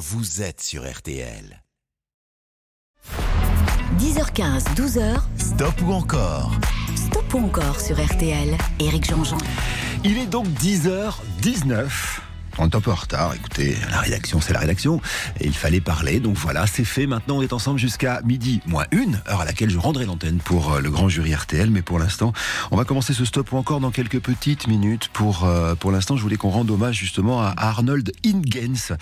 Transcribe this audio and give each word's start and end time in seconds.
vous 0.00 0.40
êtes 0.40 0.62
sur 0.62 0.90
RTL. 0.90 1.62
10h15, 3.98 4.74
12h. 4.74 5.20
Stop 5.36 5.74
ou 5.82 5.92
encore? 5.92 6.52
Stop 6.96 7.34
ou 7.34 7.44
encore 7.44 7.78
sur 7.78 8.02
RTL. 8.02 8.56
Éric 8.78 9.04
Jean-Jean. 9.04 9.36
Il 10.02 10.16
est 10.16 10.26
donc 10.26 10.46
10h19. 10.46 12.29
Est 12.60 12.74
un 12.76 12.80
peu 12.80 12.90
en 12.90 12.94
retard, 12.94 13.34
écoutez, 13.34 13.74
la 13.90 14.00
rédaction 14.00 14.40
c'est 14.40 14.52
la 14.52 14.60
rédaction, 14.60 15.00
et 15.40 15.46
il 15.46 15.56
fallait 15.56 15.80
parler, 15.80 16.20
donc 16.20 16.36
voilà, 16.36 16.66
c'est 16.66 16.84
fait, 16.84 17.06
maintenant 17.06 17.38
on 17.38 17.42
est 17.42 17.54
ensemble 17.54 17.78
jusqu'à 17.78 18.20
midi, 18.22 18.60
moins 18.66 18.84
une, 18.92 19.20
heure 19.28 19.40
à 19.40 19.44
laquelle 19.46 19.70
je 19.70 19.78
rendrai 19.78 20.04
l'antenne 20.04 20.38
pour 20.38 20.74
euh, 20.74 20.80
le 20.80 20.90
grand 20.90 21.08
jury 21.08 21.34
RTL, 21.34 21.70
mais 21.70 21.80
pour 21.80 21.98
l'instant, 21.98 22.32
on 22.70 22.76
va 22.76 22.84
commencer 22.84 23.14
ce 23.14 23.24
stop 23.24 23.54
encore 23.54 23.80
dans 23.80 23.90
quelques 23.90 24.20
petites 24.20 24.68
minutes. 24.68 25.08
Pour, 25.12 25.44
euh, 25.44 25.74
pour 25.74 25.90
l'instant, 25.90 26.16
je 26.16 26.22
voulais 26.22 26.36
qu'on 26.36 26.50
rende 26.50 26.70
hommage 26.70 26.96
justement 26.96 27.42
à 27.42 27.54
Arnold 27.56 28.12
Ingens, 28.24 28.92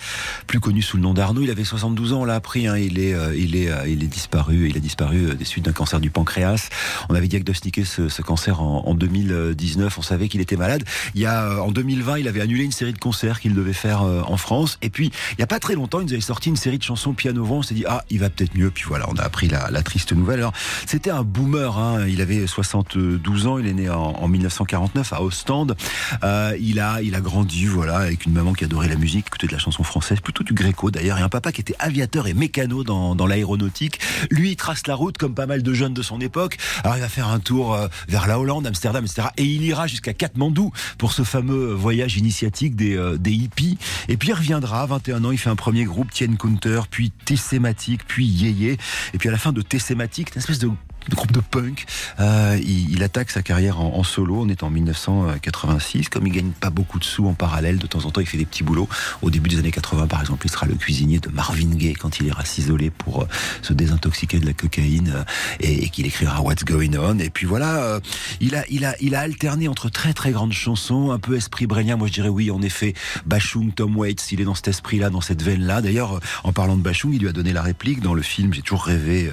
plus 0.47 0.61
connu 0.61 0.81
sous 0.81 0.95
le 0.95 1.03
nom 1.03 1.13
d'Arnaud, 1.13 1.41
il 1.41 1.51
avait 1.51 1.65
72 1.65 2.13
ans, 2.13 2.21
on 2.21 2.25
l'a 2.25 2.35
appris, 2.35 2.65
hein, 2.65 2.77
il, 2.77 2.97
est, 2.97 3.13
euh, 3.13 3.35
il, 3.35 3.55
est, 3.55 3.69
il 3.87 4.03
est 4.03 4.07
disparu, 4.07 4.69
il 4.69 4.77
a 4.77 4.79
disparu 4.79 5.35
des 5.35 5.45
suites 5.45 5.65
d'un 5.65 5.73
cancer 5.73 5.99
du 5.99 6.09
pancréas, 6.09 6.69
on 7.09 7.13
avait 7.13 7.27
diagnostiqué 7.27 7.83
ce, 7.83 8.07
ce 8.07 8.21
cancer 8.21 8.61
en 8.61 8.95
2019, 8.95 9.97
on 9.97 10.01
savait 10.01 10.29
qu'il 10.29 10.41
était 10.41 10.57
malade, 10.57 10.83
il 11.13 11.21
y 11.21 11.25
a, 11.25 11.61
en 11.61 11.71
2020, 11.71 12.19
il 12.19 12.27
avait 12.27 12.41
annulé 12.41 12.63
une 12.63 12.71
série 12.71 12.93
de 12.93 12.99
concerts 12.99 13.41
devait 13.53 13.73
faire 13.73 14.03
euh, 14.03 14.21
en 14.25 14.37
France. 14.37 14.77
Et 14.81 14.89
puis, 14.89 15.11
il 15.31 15.35
n'y 15.37 15.43
a 15.43 15.47
pas 15.47 15.59
très 15.59 15.75
longtemps, 15.75 15.99
il 15.99 16.05
nous 16.05 16.13
avait 16.13 16.21
sorti 16.21 16.49
une 16.49 16.55
série 16.55 16.77
de 16.77 16.83
chansons 16.83 17.13
piano-voix. 17.13 17.57
On 17.57 17.61
s'est 17.61 17.75
dit, 17.75 17.85
ah, 17.87 18.03
il 18.09 18.19
va 18.19 18.29
peut-être 18.29 18.55
mieux. 18.55 18.71
Puis 18.71 18.85
voilà, 18.87 19.05
on 19.09 19.15
a 19.15 19.23
appris 19.23 19.47
la, 19.47 19.69
triste 19.83 20.13
nouvelle. 20.13 20.39
Alors, 20.39 20.53
c'était 20.85 21.09
un 21.09 21.23
boomer. 21.23 21.77
Hein. 21.77 22.05
Il 22.07 22.21
avait 22.21 22.45
72 22.45 23.47
ans. 23.47 23.57
Il 23.57 23.67
est 23.67 23.73
né 23.73 23.89
en, 23.89 23.97
en 23.97 24.27
1949 24.27 25.13
à 25.13 25.21
Ostende. 25.21 25.75
Euh, 26.23 26.55
il 26.59 26.79
a, 26.79 27.01
il 27.01 27.15
a 27.15 27.21
grandi, 27.21 27.65
voilà, 27.65 27.97
avec 27.97 28.25
une 28.25 28.33
maman 28.33 28.53
qui 28.53 28.65
adorait 28.65 28.89
la 28.89 28.95
musique, 28.95 29.27
écoutait 29.27 29.47
de 29.47 29.53
la 29.53 29.59
chanson 29.59 29.83
française, 29.83 30.19
plutôt 30.19 30.43
du 30.43 30.53
gréco 30.53 30.91
d'ailleurs, 30.91 31.17
et 31.17 31.21
un 31.21 31.29
papa 31.29 31.51
qui 31.51 31.61
était 31.61 31.75
aviateur 31.79 32.27
et 32.27 32.33
mécano 32.33 32.83
dans, 32.83 33.15
dans 33.15 33.27
l'aéronautique. 33.27 33.99
Lui, 34.29 34.51
il 34.51 34.55
trace 34.55 34.87
la 34.87 34.95
route 34.95 35.17
comme 35.17 35.33
pas 35.33 35.45
mal 35.45 35.63
de 35.63 35.73
jeunes 35.73 35.93
de 35.93 36.01
son 36.01 36.19
époque. 36.19 36.57
Alors, 36.83 36.97
il 36.97 37.01
va 37.01 37.09
faire 37.09 37.27
un 37.27 37.39
tour 37.39 37.73
euh, 37.73 37.87
vers 38.07 38.27
la 38.27 38.39
Hollande, 38.39 38.67
Amsterdam, 38.67 39.05
etc. 39.05 39.29
Et 39.37 39.43
il 39.43 39.63
ira 39.63 39.87
jusqu'à 39.87 40.13
Katmandou 40.13 40.71
pour 40.97 41.13
ce 41.13 41.23
fameux 41.23 41.73
voyage 41.73 42.17
initiatique 42.17 42.75
des, 42.75 42.97
des 43.29 43.35
hippies. 43.35 43.77
Et 44.07 44.17
puis 44.17 44.29
il 44.29 44.33
reviendra, 44.33 44.85
21 44.85 45.23
ans, 45.23 45.31
il 45.31 45.37
fait 45.37 45.49
un 45.49 45.55
premier 45.55 45.83
groupe, 45.83 46.11
Tien 46.11 46.35
Counter, 46.35 46.81
puis 46.89 47.11
Tessématique, 47.25 48.01
puis 48.07 48.25
Yéyé. 48.25 48.77
Et 49.13 49.17
puis 49.17 49.29
à 49.29 49.31
la 49.31 49.37
fin 49.37 49.51
de 49.51 49.61
Tessématique, 49.61 50.35
une 50.35 50.39
espèce 50.39 50.59
de 50.59 50.69
groupe 51.07 51.31
de 51.31 51.39
punk. 51.39 51.85
Euh, 52.19 52.59
il, 52.63 53.03
attaque 53.03 53.31
sa 53.31 53.41
carrière 53.41 53.79
en, 53.79 54.03
solo. 54.03 54.41
On 54.41 54.49
est 54.49 54.63
en 54.63 54.69
1986. 54.69 56.09
Comme 56.09 56.27
il 56.27 56.33
gagne 56.33 56.51
pas 56.51 56.69
beaucoup 56.69 56.99
de 56.99 57.03
sous 57.03 57.27
en 57.27 57.33
parallèle, 57.33 57.77
de 57.77 57.87
temps 57.87 58.05
en 58.05 58.11
temps, 58.11 58.21
il 58.21 58.27
fait 58.27 58.37
des 58.37 58.45
petits 58.45 58.63
boulots. 58.63 58.89
Au 59.21 59.29
début 59.29 59.49
des 59.49 59.57
années 59.57 59.71
80, 59.71 60.07
par 60.07 60.21
exemple, 60.21 60.45
il 60.45 60.49
sera 60.51 60.65
le 60.65 60.75
cuisinier 60.75 61.19
de 61.19 61.29
Marvin 61.29 61.69
Gaye 61.69 61.93
quand 61.93 62.19
il 62.19 62.27
ira 62.27 62.43
s'isoler 62.45 62.89
pour 62.89 63.23
euh, 63.23 63.27
se 63.61 63.73
désintoxiquer 63.73 64.39
de 64.39 64.45
la 64.45 64.53
cocaïne 64.53 65.13
euh, 65.15 65.23
et, 65.59 65.89
qu'il 65.89 66.05
écrira 66.05 66.41
What's 66.41 66.65
Going 66.65 66.97
On. 66.97 67.19
Et 67.19 67.29
puis 67.29 67.45
voilà, 67.45 67.99
il 68.41 68.55
a, 68.55 68.63
il 68.69 68.85
a, 68.85 68.95
il 69.01 69.15
a 69.15 69.21
alterné 69.21 69.67
entre 69.67 69.89
très 69.89 70.13
très 70.13 70.31
grandes 70.31 70.53
chansons, 70.53 71.11
un 71.11 71.19
peu 71.19 71.35
esprit 71.35 71.67
brélien. 71.67 71.95
Moi, 71.95 72.07
je 72.07 72.13
dirais 72.13 72.29
oui, 72.29 72.51
en 72.51 72.61
effet, 72.61 72.93
Bachung, 73.25 73.73
Tom 73.73 73.97
Waits, 73.97 74.31
il 74.31 74.41
est 74.41 74.45
dans 74.45 74.55
cet 74.55 74.67
esprit-là, 74.67 75.09
dans 75.09 75.21
cette 75.21 75.41
veine-là. 75.41 75.81
D'ailleurs, 75.81 76.19
en 76.43 76.51
parlant 76.51 76.75
de 76.75 76.81
Bachung, 76.81 77.13
il 77.13 77.21
lui 77.21 77.29
a 77.29 77.33
donné 77.33 77.53
la 77.53 77.61
réplique 77.61 78.01
dans 78.01 78.13
le 78.13 78.21
film. 78.21 78.53
J'ai 78.53 78.61
toujours 78.61 78.83
rêvé 78.83 79.29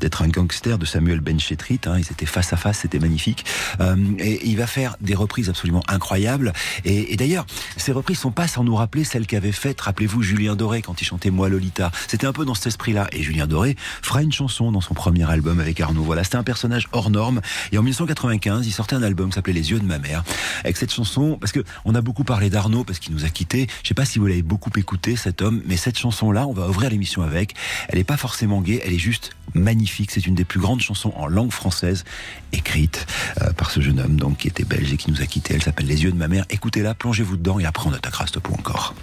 d'être 0.00 0.22
un 0.22 0.28
gangster 0.28 0.78
de 0.78 0.86
Samuel 0.86 1.09
Benchetrit. 1.18 1.80
Hein, 1.86 1.98
ils 1.98 2.12
étaient 2.12 2.26
face 2.26 2.52
à 2.52 2.56
face, 2.56 2.78
c'était 2.78 3.00
magnifique. 3.00 3.44
Euh, 3.80 3.96
et, 4.18 4.48
il 4.48 4.56
va 4.56 4.68
faire 4.68 4.96
des 5.00 5.14
reprises 5.14 5.48
absolument 5.48 5.82
incroyables. 5.88 6.52
Et, 6.84 7.16
d'ailleurs, 7.16 7.46
ces 7.76 7.90
reprises 7.90 8.18
sont 8.18 8.30
pas 8.30 8.46
sans 8.46 8.62
nous 8.62 8.76
rappeler 8.76 9.02
celles 9.02 9.26
qu'avait 9.26 9.50
faites, 9.50 9.80
rappelez-vous, 9.80 10.22
Julien 10.22 10.54
Doré 10.54 10.82
quand 10.82 11.00
il 11.02 11.04
chantait 11.04 11.30
Moi 11.30 11.48
Lolita. 11.48 11.90
C'était 12.06 12.26
un 12.26 12.32
peu 12.32 12.44
dans 12.44 12.54
cet 12.54 12.68
esprit-là. 12.68 13.08
Et 13.12 13.22
Julien 13.22 13.48
Doré 13.48 13.76
fera 14.02 14.22
une 14.22 14.32
chanson 14.32 14.70
dans 14.70 14.80
son 14.80 14.94
premier 14.94 15.28
album 15.28 15.58
avec 15.58 15.80
Arnaud. 15.80 16.04
Voilà, 16.04 16.22
c'était 16.22 16.36
un 16.36 16.44
personnage 16.44 16.86
hors 16.92 17.10
norme. 17.10 17.40
Et 17.72 17.78
en 17.78 17.82
1995, 17.82 18.66
il 18.66 18.72
sortait 18.72 18.94
un 18.94 19.02
album 19.02 19.30
qui 19.30 19.34
s'appelait 19.34 19.52
Les 19.52 19.70
yeux 19.70 19.80
de 19.80 19.86
ma 19.86 19.98
mère. 19.98 20.22
Avec 20.62 20.76
cette 20.76 20.92
chanson, 20.92 21.36
parce 21.40 21.52
que 21.52 21.64
on 21.84 21.94
a 21.94 22.00
beaucoup 22.00 22.24
parlé 22.24 22.50
d'Arnaud 22.50 22.84
parce 22.84 22.98
qu'il 22.98 23.14
nous 23.14 23.24
a 23.24 23.28
quittés. 23.28 23.66
Je 23.82 23.88
sais 23.88 23.94
pas 23.94 24.04
si 24.04 24.18
vous 24.18 24.26
l'avez 24.26 24.42
beaucoup 24.42 24.70
écouté, 24.76 25.16
cet 25.16 25.42
homme, 25.42 25.62
mais 25.66 25.76
cette 25.76 25.98
chanson-là, 25.98 26.46
on 26.46 26.52
va 26.52 26.68
ouvrir 26.68 26.90
l'émission 26.90 27.22
avec. 27.22 27.54
Elle 27.88 27.98
est 27.98 28.04
pas 28.04 28.16
forcément 28.16 28.60
gay, 28.60 28.80
elle 28.84 28.92
est 28.92 28.98
juste 28.98 29.30
magnifique. 29.54 30.10
C'est 30.10 30.26
une 30.26 30.34
des 30.34 30.44
plus 30.44 30.60
grandes 30.60 30.80
chansons 30.80 30.99
en 31.06 31.26
langue 31.26 31.52
française 31.52 32.04
écrite 32.52 33.06
euh, 33.42 33.52
par 33.52 33.70
ce 33.70 33.80
jeune 33.80 34.00
homme 34.00 34.16
donc 34.16 34.38
qui 34.38 34.48
était 34.48 34.64
belge 34.64 34.92
et 34.92 34.96
qui 34.96 35.10
nous 35.10 35.20
a 35.22 35.26
quittés. 35.26 35.54
Elle 35.54 35.62
s'appelle 35.62 35.86
Les 35.86 36.04
yeux 36.04 36.12
de 36.12 36.16
ma 36.16 36.28
mère. 36.28 36.44
Écoutez-la, 36.50 36.94
plongez-vous 36.94 37.36
dedans 37.36 37.58
et 37.58 37.64
après 37.64 37.88
on 37.88 37.92
attaquera 37.92 38.26
ce 38.26 38.38
pot 38.38 38.54
encore. 38.54 38.94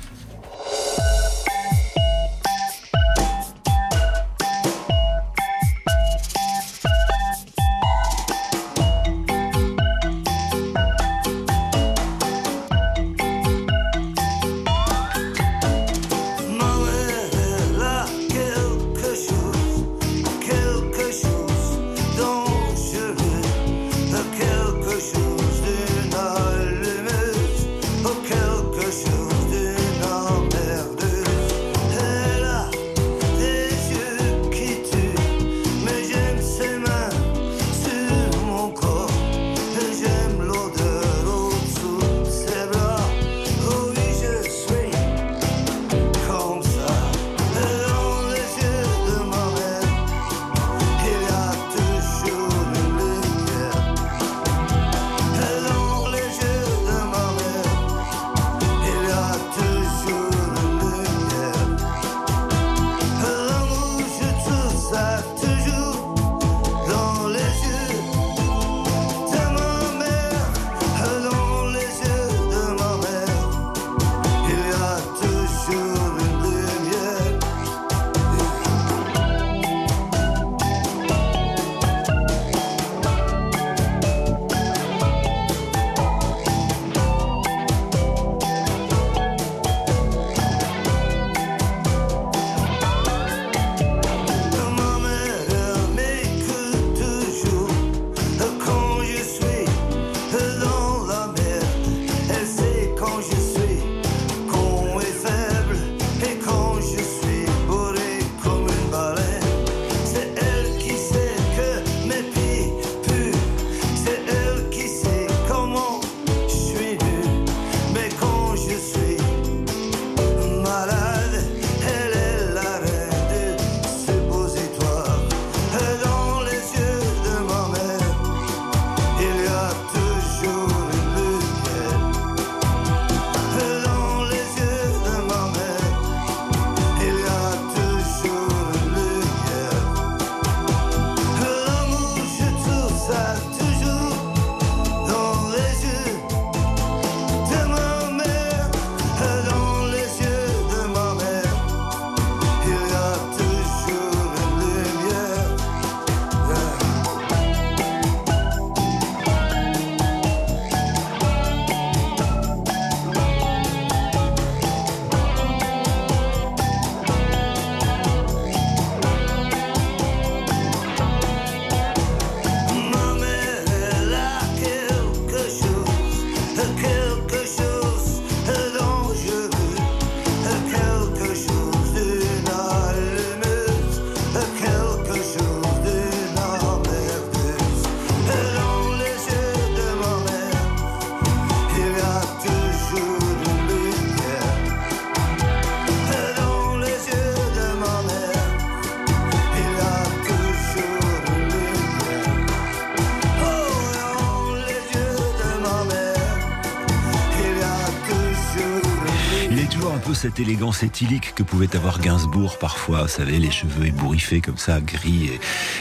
Cette 210.38 210.46
élégance 210.46 210.84
éthylique 210.84 211.34
que 211.34 211.42
pouvait 211.42 211.76
avoir 211.76 212.00
Gainsbourg 212.00 212.60
parfois, 212.60 213.04
vous 213.04 213.08
savez, 213.08 213.40
les 213.40 213.50
cheveux 213.50 213.88
ébouriffés 213.88 214.40
comme 214.40 214.58
ça, 214.58 214.80
gris. 214.82 215.32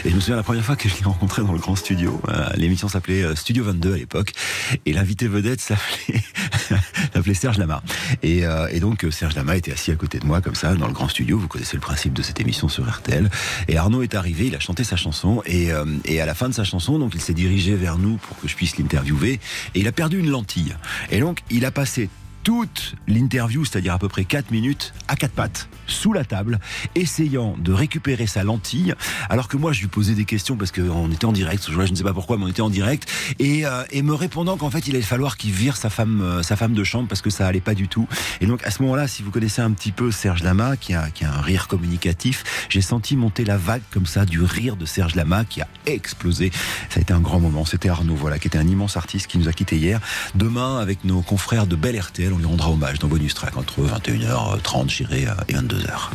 Et, 0.05 0.09
je 0.09 0.15
me 0.15 0.21
souviens 0.21 0.37
la 0.37 0.43
première 0.43 0.65
fois 0.65 0.77
que 0.77 0.89
je 0.89 0.97
l'ai 0.97 1.05
rencontré 1.05 1.43
dans 1.43 1.53
le 1.53 1.59
grand 1.59 1.77
studio. 1.77 2.23
Euh, 2.29 2.49
L'émission 2.57 2.89
s'appelait 2.89 3.23
euh, 3.23 3.35
Studio 3.35 3.65
22 3.65 3.93
à 3.93 3.97
l'époque. 3.97 4.33
Et 4.87 4.95
l'invité 4.95 5.29
vedette 5.29 5.61
s'appelait 5.61 7.35
Serge 7.35 7.59
Lama. 7.59 7.83
Et, 8.23 8.47
euh, 8.47 8.81
donc 8.81 9.05
Serge 9.11 9.35
Lama 9.35 9.57
était 9.57 9.73
assis 9.73 9.91
à 9.91 9.97
côté 9.97 10.21
de 10.21 10.25
moi 10.25 10.41
comme 10.41 10.55
ça 10.55 10.75
dans 10.75 10.87
le 10.87 10.95
grand 10.95 11.09
studio. 11.09 11.39
Vous 11.39 11.49
connaissez 11.49 11.77
le 11.77 11.83
principe 11.83 12.15
de 12.15 12.23
cette 12.23 12.41
émission 12.41 12.69
sur 12.69 12.89
RTL. 12.91 13.29
Et 13.69 13.77
Arnaud 13.77 14.03
est 14.03 14.15
arrivé, 14.15 14.47
il 14.47 14.55
a 14.55 14.61
chanté 14.61 14.85
sa 14.85 14.97
chanson 14.97 15.43
et, 15.45 15.69
et 16.05 16.21
à 16.21 16.27
la 16.27 16.35
fin 16.35 16.49
de 16.49 16.55
sa 16.55 16.65
chanson, 16.65 16.99
donc 16.99 17.15
il 17.15 17.21
s'est 17.21 17.35
dirigé 17.35 17.75
vers 17.75 17.99
nous 17.99 18.17
pour 18.17 18.39
que 18.39 18.49
je 18.49 18.55
puisse 18.55 18.79
l'interviewer 18.79 19.39
et 19.75 19.81
il 19.81 19.89
a 19.89 19.93
perdu 19.93 20.19
une 20.19 20.31
lentille. 20.31 20.75
Et 21.11 21.21
donc 21.21 21.41
il 21.51 21.67
a 21.67 21.71
passé 21.71 22.09
toute 22.47 22.95
l'interview, 23.09 23.65
c'est-à-dire 23.65 23.93
à 23.93 23.99
peu 23.99 24.07
près 24.07 24.25
4 24.25 24.53
minutes, 24.53 24.95
à 25.09 25.17
quatre 25.17 25.33
pattes, 25.33 25.69
sous 25.89 26.13
la 26.13 26.25
table, 26.25 26.61
essayant 26.95 27.57
de 27.59 27.73
récupérer 27.73 28.29
sa 28.29 28.45
lentille, 28.45 28.95
alors 29.29 29.49
que 29.49 29.57
moi 29.57 29.73
je 29.73 29.81
lui 29.81 29.89
posais 29.89 30.15
des 30.15 30.25
questions 30.25 30.57
parce 30.57 30.71
qu'on 30.71 31.11
était 31.11 31.25
en 31.25 31.33
direct, 31.33 31.69
je 31.69 31.81
ne 31.81 31.97
sais 31.97 32.05
pas 32.05 32.13
pourquoi, 32.13 32.39
mais 32.39 32.45
on 32.45 32.49
était 32.49 32.63
en 32.63 32.71
direct, 32.71 33.11
et, 33.41 33.67
euh, 33.67 33.83
et 33.91 34.03
me 34.03 34.15
répondant 34.15 34.57
qu'en 34.57 34.71
fait 34.71 34.87
il 34.87 34.95
allait 34.95 35.03
falloir 35.03 35.37
qu'il 35.37 35.51
vire 35.51 35.77
sa 35.77 35.91
femme, 35.91 36.21
euh, 36.21 36.45
sa 36.45 36.55
femme 36.55 36.73
de 36.73 36.85
chambre 36.85 37.09
parce 37.09 37.21
que 37.21 37.31
ça 37.31 37.49
allait 37.49 37.61
pas 37.61 37.75
du 37.75 37.89
tout. 37.89 38.07
Et 38.41 38.47
donc 38.47 38.65
à 38.65 38.71
ce 38.71 38.81
moment-là, 38.83 39.09
si 39.09 39.25
vous 39.25 39.33
connaissez 39.33 39.61
un 39.61 39.73
petit 39.73 39.91
peu 39.91 40.13
Serge 40.13 40.45
Lama, 40.45 40.77
qui 40.77 40.95
a, 40.95 41.11
qui 41.11 41.25
a 41.25 41.33
un 41.33 41.41
rire 41.41 41.67
communicatif, 41.67 42.69
j'ai 42.69 42.81
senti 42.81 43.17
monter 43.17 43.45
la 43.45 43.57
vague 43.57 43.83
comme 43.91 44.07
ça 44.07 44.25
du 44.25 44.41
rire 44.41 44.77
de 44.77 44.87
Serge 44.87 45.17
Lama 45.17 45.45
qui 45.45 45.63
a 45.63 45.69
explosé. 45.87 46.53
Ça 46.91 46.99
a 46.99 47.01
été 47.01 47.13
un 47.13 47.21
grand 47.21 47.41
moment. 47.41 47.65
C'était 47.65 47.89
Arnaud, 47.89 48.15
voilà, 48.15 48.39
qui 48.39 48.47
était 48.47 48.59
un 48.59 48.69
immense 48.69 48.97
artiste 48.97 49.27
qui 49.27 49.39
nous 49.39 49.49
a 49.49 49.53
quittés 49.53 49.79
hier. 49.79 50.01
Demain, 50.37 50.79
avec 50.79 51.05
nos 51.05 51.23
confrères 51.23 51.67
de 51.67 51.75
Belle 51.75 51.99
RTL, 51.99 52.36
on 52.37 52.39
lui 52.39 52.47
rendra 52.47 52.71
hommage 52.71 52.99
dans 52.99 53.09
Bonus 53.09 53.35
Track 53.35 53.57
entre 53.57 53.81
21h30, 53.83 54.91
j'irai, 54.91 55.27
euh, 55.27 55.33
et 55.49 55.55
22h. 55.55 56.11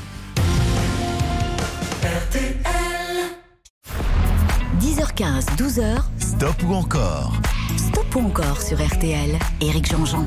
10h15, 4.79 5.45
12h, 5.57 6.01
Stop 6.19 6.63
ou 6.63 6.73
encore? 6.73 7.33
Stop 7.75 8.15
ou 8.15 8.19
encore 8.27 8.62
sur 8.62 8.77
RTL. 8.77 9.38
Éric 9.62 9.89
Jean-Jean. 9.89 10.25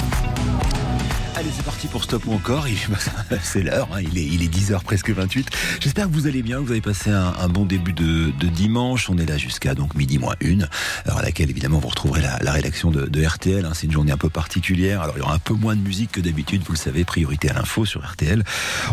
Allez, 1.37 1.51
c'est 1.53 1.65
parti 1.65 1.89
pour 1.89 2.05
Stop 2.05 2.27
ou 2.27 2.33
encore. 2.33 2.65
C'est 3.43 3.63
l'heure, 3.63 3.89
hein, 3.93 4.01
il, 4.01 4.17
est, 4.17 4.25
il 4.25 4.43
est 4.45 4.55
10h 4.55 4.85
presque 4.85 5.11
28. 5.11 5.49
J'espère 5.81 6.07
que 6.07 6.13
vous 6.13 6.29
allez 6.29 6.43
bien, 6.43 6.59
que 6.59 6.63
vous 6.63 6.71
avez 6.71 6.81
passé 6.81 7.11
un, 7.11 7.49
bon 7.49 7.65
début 7.65 7.93
de, 7.93 8.31
dimanche. 8.47 9.11
On 9.11 9.19
est 9.19 9.27
là 9.27 9.37
jusqu'à 9.37 9.75
donc 9.75 9.97
midi 9.97 10.19
moins 10.19 10.37
une, 10.41 10.69
heure 11.09 11.19
à 11.19 11.23
laquelle 11.23 11.51
évidemment 11.51 11.81
vous 11.81 11.89
retrouverez 11.89 12.23
la, 12.23 12.53
rédaction 12.53 12.93
de, 12.93 13.25
RTL. 13.25 13.65
hein. 13.65 13.73
C'est 13.75 13.87
une 13.87 13.93
journée 13.93 14.13
un 14.13 14.17
peu 14.17 14.29
particulière. 14.29 15.03
Alors 15.03 15.17
il 15.17 15.21
y 15.21 15.23
aura 15.23 15.35
un 15.35 15.41
peu 15.41 15.55
moins 15.55 15.75
de 15.75 15.81
musique 15.81 16.13
que 16.13 16.21
d'habitude, 16.21 16.63
vous 16.65 16.73
le 16.73 16.79
savez, 16.79 17.05
priorité 17.05 17.51
à 17.51 17.55
l'info 17.55 17.85
sur 17.85 18.07
RTL. 18.09 18.45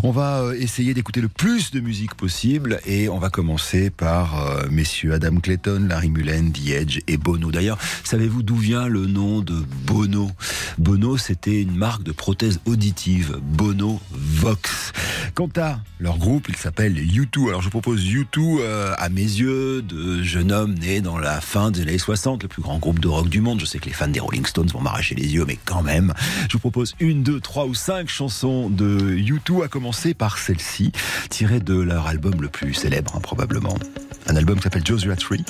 On 0.02 0.12
va 0.12 0.42
euh, 0.42 0.56
essayer 0.58 0.96
d'écouter 0.96 1.22
le 1.22 1.30
plus 1.30 1.70
de 1.70 1.80
musique 1.80 2.16
possible 2.16 2.80
et 2.88 3.08
on 3.08 3.20
va 3.20 3.30
commencer 3.30 3.92
par 3.92 4.48
euh, 4.48 4.68
messieurs 4.72 5.14
Adam 5.14 5.36
Clayton, 5.36 5.86
Larry 5.88 6.10
Mullen, 6.10 6.52
The 6.52 6.70
Edge 6.70 7.00
et 7.08 7.18
Bono. 7.18 7.52
D'ailleurs, 7.52 7.78
savez-vous 8.04 8.42
d'où 8.42 8.56
vient 8.56 8.88
le 8.88 9.06
nom 9.06 9.42
de 9.42 9.64
Bono? 9.86 10.32
Bono, 10.80 11.18
c'était 11.18 11.62
une 11.62 11.76
marque 11.76 12.02
de 12.02 12.12
prothèse 12.32 12.62
auditive, 12.66 13.42
Bono 13.44 14.00
Vox. 14.10 14.94
Quant 15.34 15.50
à 15.58 15.80
leur 16.00 16.18
groupe, 16.18 16.48
il 16.48 16.56
s'appelle 16.56 16.94
U2. 16.94 17.50
Alors 17.50 17.60
je 17.60 17.66
vous 17.66 17.72
propose 17.72 18.06
U2 18.06 18.60
euh, 18.62 18.94
à 18.98 19.10
mes 19.10 19.22
yeux, 19.22 19.82
de 19.82 20.24
jeune 20.24 20.54
homme 20.54 20.74
né 20.76 21.02
dans 21.02 21.18
la 21.18 21.42
fin 21.42 21.72
des 21.72 21.82
années 21.82 21.98
60, 21.98 22.44
le 22.44 22.48
plus 22.48 22.62
grand 22.62 22.80
groupe 22.80 23.00
de 23.00 23.10
rock 23.10 23.28
du 23.28 23.42
monde. 23.42 23.60
Je 23.60 23.66
sais 23.66 23.80
que 23.80 23.86
les 23.88 23.92
fans 23.92 24.08
des 24.08 24.22
Rolling 24.22 24.46
Stones 24.46 24.68
vont 24.68 24.80
m'arracher 24.80 25.14
les 25.14 25.28
yeux, 25.28 25.44
mais 25.46 25.58
quand 25.66 25.84
même, 25.84 26.14
je 26.48 26.54
vous 26.54 26.60
propose 26.60 26.96
une, 27.02 27.22
deux, 27.22 27.42
trois 27.42 27.66
ou 27.66 27.74
cinq 27.74 28.08
chansons 28.08 28.70
de 28.70 29.18
U2, 29.18 29.66
à 29.66 29.68
commencer 29.68 30.14
par 30.14 30.38
celle-ci, 30.38 30.94
tirée 31.30 31.60
de 31.60 31.76
leur 31.76 32.08
album 32.08 32.42
le 32.42 32.48
plus 32.48 32.74
célèbre, 32.74 33.14
hein, 33.18 33.22
probablement. 33.22 33.76
Un 34.28 34.36
album 34.36 34.58
qui 34.58 34.64
s'appelle 34.64 34.86
Joshua 34.86 35.16
Tree, 35.16 35.44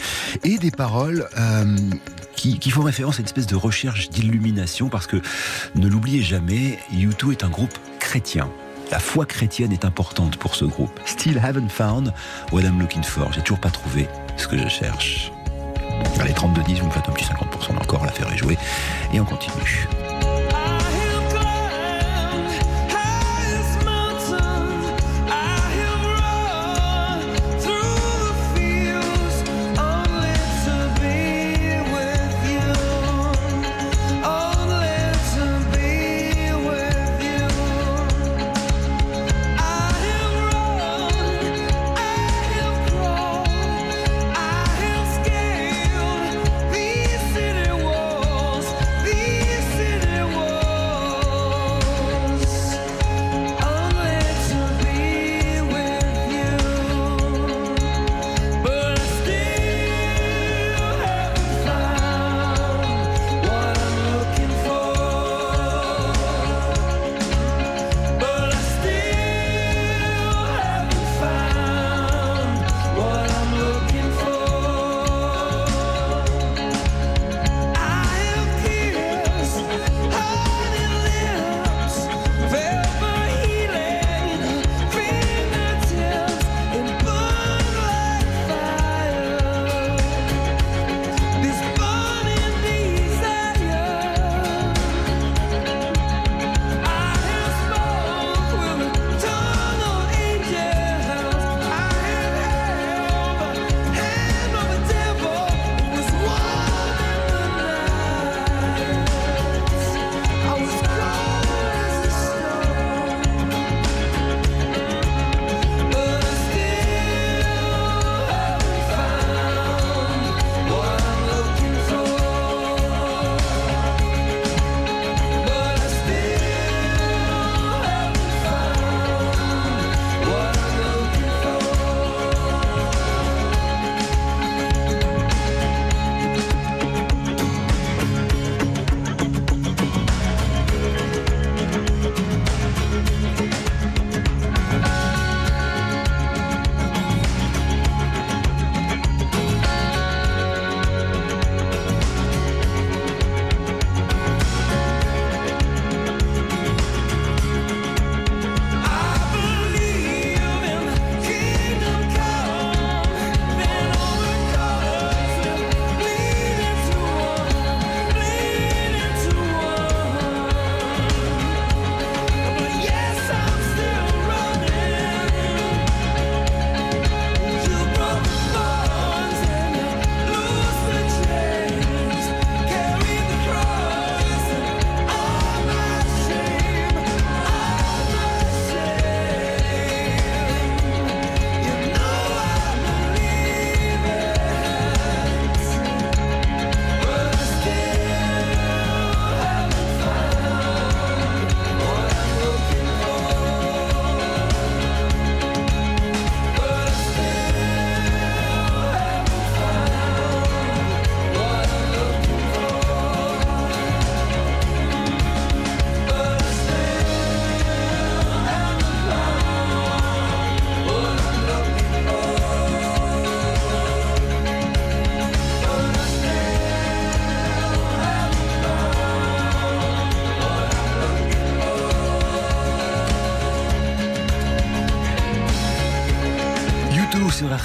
et 0.43 0.57
des 0.57 0.71
paroles 0.71 1.27
euh, 1.37 1.77
qui, 2.35 2.57
qui 2.57 2.71
font 2.71 2.83
référence 2.83 3.17
à 3.17 3.19
une 3.19 3.25
espèce 3.25 3.47
de 3.47 3.55
recherche 3.55 4.09
d'illumination, 4.09 4.89
parce 4.89 5.07
que 5.07 5.17
ne 5.75 5.87
l'oubliez 5.87 6.23
jamais, 6.23 6.70
U2 6.93 7.31
est 7.31 7.43
un 7.43 7.49
groupe 7.49 7.73
chrétien. 7.99 8.49
La 8.91 8.99
foi 8.99 9.25
chrétienne 9.25 9.71
est 9.71 9.85
importante 9.85 10.37
pour 10.37 10.55
ce 10.55 10.65
groupe. 10.65 10.99
Still 11.05 11.39
haven't 11.39 11.69
found 11.69 12.13
what 12.51 12.61
I'm 12.61 12.79
looking 12.79 13.03
for. 13.03 13.31
J'ai 13.31 13.41
toujours 13.41 13.59
pas 13.59 13.69
trouvé 13.69 14.07
ce 14.37 14.47
que 14.47 14.57
je 14.57 14.67
cherche. 14.67 15.31
Allez, 16.19 16.33
32-10, 16.33 16.79
vous 16.79 16.87
me 16.87 16.91
faites 16.91 17.07
un 17.07 17.13
petit 17.13 17.25
50% 17.25 17.81
encore, 17.81 18.05
l'affaire 18.05 18.31
est 18.33 18.37
jouée. 18.37 18.57
Et 19.13 19.19
on 19.19 19.25
continue. 19.25 19.87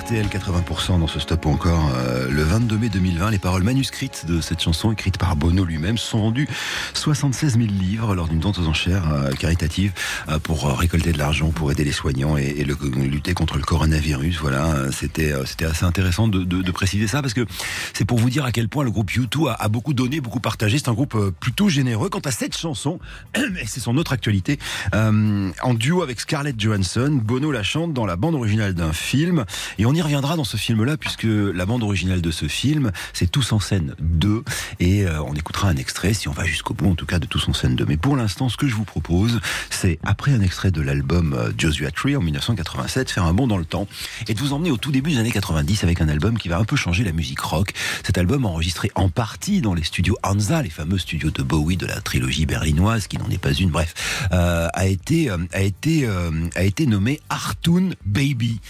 RTL 0.06 0.26
80% 0.26 1.00
dans 1.00 1.08
ce 1.08 1.18
stop 1.18 1.46
encore 1.46 1.90
euh, 2.26 2.30
le 2.30 2.42
22 2.42 2.78
mai 2.78 2.88
2020. 2.88 3.30
Les 3.30 3.38
paroles 3.38 3.62
manuscrites 3.62 4.26
de 4.26 4.40
cette 4.40 4.60
chanson 4.60 4.92
écrite 4.92 5.18
par 5.18 5.36
Bono 5.36 5.64
lui-même 5.64 5.98
sont 5.98 6.20
rendues 6.20 6.48
76 6.94 7.58
000 7.58 7.66
livres 7.66 8.14
lors 8.14 8.28
d'une 8.28 8.40
vente 8.40 8.58
aux 8.58 8.66
enchères 8.66 9.12
euh, 9.12 9.32
caritative 9.32 9.92
euh, 10.28 10.38
pour 10.38 10.78
récolter 10.78 11.12
de 11.12 11.18
l'argent 11.18 11.50
pour 11.50 11.70
aider 11.72 11.84
les 11.84 11.92
soignants 11.92 12.36
et, 12.36 12.64
lutter 12.64 13.34
contre 13.34 13.56
le 13.56 13.62
coronavirus. 13.62 14.38
Voilà, 14.40 14.90
c'était 14.92 15.32
assez 15.32 15.84
intéressant 15.84 16.28
de, 16.28 16.70
préciser 16.70 17.06
ça 17.06 17.22
parce 17.22 17.32
que 17.32 17.46
c'est 17.94 18.04
pour 18.04 18.18
vous 18.18 18.28
dire 18.28 18.44
à 18.44 18.52
quel 18.52 18.68
point 18.68 18.84
le 18.84 18.90
groupe 18.90 19.10
U2 19.10 19.48
a, 19.48 19.54
a 19.54 19.68
beaucoup 19.68 19.94
donné, 19.94 20.20
beaucoup 20.20 20.40
partagé. 20.40 20.78
C'est 20.78 20.88
un 20.88 20.94
groupe 20.94 21.16
plutôt 21.40 21.68
généreux. 21.68 22.10
Quant 22.10 22.20
à 22.20 22.30
cette 22.30 22.56
chanson, 22.56 22.98
et 23.36 23.66
c'est 23.66 23.80
son 23.80 23.96
autre 23.96 24.12
actualité, 24.12 24.58
en 24.92 25.74
duo 25.74 26.02
avec 26.02 26.20
Scarlett 26.20 26.58
Johansson, 26.58 27.20
Bono 27.22 27.50
la 27.50 27.62
chante 27.62 27.94
dans 27.94 28.04
la 28.04 28.16
bande 28.16 28.34
originale 28.34 28.74
d'un 28.74 28.92
film. 28.92 29.44
Et 29.78 29.86
on 29.86 29.94
y 29.94 30.02
reviendra 30.02 30.36
dans 30.36 30.44
ce 30.44 30.56
film-là, 30.56 30.96
puisque 30.96 31.26
la 31.26 31.66
bande 31.66 31.82
originale 31.82 32.15
de 32.20 32.30
ce 32.30 32.48
film, 32.48 32.92
c'est 33.12 33.30
Tous 33.30 33.52
en 33.52 33.60
scène 33.60 33.94
2. 34.00 34.42
Et 34.80 35.04
euh, 35.04 35.22
on 35.22 35.34
écoutera 35.34 35.68
un 35.68 35.76
extrait, 35.76 36.14
si 36.14 36.28
on 36.28 36.32
va 36.32 36.44
jusqu'au 36.44 36.74
bout, 36.74 36.90
en 36.90 36.94
tout 36.94 37.06
cas, 37.06 37.18
de 37.18 37.26
Tous 37.26 37.48
en 37.48 37.52
scène 37.52 37.76
2. 37.76 37.84
Mais 37.86 37.96
pour 37.96 38.16
l'instant, 38.16 38.48
ce 38.48 38.56
que 38.56 38.68
je 38.68 38.74
vous 38.74 38.84
propose, 38.84 39.40
c'est, 39.70 39.98
après 40.04 40.32
un 40.32 40.40
extrait 40.40 40.70
de 40.70 40.80
l'album 40.80 41.34
euh, 41.34 41.52
Joshua 41.56 41.90
Tree 41.90 42.16
en 42.16 42.20
1987, 42.20 43.10
faire 43.10 43.24
un 43.24 43.32
bond 43.32 43.46
dans 43.46 43.58
le 43.58 43.64
temps 43.64 43.86
et 44.28 44.34
de 44.34 44.38
vous 44.40 44.52
emmener 44.52 44.70
au 44.70 44.76
tout 44.76 44.92
début 44.92 45.12
des 45.12 45.18
années 45.18 45.32
90 45.32 45.84
avec 45.84 46.00
un 46.00 46.08
album 46.08 46.38
qui 46.38 46.48
va 46.48 46.58
un 46.58 46.64
peu 46.64 46.76
changer 46.76 47.04
la 47.04 47.12
musique 47.12 47.40
rock. 47.40 47.72
Cet 48.04 48.18
album 48.18 48.44
enregistré 48.44 48.90
en 48.94 49.08
partie 49.08 49.60
dans 49.60 49.74
les 49.74 49.84
studios 49.84 50.16
Hansa, 50.22 50.62
les 50.62 50.70
fameux 50.70 50.98
studios 50.98 51.30
de 51.30 51.42
Bowie 51.42 51.76
de 51.76 51.86
la 51.86 52.00
trilogie 52.00 52.46
berlinoise, 52.46 53.06
qui 53.06 53.18
n'en 53.18 53.28
est 53.30 53.38
pas 53.38 53.52
une, 53.52 53.70
bref, 53.70 53.94
euh, 54.32 54.68
a 54.72 54.86
été, 54.86 55.30
a 55.52 55.62
été, 55.62 56.08
a 56.54 56.62
été 56.62 56.86
nommé 56.86 57.20
Artoon 57.28 57.90
Baby. 58.04 58.60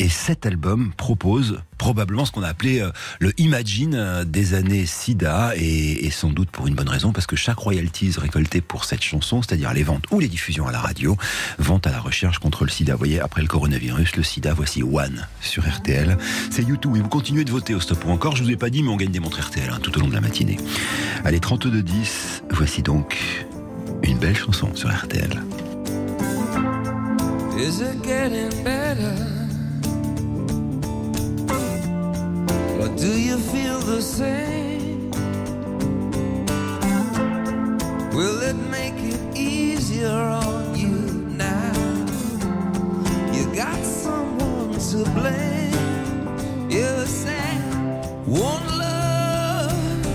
Et 0.00 0.08
cet 0.08 0.46
album 0.46 0.92
propose 0.96 1.60
probablement 1.76 2.24
ce 2.24 2.30
qu'on 2.30 2.42
a 2.42 2.48
appelé 2.48 2.80
euh, 2.80 2.90
le 3.18 3.32
Imagine 3.38 3.94
euh, 3.94 4.24
des 4.24 4.54
années 4.54 4.86
SIDA, 4.86 5.52
et, 5.56 6.08
sans 6.10 6.30
doute 6.30 6.50
pour 6.50 6.66
une 6.66 6.74
bonne 6.74 6.88
raison, 6.88 7.12
parce 7.12 7.26
que 7.26 7.36
chaque 7.36 7.58
royalties 7.58 8.14
récoltée 8.16 8.60
pour 8.60 8.84
cette 8.84 9.02
chanson, 9.02 9.42
c'est-à-dire 9.42 9.72
les 9.72 9.82
ventes 9.82 10.04
ou 10.10 10.20
les 10.20 10.28
diffusions 10.28 10.68
à 10.68 10.72
la 10.72 10.80
radio, 10.80 11.16
vont 11.58 11.78
à 11.78 11.90
la 11.90 12.00
recherche 12.00 12.38
contre 12.38 12.64
le 12.64 12.70
SIDA. 12.70 12.92
Vous 12.92 12.98
voyez, 12.98 13.20
après 13.20 13.42
le 13.42 13.48
coronavirus, 13.48 14.16
le 14.16 14.22
SIDA, 14.22 14.54
voici 14.54 14.82
One 14.82 15.26
sur 15.40 15.68
RTL. 15.68 16.16
C'est 16.50 16.62
YouTube, 16.62 16.96
et 16.96 17.00
vous 17.00 17.08
continuez 17.08 17.44
de 17.44 17.50
voter 17.50 17.74
au 17.74 17.80
stop 17.80 18.04
ou 18.04 18.10
encore. 18.10 18.36
Je 18.36 18.44
vous 18.44 18.50
ai 18.50 18.56
pas 18.56 18.70
dit, 18.70 18.82
mais 18.82 18.90
on 18.90 18.96
gagne 18.96 19.10
des 19.10 19.20
montres 19.20 19.40
RTL 19.40 19.68
hein, 19.68 19.78
tout 19.82 19.96
au 19.96 20.00
long 20.00 20.08
de 20.08 20.14
la 20.14 20.20
matinée. 20.20 20.58
Allez, 21.24 21.38
32-10, 21.38 22.42
voici 22.50 22.82
donc 22.82 23.18
une 24.02 24.18
belle 24.18 24.36
chanson 24.36 24.74
sur 24.74 24.90
RTL. 24.90 25.42
Do 32.98 33.16
you 33.20 33.38
feel 33.38 33.78
the 33.78 34.02
same? 34.02 35.10
Will 38.10 38.42
it 38.42 38.56
make 38.56 38.98
it 38.98 39.20
easier 39.36 40.08
on 40.08 40.74
you 40.74 40.96
now? 41.46 41.72
You 43.32 43.44
got 43.54 43.80
someone 43.84 44.72
to 44.90 45.04
blame. 45.14 46.70
You 46.70 47.06
say, 47.06 47.50
one 48.26 48.66
love, 48.78 50.06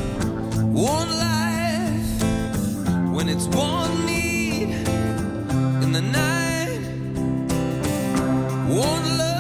one 0.74 1.10
life. 1.30 2.24
When 3.16 3.30
it's 3.30 3.48
one 3.48 4.06
need 4.06 4.70
in 5.84 5.92
the 5.94 6.02
night, 6.02 6.82
one 8.68 9.18
love, 9.18 9.33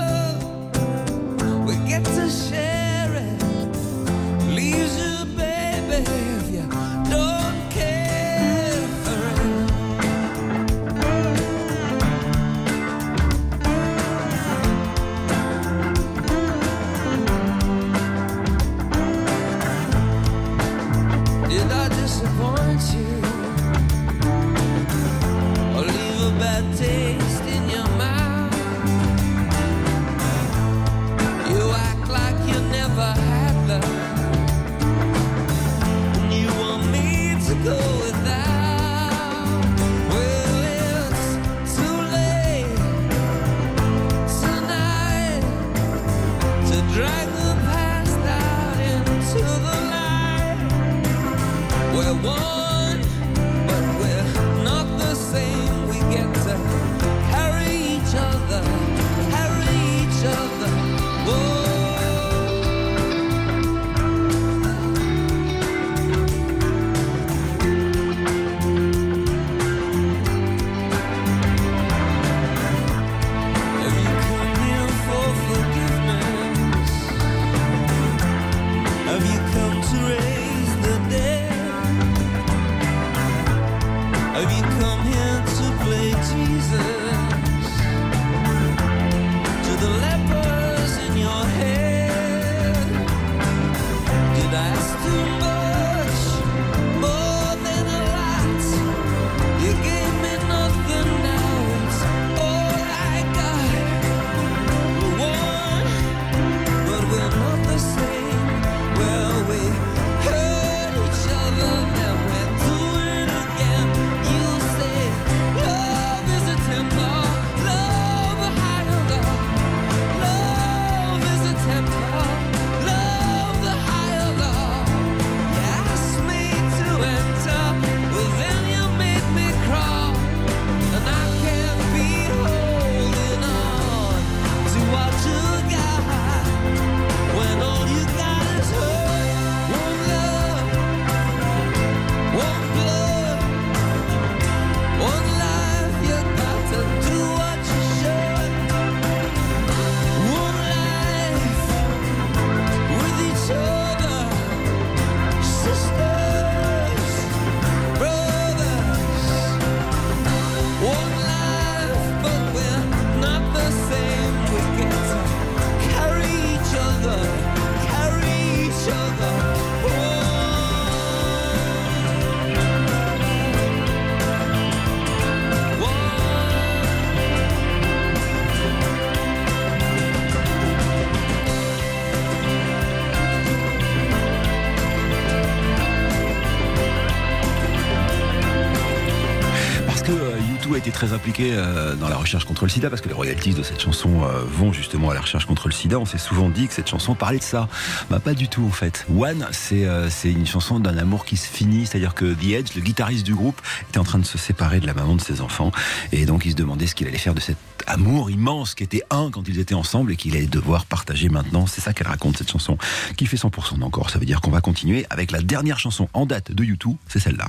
été 190.77 190.91
très 190.91 191.13
impliqué 191.13 191.51
euh, 191.53 191.95
dans 191.95 192.09
la 192.09 192.15
recherche 192.15 192.45
contre 192.45 192.63
le 192.63 192.69
sida 192.69 192.89
parce 192.89 193.01
que 193.01 193.07
les 193.07 193.13
royalties 193.13 193.53
de 193.53 193.63
cette 193.63 193.81
chanson 193.81 194.23
euh, 194.23 194.43
vont 194.45 194.73
justement 194.73 195.09
à 195.09 195.13
la 195.13 195.21
recherche 195.21 195.45
contre 195.45 195.67
le 195.67 195.73
sida. 195.73 195.99
On 195.99 196.05
s'est 196.05 196.17
souvent 196.17 196.49
dit 196.49 196.67
que 196.67 196.73
cette 196.73 196.89
chanson 196.89 197.15
parlait 197.15 197.39
de 197.39 197.43
ça. 197.43 197.67
Bah, 198.09 198.19
pas 198.19 198.33
du 198.33 198.47
tout 198.47 198.65
en 198.65 198.71
fait. 198.71 199.05
One, 199.15 199.47
c'est 199.51 199.85
euh, 199.85 200.09
c'est 200.09 200.31
une 200.31 200.45
chanson 200.45 200.79
d'un 200.79 200.97
amour 200.97 201.25
qui 201.25 201.37
se 201.37 201.47
finit. 201.47 201.85
C'est-à-dire 201.85 202.13
que 202.13 202.33
The 202.33 202.51
Edge, 202.53 202.75
le 202.75 202.81
guitariste 202.81 203.25
du 203.25 203.35
groupe, 203.35 203.61
était 203.89 203.99
en 203.99 204.03
train 204.03 204.19
de 204.19 204.25
se 204.25 204.37
séparer 204.37 204.79
de 204.79 204.85
la 204.85 204.93
maman 204.93 205.15
de 205.15 205.21
ses 205.21 205.41
enfants. 205.41 205.71
Et 206.11 206.25
donc 206.25 206.45
il 206.45 206.51
se 206.51 206.55
demandait 206.55 206.87
ce 206.87 206.95
qu'il 206.95 207.07
allait 207.07 207.17
faire 207.17 207.35
de 207.35 207.41
cet 207.41 207.57
amour 207.87 208.31
immense 208.31 208.75
qui 208.75 208.83
était 208.83 209.03
un 209.09 209.29
quand 209.31 209.47
ils 209.47 209.59
étaient 209.59 209.75
ensemble 209.75 210.13
et 210.13 210.15
qu'il 210.15 210.35
allait 210.35 210.47
devoir 210.47 210.85
partager 210.85 211.29
maintenant. 211.29 211.67
C'est 211.67 211.81
ça 211.81 211.93
qu'elle 211.93 212.07
raconte 212.07 212.37
cette 212.37 212.51
chanson 212.51 212.77
qui 213.17 213.25
fait 213.25 213.37
100% 213.37 213.79
d'encore. 213.79 214.09
Ça 214.09 214.19
veut 214.19 214.25
dire 214.25 214.41
qu'on 214.41 214.51
va 214.51 214.61
continuer 214.61 215.05
avec 215.09 215.31
la 215.31 215.41
dernière 215.41 215.79
chanson 215.79 216.07
en 216.13 216.25
date 216.25 216.51
de 216.51 216.63
YouTube, 216.63 216.95
c'est 217.07 217.19
celle-là. 217.19 217.47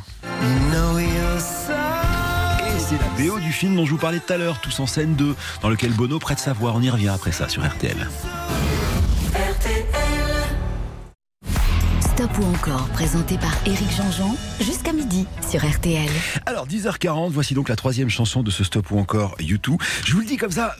C'est 2.94 3.24
la 3.24 3.30
BO 3.30 3.40
du 3.40 3.52
film 3.52 3.76
dont 3.76 3.86
je 3.86 3.92
vous 3.92 3.98
parlais 3.98 4.20
tout 4.20 4.32
à 4.32 4.36
l'heure, 4.36 4.60
Tous 4.60 4.78
en 4.80 4.86
scène 4.86 5.14
2, 5.14 5.34
dans 5.62 5.68
lequel 5.68 5.92
Bono 5.92 6.18
prête 6.18 6.38
sa 6.38 6.52
voix. 6.52 6.72
On 6.74 6.82
y 6.82 6.90
revient 6.90 7.08
après 7.08 7.32
ça 7.32 7.48
sur 7.48 7.64
RTL. 7.64 8.08
Stop 12.00 12.30
ou 12.38 12.44
encore, 12.44 12.86
présenté 12.88 13.36
par 13.38 13.52
Éric 13.66 13.90
Jean-Jean, 13.90 14.36
jusqu'à 14.60 14.92
midi 14.92 15.26
sur 15.48 15.68
RTL. 15.68 16.10
Alors 16.46 16.66
10h40, 16.68 17.30
voici 17.30 17.54
donc 17.54 17.68
la 17.68 17.76
troisième 17.76 18.08
chanson 18.08 18.42
de 18.42 18.50
ce 18.50 18.62
Stop 18.62 18.90
ou 18.90 18.98
encore 18.98 19.34
YouTube. 19.40 19.80
Je 20.04 20.12
vous 20.12 20.20
le 20.20 20.26
dis 20.26 20.36
comme 20.36 20.52
ça. 20.52 20.76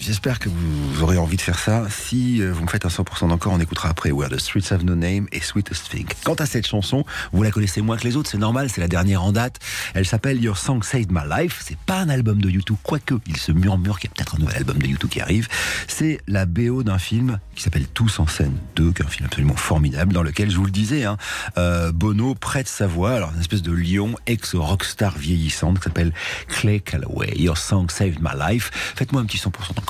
J'espère 0.00 0.38
que 0.38 0.48
vous 0.48 1.02
aurez 1.02 1.18
envie 1.18 1.36
de 1.36 1.42
faire 1.42 1.58
ça. 1.58 1.86
Si 1.90 2.40
euh, 2.40 2.52
vous 2.52 2.62
me 2.62 2.68
faites 2.68 2.86
un 2.86 2.88
100% 2.88 3.28
d'encore, 3.28 3.52
on 3.52 3.60
écoutera 3.60 3.90
après 3.90 4.10
Where 4.10 4.30
the 4.30 4.38
Streets 4.38 4.72
Have 4.72 4.82
No 4.82 4.94
Name 4.94 5.26
et 5.30 5.40
Sweetest 5.40 5.90
Thing. 5.90 6.06
Quant 6.24 6.34
à 6.34 6.46
cette 6.46 6.66
chanson, 6.66 7.04
vous 7.32 7.42
la 7.42 7.50
connaissez 7.50 7.82
moins 7.82 7.98
que 7.98 8.04
les 8.04 8.16
autres, 8.16 8.30
c'est 8.30 8.38
normal, 8.38 8.70
c'est 8.70 8.80
la 8.80 8.88
dernière 8.88 9.22
en 9.22 9.32
date. 9.32 9.58
Elle 9.92 10.06
s'appelle 10.06 10.42
Your 10.42 10.56
Song 10.56 10.82
Saved 10.82 11.12
My 11.12 11.20
Life. 11.28 11.62
C'est 11.62 11.76
pas 11.76 11.98
un 12.00 12.08
album 12.08 12.40
de 12.40 12.48
YouTube, 12.48 12.78
quoique 12.82 13.14
il 13.26 13.36
se 13.36 13.52
murmure 13.52 14.00
qu'il 14.00 14.08
y 14.08 14.12
a 14.12 14.14
peut-être 14.14 14.36
un 14.36 14.38
nouvel 14.38 14.56
album 14.56 14.78
de 14.78 14.86
YouTube 14.86 15.10
qui 15.10 15.20
arrive. 15.20 15.48
C'est 15.86 16.18
la 16.26 16.46
BO 16.46 16.82
d'un 16.82 16.98
film 16.98 17.38
qui 17.54 17.62
s'appelle 17.62 17.86
Tous 17.86 18.20
en 18.20 18.26
scène 18.26 18.56
2, 18.76 18.92
qui 18.92 19.02
est 19.02 19.04
un 19.04 19.08
film 19.08 19.26
absolument 19.26 19.56
formidable, 19.56 20.14
dans 20.14 20.22
lequel, 20.22 20.50
je 20.50 20.56
vous 20.56 20.64
le 20.64 20.70
disais, 20.70 21.04
hein, 21.04 21.18
euh, 21.58 21.92
Bono 21.92 22.34
prête 22.34 22.68
sa 22.68 22.86
voix, 22.86 23.12
alors 23.12 23.32
une 23.34 23.40
espèce 23.40 23.62
de 23.62 23.72
lion 23.72 24.14
ex-rockstar 24.26 25.18
vieillissante 25.18 25.76
qui 25.78 25.84
s'appelle 25.84 26.14
Clay 26.48 26.80
Calloway. 26.80 27.34
Your 27.36 27.58
Song 27.58 27.90
Saved 27.90 28.20
My 28.22 28.30
Life. 28.48 28.70
Faites-moi 28.96 29.20
un 29.20 29.26
petit 29.26 29.36
100% 29.36 29.74
d'encore, 29.74 29.89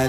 I 0.00 0.08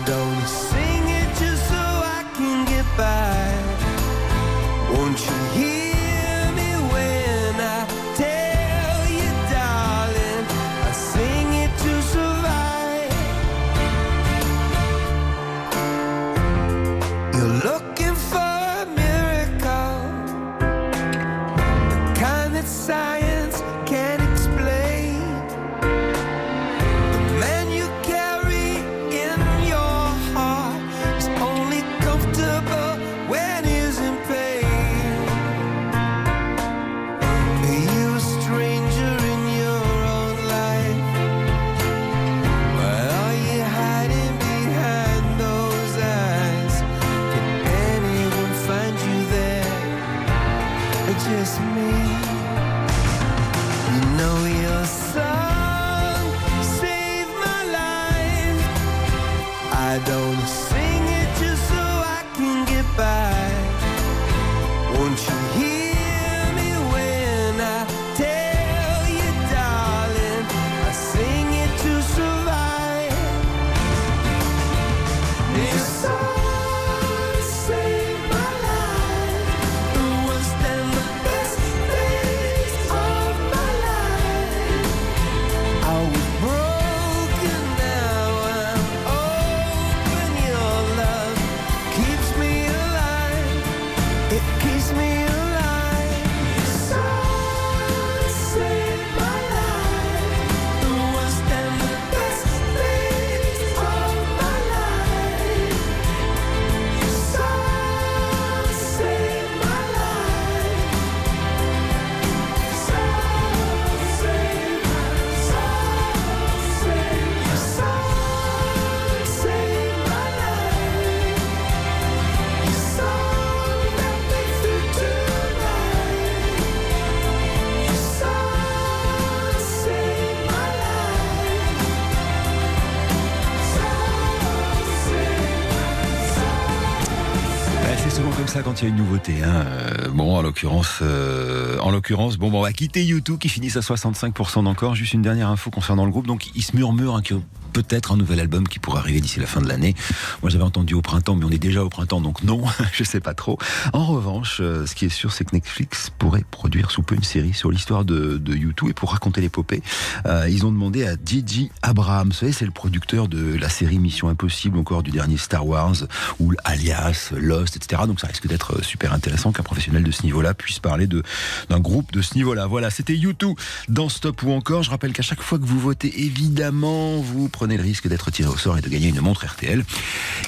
une 138.87 138.95
nouveauté. 138.95 139.43
Hein. 139.43 139.65
Euh, 139.65 140.01
Bon, 140.13 140.35
en 140.35 140.41
l'occurrence, 140.41 140.99
euh, 141.01 141.77
en 141.79 141.89
l'occurrence, 141.91 142.37
bon, 142.37 142.49
bon, 142.49 142.59
on 142.59 142.63
va 142.63 142.73
quitter 142.73 143.03
YouTube 143.03 143.37
qui 143.39 143.47
finissent 143.47 143.77
à 143.77 143.81
65% 143.81 144.63
d'encore. 144.63 144.93
Juste 144.93 145.13
une 145.13 145.21
dernière 145.21 145.47
info 145.49 145.69
concernant 145.71 146.05
le 146.05 146.11
groupe. 146.11 146.27
Donc, 146.27 146.49
il 146.53 146.63
se 146.63 146.75
murmure 146.75 147.15
hein, 147.15 147.21
que 147.21 147.35
peut-être 147.71 148.11
un 148.11 148.17
nouvel 148.17 148.39
album 148.39 148.67
qui 148.67 148.79
pourrait 148.79 148.99
arriver 148.99 149.21
d'ici 149.21 149.39
la 149.39 149.47
fin 149.47 149.61
de 149.61 149.67
l'année. 149.67 149.95
Moi, 150.41 150.49
j'avais 150.49 150.63
entendu 150.63 150.93
au 150.93 151.01
printemps, 151.01 151.35
mais 151.35 151.45
on 151.45 151.51
est 151.51 151.57
déjà 151.57 151.83
au 151.83 151.89
printemps, 151.89 152.21
donc 152.21 152.43
non, 152.43 152.63
je 152.93 153.03
sais 153.03 153.19
pas 153.19 153.33
trop. 153.33 153.57
En 153.93 154.05
revanche, 154.05 154.59
euh, 154.61 154.85
ce 154.85 154.95
qui 154.95 155.05
est 155.05 155.09
sûr, 155.09 155.31
c'est 155.31 155.45
que 155.45 155.55
Netflix 155.55 156.11
pourrait 156.17 156.43
produire 156.49 156.91
sous 156.91 157.01
peu 157.01 157.15
une 157.15 157.23
série 157.23 157.53
sur 157.53 157.71
l'histoire 157.71 158.05
de, 158.05 158.37
de 158.37 158.53
U2 158.53 158.89
et 158.89 158.93
pour 158.93 159.11
raconter 159.11 159.41
l'épopée, 159.41 159.81
euh, 160.25 160.47
ils 160.49 160.65
ont 160.65 160.71
demandé 160.71 161.05
à 161.05 161.15
Gigi 161.23 161.71
Abrams. 161.81 162.29
Vous 162.29 162.33
savez, 162.33 162.51
c'est 162.51 162.65
le 162.65 162.71
producteur 162.71 163.27
de 163.27 163.55
la 163.55 163.69
série 163.69 163.99
Mission 163.99 164.29
Impossible, 164.29 164.77
encore 164.77 165.03
du 165.03 165.11
dernier 165.11 165.37
Star 165.37 165.65
Wars, 165.65 165.95
ou 166.39 166.53
Alias, 166.63 167.31
Lost, 167.37 167.75
etc. 167.75 168.03
Donc 168.07 168.19
ça 168.19 168.27
risque 168.27 168.47
d'être 168.47 168.77
euh, 168.77 168.81
super 168.81 169.13
intéressant 169.13 169.51
qu'un 169.51 169.63
professionnel 169.63 170.03
de 170.03 170.11
ce 170.11 170.23
niveau-là 170.23 170.53
puisse 170.53 170.79
parler 170.79 171.07
d'un 171.07 171.79
groupe 171.79 172.11
de 172.11 172.21
ce 172.21 172.35
niveau-là. 172.35 172.67
Voilà, 172.67 172.89
c'était 172.89 173.13
U2 173.13 173.55
dans 173.89 174.09
Stop 174.09 174.43
ou 174.43 174.51
encore. 174.51 174.83
Je 174.83 174.89
rappelle 174.89 175.13
qu'à 175.13 175.23
chaque 175.23 175.41
fois 175.41 175.59
que 175.59 175.65
vous 175.65 175.79
votez, 175.79 176.23
évidemment, 176.23 177.17
vous 177.17 177.49
le 177.67 177.81
risque 177.81 178.07
d'être 178.07 178.31
tiré 178.31 178.49
au 178.49 178.57
sort 178.57 178.77
et 178.77 178.81
de 178.81 178.89
gagner 178.89 179.09
une 179.09 179.21
montre 179.21 179.45
RTL. 179.45 179.83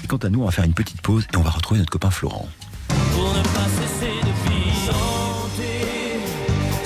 Et 0.04 0.08
quant 0.08 0.18
à 0.18 0.30
nous, 0.30 0.42
on 0.42 0.46
va 0.46 0.52
faire 0.52 0.66
une 0.66 0.74
petite 0.74 1.02
pause 1.02 1.26
et 1.34 1.38
on 1.38 1.42
va 1.42 1.52
retrouver 1.52 1.80
notre 1.80 1.92
copain 1.92 2.10
Florent. 2.10 2.50
pour 2.88 3.34
ne 3.34 3.44
pas 3.44 3.68
cesser 3.82 4.14
de 4.22 4.50
vivre. 4.50 5.50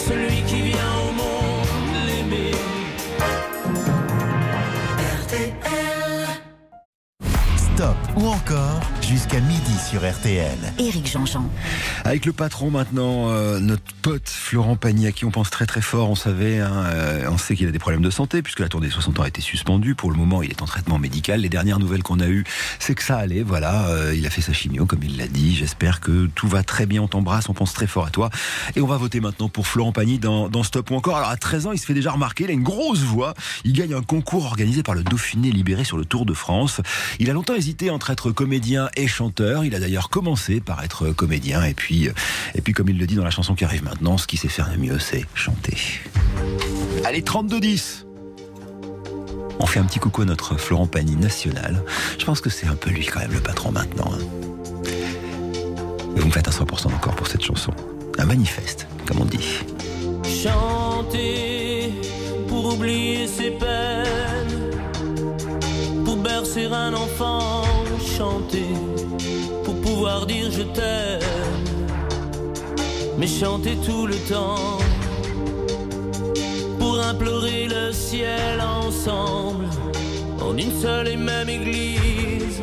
Celui 0.08 0.42
qui 0.44 0.62
vient 0.62 0.96
au 1.08 1.12
monde 1.14 1.68
l'aimer. 2.08 2.52
Stop 7.56 7.98
ou 8.16 8.28
encore 8.28 8.82
jusqu'à 9.08 9.40
midi 9.40 9.72
sur 9.90 10.02
RTL. 10.02 10.58
Éric 10.80 11.10
Jean-Jean. 11.10 11.50
Avec 12.04 12.26
le 12.26 12.34
patron 12.34 12.70
maintenant, 12.72 13.30
euh, 13.30 13.58
notre 13.60 13.94
pote 14.02 14.28
Florent 14.28 14.76
Pagny, 14.76 15.08
à 15.08 15.14
qui 15.14 15.24
on 15.24 15.32
pense 15.32 15.50
très 15.50 15.66
très 15.66 15.80
fort, 15.80 16.10
on 16.10 16.16
savait, 16.16 16.60
hein, 16.60 16.84
euh, 16.88 17.30
on 17.30 17.38
sait 17.38 17.56
qu'il 17.56 17.70
a 17.70 17.72
des 17.72 17.80
problèmes 17.80 18.02
de 18.02 18.10
santé, 18.10 18.42
puisque 18.42 18.60
la 18.60 18.68
tournée 18.68 18.88
des 18.88 18.94
60 18.94 19.22
ans 19.22 19.24
a 19.24 19.30
été 19.30 19.40
suspendue. 19.42 19.96
Pour 19.96 20.12
le 20.12 20.18
moment, 20.18 20.44
il 20.44 20.52
est 20.52 20.62
en 20.62 20.66
traitement 20.66 21.00
médical. 21.00 21.40
Les 21.40 21.48
dernières 21.48 21.80
nouvelles 21.80 22.04
qu'on 22.04 22.20
a 22.20 22.28
eues, 22.28 22.44
c'est 22.80 22.96
que 22.96 23.04
ça 23.04 23.18
allait, 23.18 23.44
voilà. 23.44 23.88
euh, 23.88 24.14
il 24.14 24.26
a 24.28 24.30
fait 24.30 24.42
sa 24.42 24.52
chimio, 24.52 24.86
comme 24.86 25.04
il 25.04 25.16
l'a 25.16 25.28
dit. 25.28 25.56
J'espère 25.56 26.02
que 26.02 26.26
tout 26.36 26.50
va 26.50 26.64
très 26.64 26.86
bien, 26.86 27.02
on 27.02 27.08
t'embrasse, 27.08 27.48
on 27.48 27.54
pense 27.54 27.74
très 27.74 27.88
fort 27.88 28.06
à 28.08 28.10
toi. 28.10 28.30
Et 28.76 28.82
on 28.82 28.88
va 28.88 28.98
voter 28.98 29.22
maintenant 29.22 29.48
pour 29.48 29.68
Florent 29.68 29.94
Pagny 29.94 30.20
dans, 30.20 30.50
dans 30.50 30.64
Stop 30.64 30.92
ou 30.92 30.96
encore. 30.96 31.16
Alors 31.16 31.30
à 31.30 31.38
13 31.38 31.68
ans, 31.68 31.72
il 31.72 31.80
se 31.80 31.86
fait 31.86 31.94
déjà 31.94 32.12
remarquer, 32.12 32.44
il 32.44 32.50
a 32.50 32.54
une 32.54 32.64
grosse 32.64 33.04
voix. 33.04 33.36
Il 33.64 33.72
gagne 33.72 33.94
un 33.94 34.04
concours 34.04 34.46
organisé 34.46 34.84
par 34.84 34.96
le 34.96 35.04
Dauphiné 35.04 35.50
libéré 35.52 35.86
sur 35.86 35.98
le 35.98 36.04
Tour 36.04 36.26
de 36.26 36.34
France. 36.34 36.82
Il 37.20 37.30
a 37.30 37.34
longtemps 37.34 37.56
hésité 37.56 37.90
entre 37.90 38.10
être 38.10 38.32
comédien 38.32 38.90
et 38.98 39.08
chanteur. 39.08 39.64
Il 39.64 39.74
a 39.76 39.80
d'ailleurs 39.80 40.10
commencé 40.10 40.60
par 40.60 40.84
être 40.84 41.12
comédien 41.12 41.64
et 41.64 41.74
puis, 41.74 42.10
et 42.56 42.62
puis 42.62 42.74
comme 42.74 42.90
il 42.90 42.98
le 42.98 43.08
dit 43.08 43.16
dans 43.16 43.24
la 43.24 43.30
chanson 43.30 43.56
qui 43.56 43.64
arrive 43.64 43.84
maintenant, 43.84 44.18
ce 44.18 44.28
qui 44.28 44.38
sait 44.38 44.50
faire 44.50 44.70
le 44.72 44.78
mieux, 44.78 45.00
c'est 45.00 45.26
chanter. 45.34 45.78
Allez, 47.06 47.22
32-10 47.22 48.04
on 49.60 49.66
fait 49.66 49.80
un 49.80 49.86
petit 49.86 49.98
coucou 49.98 50.22
à 50.22 50.26
notre 50.26 50.56
Florent 50.56 50.86
Pagny 50.86 51.16
national. 51.16 51.84
Je 52.20 52.26
pense 52.26 52.42
que 52.42 52.50
c'est 52.52 52.68
un 52.68 52.76
peu 52.76 52.92
lui 52.92 53.06
quand 53.08 53.20
même 53.22 53.34
le 53.34 53.40
patron 53.40 53.72
maintenant. 53.72 54.12
hein. 54.14 54.20
Et 56.16 56.20
vous 56.20 56.28
me 56.28 56.32
faites 56.32 56.48
un 56.48 56.52
100% 56.52 56.94
encore 56.94 57.16
pour 57.16 57.26
cette 57.28 57.44
chanson. 57.44 57.72
Un 58.20 58.26
manifeste, 58.26 58.88
comme 59.08 59.22
on 59.22 59.26
dit. 59.26 59.64
Chanter 60.44 61.92
pour 62.48 62.74
oublier 62.74 63.28
ses 63.28 63.50
peines, 63.52 64.72
pour 66.06 66.18
bercer 66.18 66.66
un 66.66 66.94
enfant, 66.94 67.64
chanter 68.18 68.67
dire 70.26 70.50
je 70.52 70.64
t'aime, 70.64 71.20
mais 73.18 73.28
chanter 73.28 73.76
tout 73.86 74.08
le 74.08 74.16
temps 74.30 74.78
pour 76.80 77.00
implorer 77.00 77.68
le 77.68 77.92
ciel 77.92 78.62
ensemble 78.62 79.66
en 80.42 80.58
une 80.58 80.72
seule 80.82 81.10
et 81.10 81.18
même 81.18 81.50
église, 81.50 82.62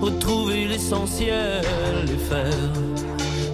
retrouver 0.00 0.66
l'essentiel 0.66 1.62
et 2.04 2.22
faire 2.30 2.72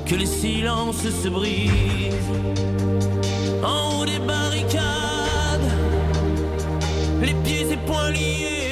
que 0.06 0.14
les 0.14 0.26
silences 0.26 1.08
se 1.22 1.28
brisent. 1.28 2.32
En 3.62 4.00
haut 4.00 4.06
des 4.06 4.20
barricades, 4.20 5.70
les 7.20 7.34
pieds 7.44 7.72
et 7.72 7.76
poings 7.86 8.10
liés, 8.10 8.71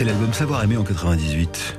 C'est 0.00 0.06
l'album 0.06 0.32
Savoir 0.32 0.64
aimer 0.64 0.78
en 0.78 0.82
98. 0.82 1.76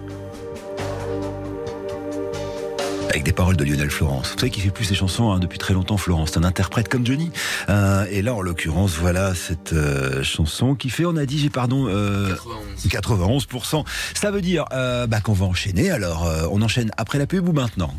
avec 3.10 3.23
des 3.23 3.31
paroles 3.31 3.57
de 3.57 3.63
Lionel 3.63 3.89
Florence. 3.89 4.34
Vous 4.34 4.38
savez 4.38 4.51
qu'il 4.51 4.62
fait 4.62 4.69
plus 4.69 4.86
ses 4.86 4.93
chansons 4.93 5.31
hein, 5.31 5.39
depuis 5.39 5.57
très 5.57 5.73
longtemps, 5.73 5.97
Florence. 5.97 6.29
C'est 6.34 6.38
un 6.38 6.43
interprète 6.43 6.88
comme 6.88 7.03
Johnny. 7.03 7.31
Euh, 7.67 8.05
et 8.12 8.21
là, 8.21 8.36
en 8.36 8.41
l'occurrence, 8.41 8.91
voilà 8.91 9.34
cette 9.34 9.73
euh, 9.73 10.21
chanson 10.21 10.75
qui 10.75 10.91
fait, 10.91 11.03
on 11.03 11.17
a 11.17 11.25
dit, 11.25 11.39
j'ai 11.39 11.49
pardon, 11.49 11.88
euh, 11.89 12.36
91. 12.84 13.47
91%. 13.47 13.86
Ça 14.13 14.29
veut 14.29 14.41
dire 14.41 14.65
euh, 14.71 15.07
bah, 15.07 15.19
qu'on 15.19 15.34
va 15.34 15.47
enchaîner. 15.47 15.89
Alors, 15.89 16.27
euh, 16.27 16.45
on 16.51 16.62
enchaîne 16.62 16.91
après 16.97 17.17
la 17.17 17.25
pub 17.25 17.49
ou 17.49 17.53
maintenant? 17.53 17.91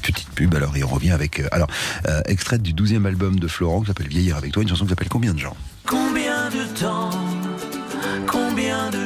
Petite 0.00 0.30
pub, 0.30 0.54
alors 0.54 0.78
il 0.78 0.84
revient 0.86 1.10
avec. 1.10 1.40
euh, 1.40 1.48
alors, 1.52 1.68
euh, 2.08 2.22
extrait 2.24 2.58
du 2.58 2.72
12e 2.72 3.04
album 3.04 3.38
de 3.38 3.48
Florent 3.48 3.82
qui 3.82 3.88
s'appelle 3.88 4.08
Vieillir 4.08 4.38
avec 4.38 4.50
toi, 4.52 4.62
une 4.62 4.68
chanson 4.70 4.84
qui 4.84 4.90
s'appelle 4.90 5.10
Combien 5.10 5.34
de 5.34 5.38
gens? 5.38 5.56
Combien 5.86 6.48
de 6.48 6.78
temps, 6.80 7.10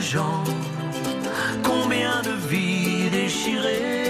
gens, 0.03 0.43
combien 1.63 2.23
de 2.23 2.33
vies 2.49 3.09
déchirées 3.11 4.03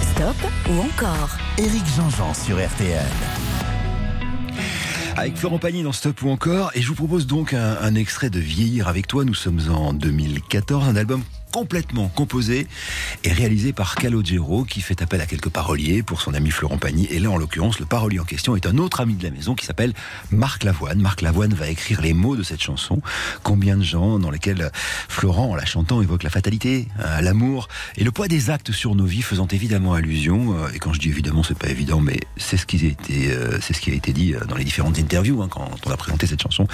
Stop 0.00 0.36
ou 0.70 0.80
encore? 0.80 1.36
Éric 1.58 1.84
Jean-Jean 1.96 2.32
sur 2.32 2.56
RTL. 2.56 3.04
Avec 5.16 5.36
Florent 5.36 5.58
Pagny 5.58 5.82
dans 5.82 5.92
Stop 5.92 6.22
ou 6.22 6.30
encore. 6.30 6.70
Et 6.74 6.80
je 6.80 6.88
vous 6.88 6.94
propose 6.94 7.26
donc 7.26 7.52
un, 7.52 7.76
un 7.80 7.94
extrait 7.94 8.30
de 8.30 8.40
Vieillir 8.40 8.88
avec 8.88 9.06
toi. 9.06 9.24
Nous 9.24 9.34
sommes 9.34 9.60
en 9.70 9.92
2014, 9.92 10.88
un 10.88 10.96
album 10.96 11.22
complètement 11.54 12.08
composé 12.08 12.66
et 13.22 13.32
réalisé 13.32 13.72
par 13.72 13.94
Calogero 13.94 14.64
qui 14.64 14.80
fait 14.80 15.02
appel 15.02 15.20
à 15.20 15.26
quelques 15.26 15.50
paroliers 15.50 16.02
pour 16.02 16.20
son 16.20 16.34
ami 16.34 16.50
Florent 16.50 16.78
Pagny. 16.78 17.06
Et 17.12 17.20
là, 17.20 17.30
en 17.30 17.36
l'occurrence, 17.36 17.78
le 17.78 17.86
parolier 17.86 18.18
en 18.18 18.24
question 18.24 18.56
est 18.56 18.66
un 18.66 18.76
autre 18.78 19.00
ami 19.00 19.14
de 19.14 19.22
la 19.22 19.30
maison 19.30 19.54
qui 19.54 19.64
s'appelle 19.64 19.92
Marc 20.32 20.64
Lavoine. 20.64 21.00
Marc 21.00 21.22
Lavoine 21.22 21.54
va 21.54 21.68
écrire 21.68 22.00
les 22.00 22.12
mots 22.12 22.34
de 22.34 22.42
cette 22.42 22.60
chanson. 22.60 23.00
Combien 23.44 23.76
de 23.76 23.84
gens 23.84 24.18
dans 24.18 24.32
lesquels 24.32 24.72
Florent, 25.08 25.52
en 25.52 25.54
la 25.54 25.64
chantant, 25.64 26.02
évoque 26.02 26.24
la 26.24 26.30
fatalité, 26.30 26.88
euh, 26.98 27.20
l'amour 27.20 27.68
et 27.96 28.02
le 28.02 28.10
poids 28.10 28.26
des 28.26 28.50
actes 28.50 28.72
sur 28.72 28.96
nos 28.96 29.04
vies, 29.06 29.22
faisant 29.22 29.46
évidemment 29.46 29.94
allusion. 29.94 30.58
euh, 30.58 30.72
Et 30.74 30.80
quand 30.80 30.92
je 30.92 30.98
dis 30.98 31.08
évidemment, 31.08 31.44
c'est 31.44 31.56
pas 31.56 31.68
évident, 31.68 32.00
mais 32.00 32.18
c'est 32.36 32.56
ce 32.56 32.66
qui 32.66 32.84
a 32.84 32.88
été, 32.88 33.30
euh, 33.30 33.60
dit 34.12 34.34
dans 34.48 34.56
les 34.56 34.64
différentes 34.64 34.98
interviews 34.98 35.40
hein, 35.40 35.46
quand 35.48 35.70
on 35.86 35.90
a 35.92 35.96
présenté 35.96 36.26
cette 36.26 36.42
chanson 36.42 36.66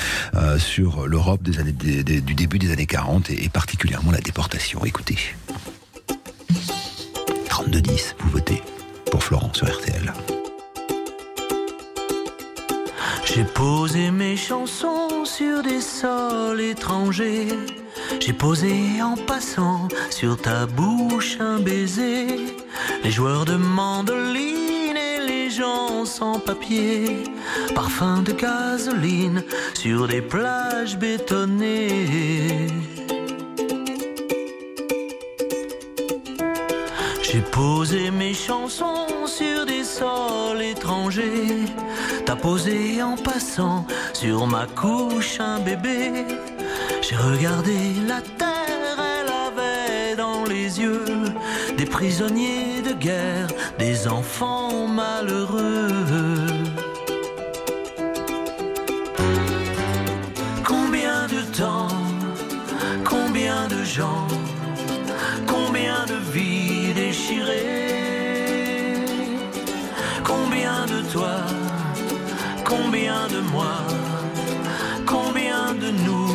sur 0.57 1.07
l'Europe 1.07 1.43
des 1.43 1.59
années, 1.59 1.73
du 1.73 2.35
début 2.35 2.59
des 2.59 2.71
années 2.71 2.87
40 2.87 3.29
et, 3.29 3.45
et 3.45 3.49
particulièrement 3.51 4.11
la 4.11 4.21
déportation. 4.21 4.70
Écoutez. 4.85 5.19
32-10, 7.49 8.15
vous 8.19 8.31
votez 8.31 8.63
pour 9.11 9.23
Florent 9.23 9.53
sur 9.53 9.67
RTL. 9.67 10.13
J'ai 13.25 13.45
posé 13.45 14.11
mes 14.11 14.37
chansons 14.37 15.25
sur 15.25 15.63
des 15.63 15.81
sols 15.81 16.61
étrangers. 16.61 17.49
J'ai 18.21 18.33
posé 18.33 19.03
en 19.03 19.17
passant 19.17 19.89
sur 20.09 20.41
ta 20.41 20.67
bouche 20.67 21.37
un 21.41 21.59
baiser. 21.59 22.55
Les 23.03 23.11
joueurs 23.11 23.45
de 23.45 23.57
mandoline 23.57 24.97
et 24.97 25.21
les 25.27 25.51
gens 25.51 26.05
sans 26.05 26.39
papier. 26.39 27.25
Parfum 27.75 28.23
de 28.23 28.33
gasoline 28.33 29.43
sur 29.75 30.07
des 30.07 30.23
plages 30.23 30.97
bétonnées. 30.97 32.69
J'ai 37.33 37.43
posé 37.43 38.11
mes 38.11 38.35
chansons 38.35 39.07
sur 39.25 39.65
des 39.65 39.85
sols 39.85 40.63
étrangers. 40.63 41.65
T'as 42.27 42.35
posé 42.35 43.01
en 43.05 43.17
passant 43.17 43.87
sur 44.13 44.49
ma 44.49 44.67
couche 44.67 45.39
un 45.39 45.61
bébé. 45.61 46.27
J'ai 47.03 47.15
regardé 47.15 47.95
la 48.09 48.21
terre, 48.21 48.97
elle 48.99 49.31
avait 49.31 50.17
dans 50.17 50.45
les 50.45 50.81
yeux 50.81 51.05
des 51.79 51.85
prisonniers 51.87 52.83
de 52.83 52.95
guerre, 52.95 53.47
des 53.79 54.09
enfants 54.09 54.89
malheureux. 54.89 55.87
Combien 60.65 61.29
de 61.29 61.43
temps, 61.57 61.95
combien 63.05 63.69
de 63.69 63.85
gens 63.85 64.27
Combien 70.25 70.85
de 70.87 71.01
toi 71.13 71.37
Combien 72.65 73.29
de 73.29 73.41
moi 73.53 73.77
Combien 75.07 75.75
de 75.75 75.91
nous 75.91 76.29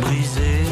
Brisés 0.00 0.64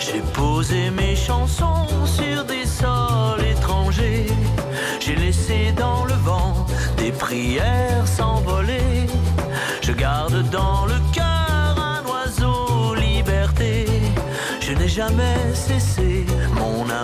J'ai 0.00 0.22
posé 0.34 0.90
mes 0.90 1.14
chansons 1.14 1.86
sur 2.04 2.44
des 2.44 2.66
sols 2.66 3.44
étrangers. 3.44 4.26
J'ai 4.98 5.14
laissé 5.14 5.72
dans 5.76 6.04
le 6.04 6.14
vent 6.14 6.66
des 6.96 7.12
prières 7.12 8.08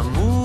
mon 0.02 0.35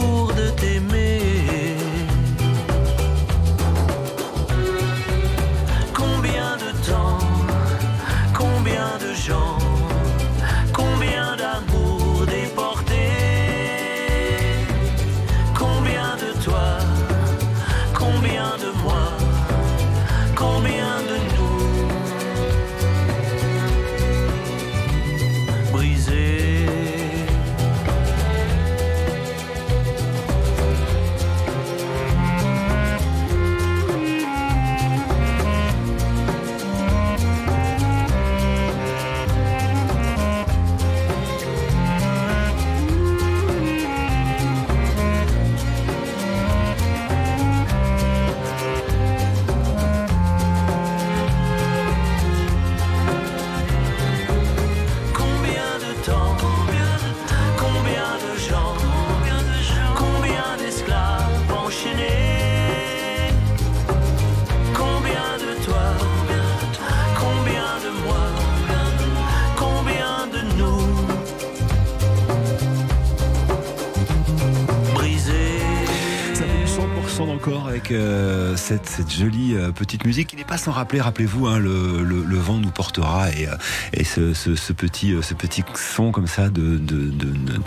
avec 77.72 77.92
euh, 77.92 78.58
cette, 78.58 78.86
cette 78.86 79.10
jolie 79.10 79.56
euh, 79.56 79.72
petite 79.72 80.04
musique 80.06 80.28
qui 80.28 80.36
n'est 80.36 80.44
pas 80.44 80.58
sans 80.58 80.74
rappeler, 80.74 81.00
rappelez-vous, 81.00 81.48
hein, 81.48 81.58
le, 81.58 82.04
le, 82.04 82.22
le 82.26 82.38
vent 82.38 82.58
nous 82.58 82.70
portera 82.70 83.30
et, 83.32 83.48
euh, 83.48 83.56
et 83.94 84.04
ce, 84.04 84.34
ce, 84.34 84.56
ce 84.58 84.74
petit, 84.74 85.14
euh, 85.14 85.22
ce 85.22 85.34
petit 85.34 85.64
son 85.76 86.12
comme 86.12 86.28
ça 86.28 86.50
de, 86.50 86.78
de- 86.78 87.10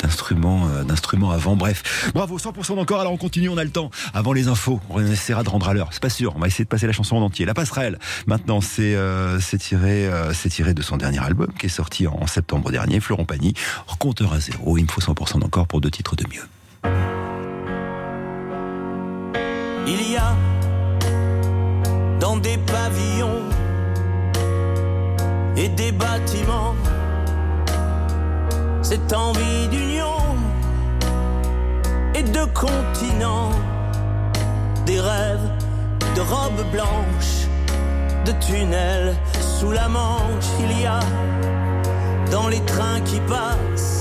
d'instruments, 0.03 0.69
euh, 0.69 0.85
d'instruments 0.85 1.31
avant. 1.31 1.57
Bref, 1.57 2.11
bravo, 2.15 2.39
100% 2.39 2.79
encore. 2.79 3.01
Alors 3.01 3.15
on 3.15 3.17
continue, 3.17 3.49
on 3.49 3.57
a 3.57 3.65
le 3.65 3.71
temps. 3.71 3.91
Avant 4.13 4.35
les 4.35 4.49
infos, 4.49 4.79
on 4.91 5.01
essaiera 5.07 5.43
de 5.43 5.49
rendre 5.49 5.71
à 5.71 5.73
l'heure. 5.73 5.89
C'est 5.93 6.03
pas 6.03 6.11
sûr. 6.11 6.35
On 6.37 6.39
va 6.39 6.49
essayer 6.49 6.65
de 6.65 6.69
passer 6.69 6.87
la 6.87 6.93
chanson 6.93 7.17
en 7.17 7.23
entier. 7.23 7.47
La 7.47 7.55
passerelle. 7.55 7.99
Maintenant, 8.27 8.61
c'est 8.61 8.95
c'est 9.41 9.59
tiré, 9.59 10.11
c'est 10.35 10.51
tiré 10.51 10.75
de 10.75 10.83
son 10.83 10.99
dernier 10.99 11.21
album 11.25 11.49
qui 11.59 11.67
est 11.67 11.71
sorti 11.71 12.07
en, 12.07 12.19
en 12.21 12.27
septembre 12.27 12.71
dernier. 12.71 13.01
Florent 13.01 13.25
Pagny, 13.25 13.55
compteur 13.99 14.35
à 14.35 14.41
zéro. 14.41 14.77
Il 14.77 14.83
me 14.85 14.89
faut 14.89 15.01
100% 15.01 15.43
encore 15.43 15.67
pour 15.67 15.81
deux 15.81 15.91
titres 15.91 16.15
de 16.15 16.25
mieux. 16.31 16.43
Il 19.87 20.11
y 20.11 20.17
a 20.17 20.35
dans 22.19 22.39
des 22.39 22.57
pavillons 22.57 23.43
et 25.57 25.69
des 25.69 25.93
bâtiments 25.93 26.75
cette 28.83 29.13
envie 29.13 29.69
d'union 29.69 30.19
et 32.15 32.23
de 32.23 32.45
continent, 32.55 33.51
des 34.87 35.01
rêves 35.01 35.51
de 36.17 36.21
robes 36.21 36.65
blanches, 36.73 37.49
de 38.25 38.33
tunnels 38.45 39.15
sous 39.41 39.73
la 39.73 39.89
manche. 39.89 40.49
Il 40.61 40.81
y 40.81 40.87
a 40.87 41.01
dans 42.31 42.49
les 42.49 42.61
trains 42.61 43.01
qui 43.05 43.21
passent 43.21 43.94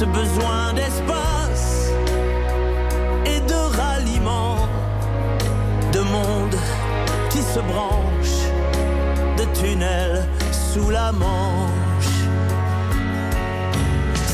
ce 0.00 0.06
besoin 0.06 0.72
d'espace 0.72 1.90
et 3.26 3.40
de 3.40 3.60
ralliement, 3.80 4.56
de 5.92 6.00
monde 6.00 6.56
qui 7.28 7.42
se 7.42 7.60
branche, 7.60 8.38
de 9.36 9.44
tunnels 9.60 10.26
sous 10.52 10.88
la 10.88 11.12
manche. 11.12 12.16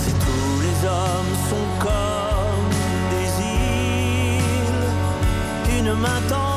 Si 0.05 0.12
tous 0.26 0.57
les 0.66 0.79
hommes 0.87 1.35
sont 1.50 1.68
comme 1.87 2.70
des 3.14 3.29
îles, 5.70 5.81
une 5.81 5.94
main 5.94 6.20
tendue 6.29 6.55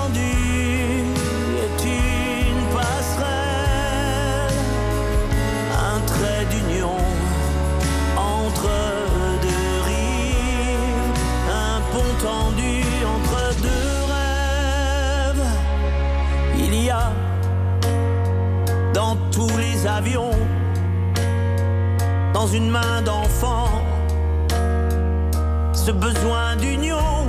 dans 22.33 22.47
une 22.47 22.69
main 22.69 23.01
d'enfant, 23.01 23.67
ce 25.73 25.91
besoin 25.91 26.55
d'union, 26.55 27.25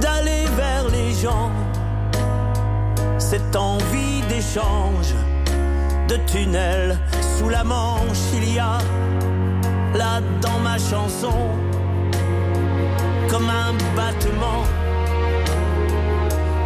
d'aller 0.00 0.46
vers 0.56 0.88
les 0.88 1.12
gens, 1.12 1.50
cette 3.18 3.54
envie 3.54 4.22
d'échange, 4.30 5.12
de 6.08 6.16
tunnel 6.32 6.98
sous 7.36 7.50
la 7.50 7.62
manche, 7.62 8.24
il 8.34 8.54
y 8.54 8.58
a 8.58 8.78
là 9.94 10.20
dans 10.40 10.58
ma 10.60 10.78
chanson, 10.78 11.50
comme 13.28 13.50
un 13.50 13.72
battement, 13.94 14.62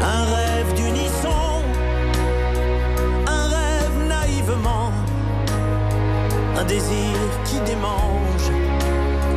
un 0.00 0.24
rêve 0.36 0.74
d'unisson 0.76 1.29
désir 6.70 7.16
qui 7.44 7.58
démange 7.66 8.48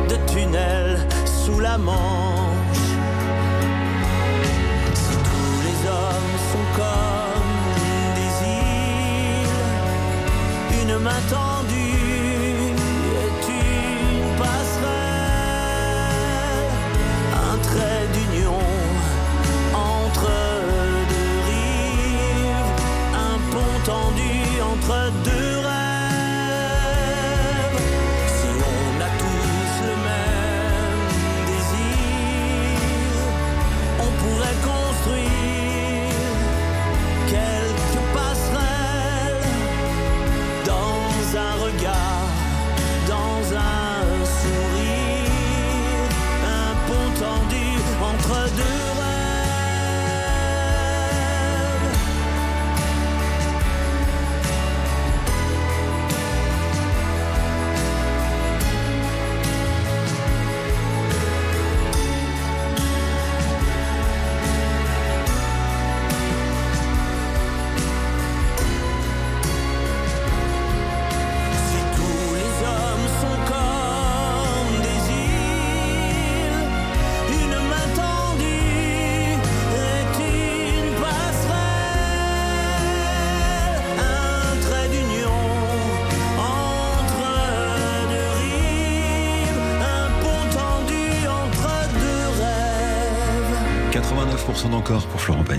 de 0.08 0.16
tunnels 0.32 1.00
sous 1.24 1.58
la 1.58 1.76
manche. 1.76 2.86
Si 5.02 5.14
tous 5.28 5.58
les 5.66 5.78
hommes 5.94 6.36
sont 6.52 6.66
comme 6.80 7.54
des 8.18 8.34
îles, 9.42 9.60
une 10.82 10.94
main 10.98 11.20
tendue 11.28 11.53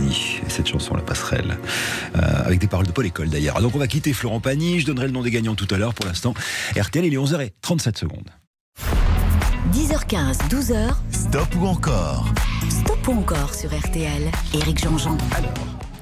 Pagny 0.05 0.41
et 0.45 0.49
cette 0.49 0.67
chanson 0.67 0.95
La 0.95 1.01
Passerelle 1.01 1.57
euh, 2.15 2.19
avec 2.45 2.59
des 2.59 2.67
paroles 2.67 2.87
de 2.87 2.91
Paul 2.91 3.05
École 3.05 3.29
d'ailleurs. 3.29 3.61
Donc 3.61 3.75
on 3.75 3.79
va 3.79 3.87
quitter 3.87 4.13
Florent 4.13 4.39
Pagny, 4.39 4.79
je 4.79 4.85
donnerai 4.85 5.07
le 5.07 5.11
nom 5.11 5.21
des 5.21 5.31
gagnants 5.31 5.55
tout 5.55 5.67
à 5.71 5.77
l'heure 5.77 5.93
pour 5.93 6.05
l'instant. 6.05 6.33
RTL 6.77 7.05
il 7.05 7.13
est 7.13 7.17
11h37 7.17 7.97
secondes. 7.97 8.29
10h15, 9.73 10.49
12h, 10.49 10.93
Stop 11.11 11.55
ou 11.59 11.65
encore? 11.65 12.27
Stop 12.69 13.07
ou 13.07 13.11
encore 13.13 13.53
sur 13.53 13.69
RTL. 13.75 14.31
Éric 14.53 14.79
Jean-Jean. 14.79 15.17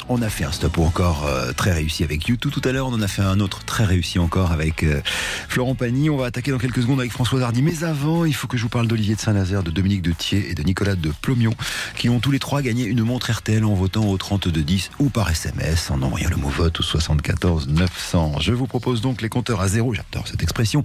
On 0.09 0.21
a 0.21 0.29
fait 0.29 0.43
un 0.43 0.51
stop 0.51 0.79
encore 0.79 1.25
euh, 1.25 1.53
très 1.53 1.71
réussi 1.71 2.03
avec 2.03 2.27
YouTube 2.27 2.51
tout 2.51 2.61
à 2.67 2.73
l'heure. 2.73 2.87
On 2.87 2.93
en 2.93 3.01
a 3.01 3.07
fait 3.07 3.21
un 3.21 3.39
autre 3.39 3.63
très 3.63 3.85
réussi 3.85 4.19
encore 4.19 4.51
avec 4.51 4.83
euh, 4.83 5.01
Florent 5.47 5.75
Pagny. 5.75 6.09
On 6.09 6.17
va 6.17 6.25
attaquer 6.25 6.51
dans 6.51 6.57
quelques 6.57 6.81
secondes 6.81 6.99
avec 6.99 7.13
François 7.13 7.41
Hardy. 7.41 7.61
Mais 7.61 7.85
avant, 7.85 8.25
il 8.25 8.35
faut 8.35 8.47
que 8.47 8.57
je 8.57 8.63
vous 8.63 8.69
parle 8.69 8.87
d'Olivier 8.87 9.15
de 9.15 9.21
Saint-Nazaire, 9.21 9.63
de 9.63 9.71
Dominique 9.71 10.01
de 10.01 10.11
Thiers 10.11 10.49
et 10.49 10.55
de 10.55 10.63
Nicolas 10.63 10.95
de 10.95 11.11
Plomion, 11.21 11.53
qui 11.95 12.09
ont 12.09 12.19
tous 12.19 12.31
les 12.31 12.39
trois 12.39 12.61
gagné 12.61 12.83
une 12.83 13.01
montre 13.01 13.31
RTL 13.31 13.63
en 13.63 13.73
votant 13.73 14.05
au 14.05 14.17
3210 14.17 14.91
ou 14.99 15.09
par 15.09 15.29
SMS 15.29 15.89
en 15.89 16.01
envoyant 16.01 16.29
le 16.29 16.35
mot 16.35 16.49
vote 16.49 16.81
au 16.81 16.83
74 16.83 17.69
900. 17.69 18.39
Je 18.41 18.51
vous 18.51 18.67
propose 18.67 18.99
donc 18.99 19.21
les 19.21 19.29
compteurs 19.29 19.61
à 19.61 19.69
zéro. 19.69 19.93
J'adore 19.93 20.27
cette 20.27 20.43
expression. 20.43 20.83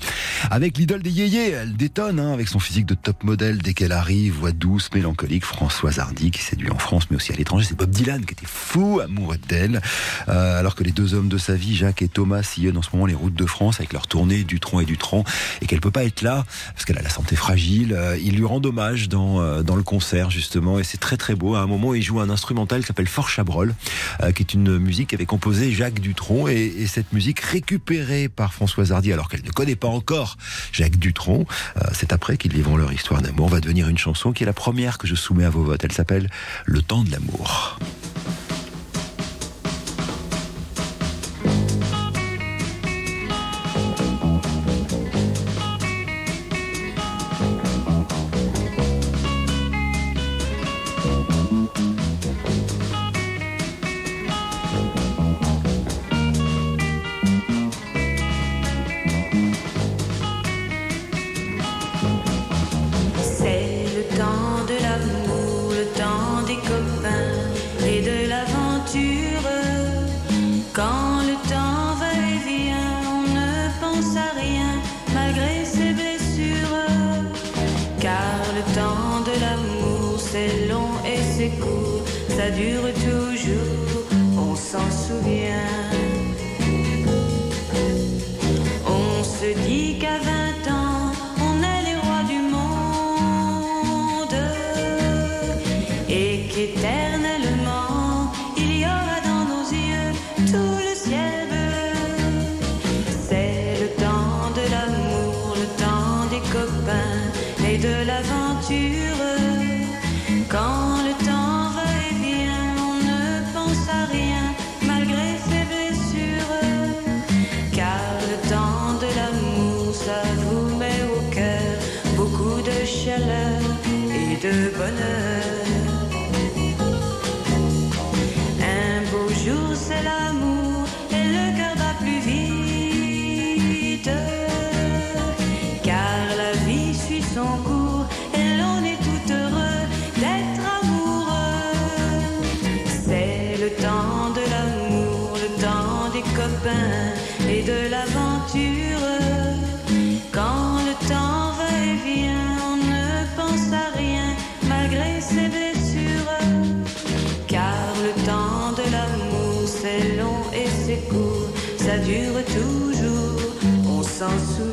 Avec 0.50 0.78
l'idole 0.78 1.02
des 1.02 1.10
yéyés, 1.10 1.50
elle 1.50 1.76
détonne 1.76 2.20
hein, 2.20 2.32
avec 2.32 2.46
son 2.46 2.60
physique 2.60 2.86
de 2.86 2.94
top 2.94 3.24
modèle 3.24 3.58
dès 3.58 3.74
qu'elle 3.74 3.92
arrive, 3.92 4.34
voix 4.34 4.52
douce, 4.52 4.90
mélancolique. 4.94 5.44
Françoise 5.44 5.98
Hardy 5.98 6.30
qui 6.30 6.42
séduit 6.42 6.70
en 6.70 6.78
France 6.78 7.04
mais 7.10 7.16
aussi 7.16 7.32
à 7.32 7.36
l'étranger. 7.36 7.66
C'est 7.68 7.76
Bob 7.76 7.90
Dylan 7.90 8.24
qui 8.24 8.34
était 8.34 8.46
fou 8.46 9.00
d'elle. 9.48 9.80
Euh, 10.28 10.58
alors 10.58 10.74
que 10.74 10.84
les 10.84 10.92
deux 10.92 11.14
hommes 11.14 11.28
de 11.28 11.38
sa 11.38 11.54
vie, 11.54 11.76
Jacques 11.76 12.02
et 12.02 12.08
Thomas, 12.08 12.42
sillonnent 12.42 12.76
en 12.76 12.82
ce 12.82 12.90
moment 12.92 13.06
les 13.06 13.14
routes 13.14 13.34
de 13.34 13.46
France 13.46 13.76
avec 13.78 13.92
leur 13.92 14.06
tournée 14.06 14.44
du 14.44 14.60
tronc 14.60 14.80
et 14.80 14.84
du 14.84 14.96
tronc 14.96 15.24
et 15.62 15.66
qu'elle 15.66 15.80
peut 15.80 15.90
pas 15.90 16.04
être 16.04 16.22
là 16.22 16.44
parce 16.74 16.84
qu'elle 16.84 16.98
a 16.98 17.02
la 17.02 17.10
santé 17.10 17.36
fragile. 17.36 17.94
Euh, 17.94 18.16
il 18.22 18.36
lui 18.36 18.44
rend 18.44 18.62
hommage 18.64 19.08
dans, 19.08 19.40
euh, 19.40 19.62
dans 19.62 19.76
le 19.76 19.82
concert 19.82 20.30
justement 20.30 20.78
et 20.78 20.84
c'est 20.84 20.98
très 20.98 21.16
très 21.16 21.34
beau. 21.34 21.54
À 21.54 21.60
un 21.60 21.66
moment, 21.66 21.94
il 21.94 22.02
joue 22.02 22.20
un 22.20 22.30
instrumental 22.30 22.80
qui 22.80 22.86
s'appelle 22.86 23.08
Fort 23.08 23.28
Chabrol, 23.28 23.74
qui 24.34 24.42
est 24.42 24.54
une 24.54 24.78
musique 24.78 25.10
qu'avait 25.10 25.26
composée 25.26 25.72
Jacques 25.72 26.00
Dutronc 26.00 26.48
et, 26.48 26.66
et 26.78 26.86
cette 26.86 27.12
musique 27.12 27.40
récupérée 27.40 28.28
par 28.28 28.52
Françoise 28.52 28.92
Hardy 28.92 29.12
alors 29.12 29.28
qu'elle 29.28 29.44
ne 29.44 29.50
connaît 29.50 29.76
pas 29.76 29.88
encore 29.88 30.36
Jacques 30.72 30.98
Dutronc. 30.98 31.46
C'est 31.92 32.12
après 32.12 32.36
qu'ils 32.36 32.52
vivront 32.52 32.76
leur 32.76 32.92
histoire 32.92 33.22
d'amour. 33.22 33.48
Va 33.48 33.60
devenir 33.60 33.88
une 33.88 33.98
chanson 33.98 34.32
qui 34.32 34.42
est 34.42 34.46
la 34.46 34.52
première 34.52 34.98
que 34.98 35.06
je 35.06 35.14
soumets 35.14 35.44
à 35.44 35.50
vos 35.50 35.62
votes. 35.62 35.84
Elle 35.84 35.92
s'appelle 35.92 36.28
Le 36.66 36.82
temps 36.82 37.02
de 37.02 37.10
l'amour. 37.10 37.78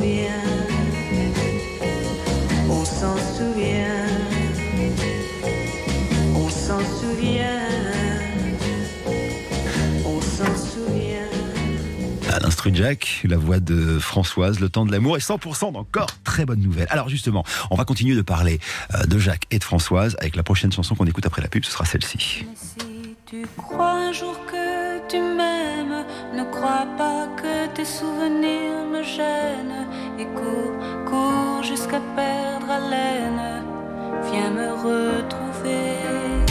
Souvient. 0.05 0.45
On 2.69 2.85
s'en 2.85 3.17
souvient. 3.37 4.05
On 6.35 6.49
s'en 6.49 6.79
souvient. 6.79 7.67
On 10.05 10.21
s'en 10.21 10.55
souvient. 10.55 12.33
À 12.33 12.39
l'instru 12.39 12.71
Jack, 12.73 13.21
la 13.23 13.37
voix 13.37 13.59
de 13.59 13.99
Françoise, 13.99 14.59
le 14.59 14.69
temps 14.69 14.85
de 14.85 14.91
l'amour 14.91 15.17
et 15.17 15.21
100% 15.21 15.73
d'encore 15.73 16.07
très 16.23 16.45
bonne 16.45 16.61
nouvelle. 16.61 16.87
Alors 16.89 17.09
justement, 17.09 17.43
on 17.71 17.75
va 17.75 17.85
continuer 17.85 18.15
de 18.15 18.21
parler 18.21 18.59
euh, 18.93 19.05
de 19.05 19.17
Jacques 19.17 19.45
et 19.51 19.59
de 19.59 19.63
Françoise 19.63 20.15
avec 20.19 20.35
la 20.35 20.43
prochaine 20.43 20.71
chanson 20.71 20.95
qu'on 20.95 21.05
écoute 21.05 21.25
après 21.25 21.41
la 21.41 21.47
pub, 21.47 21.63
ce 21.63 21.71
sera 21.71 21.85
celle-ci. 21.85 22.45
Si 22.55 23.15
tu 23.25 23.45
crois 23.57 23.93
un 23.93 24.11
jour 24.11 24.37
que 24.45 25.07
tu 25.07 25.19
m'aimes, 25.19 26.05
ne 26.35 26.43
crois 26.51 26.85
pas 26.97 27.27
que 27.37 27.67
tes 27.73 27.85
souvenirs 27.85 28.85
me 28.91 29.01
gênent. 29.03 29.84
Et 30.17 30.25
cours, 30.27 30.73
cours 31.05 31.63
jusqu'à 31.63 31.99
perdre 32.15 32.71
haleine. 32.71 33.63
Viens 34.31 34.51
me 34.51 34.71
retrouver. 34.71 36.44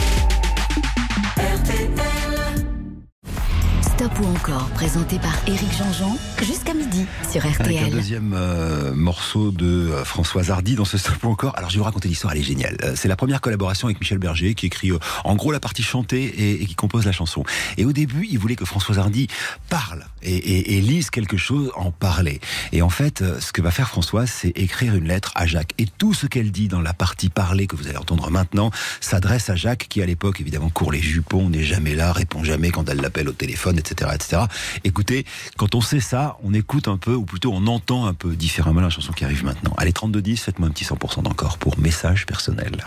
Stop 4.04 4.20
ou 4.20 4.26
encore, 4.26 4.68
présenté 4.74 5.18
par 5.18 5.34
Éric 5.46 5.72
Jean-Jean, 5.78 6.18
jusqu'à 6.42 6.74
midi 6.74 7.06
sur 7.32 7.42
Avec 7.42 7.58
un 7.60 7.64
RTL. 7.64 7.90
deuxième 7.90 8.34
euh, 8.34 8.92
morceau 8.92 9.50
de 9.50 9.64
euh, 9.64 10.04
Françoise 10.04 10.50
Hardy 10.50 10.74
dans 10.74 10.84
ce 10.84 10.98
stop 10.98 11.24
ou 11.24 11.28
encore. 11.30 11.56
Alors 11.56 11.70
je 11.70 11.76
vais 11.76 11.78
vous 11.78 11.84
raconter 11.84 12.08
l'histoire, 12.08 12.34
elle 12.34 12.40
est 12.40 12.44
géniale. 12.44 12.76
Euh, 12.82 12.92
c'est 12.96 13.08
la 13.08 13.16
première 13.16 13.40
collaboration 13.40 13.86
avec 13.88 13.98
Michel 14.00 14.18
Berger 14.18 14.54
qui 14.54 14.66
écrit 14.66 14.90
euh, 14.90 14.98
en 15.24 15.36
gros 15.36 15.52
la 15.52 15.60
partie 15.60 15.82
chantée 15.82 16.22
et, 16.24 16.62
et 16.62 16.66
qui 16.66 16.74
compose 16.74 17.06
la 17.06 17.12
chanson. 17.12 17.44
Et 17.78 17.86
au 17.86 17.94
début, 17.94 18.28
il 18.30 18.38
voulait 18.38 18.56
que 18.56 18.66
Françoise 18.66 18.98
Hardy 18.98 19.26
parle 19.70 20.04
et, 20.22 20.34
et- 20.36 20.76
et 20.76 20.80
lise 20.82 21.08
quelque 21.08 21.38
chose 21.38 21.70
en 21.74 21.90
parler. 21.90 22.40
Et 22.72 22.82
en 22.82 22.90
fait, 22.90 23.22
euh, 23.22 23.40
ce 23.40 23.52
que 23.52 23.62
va 23.62 23.70
faire 23.70 23.88
Françoise, 23.88 24.30
c'est 24.30 24.52
écrire 24.58 24.94
une 24.96 25.08
lettre 25.08 25.32
à 25.34 25.46
Jacques. 25.46 25.72
Et 25.78 25.86
tout 25.86 26.12
ce 26.12 26.26
qu'elle 26.26 26.52
dit 26.52 26.68
dans 26.68 26.82
la 26.82 26.92
partie 26.92 27.30
parlée 27.30 27.66
que 27.66 27.74
vous 27.76 27.88
allez 27.88 27.96
entendre 27.96 28.30
maintenant 28.30 28.70
s'adresse 29.00 29.48
à 29.48 29.56
Jacques 29.56 29.86
qui 29.88 30.02
à 30.02 30.06
l'époque 30.06 30.42
évidemment 30.42 30.68
court 30.68 30.92
les 30.92 31.00
jupons, 31.00 31.48
n'est 31.48 31.64
jamais 31.64 31.94
là, 31.94 32.12
répond 32.12 32.44
jamais 32.44 32.70
quand 32.70 32.86
elle 32.90 32.98
l'appelle 33.00 33.30
au 33.30 33.32
téléphone, 33.32 33.78
etc., 33.78 33.93
etc. 34.14 34.42
Écoutez, 34.84 35.24
quand 35.56 35.74
on 35.74 35.80
sait 35.80 36.00
ça, 36.00 36.36
on 36.42 36.54
écoute 36.54 36.88
un 36.88 36.96
peu, 36.96 37.14
ou 37.14 37.24
plutôt 37.24 37.52
on 37.52 37.66
entend 37.66 38.06
un 38.06 38.14
peu 38.14 38.34
différemment 38.36 38.80
la 38.80 38.90
chanson 38.90 39.12
qui 39.12 39.24
arrive 39.24 39.44
maintenant. 39.44 39.72
Allez, 39.76 39.92
32-10, 39.92 40.36
faites-moi 40.38 40.68
un 40.68 40.72
petit 40.72 40.84
100% 40.84 41.22
d'encore 41.22 41.58
pour 41.58 41.78
message 41.78 42.26
personnel. 42.26 42.84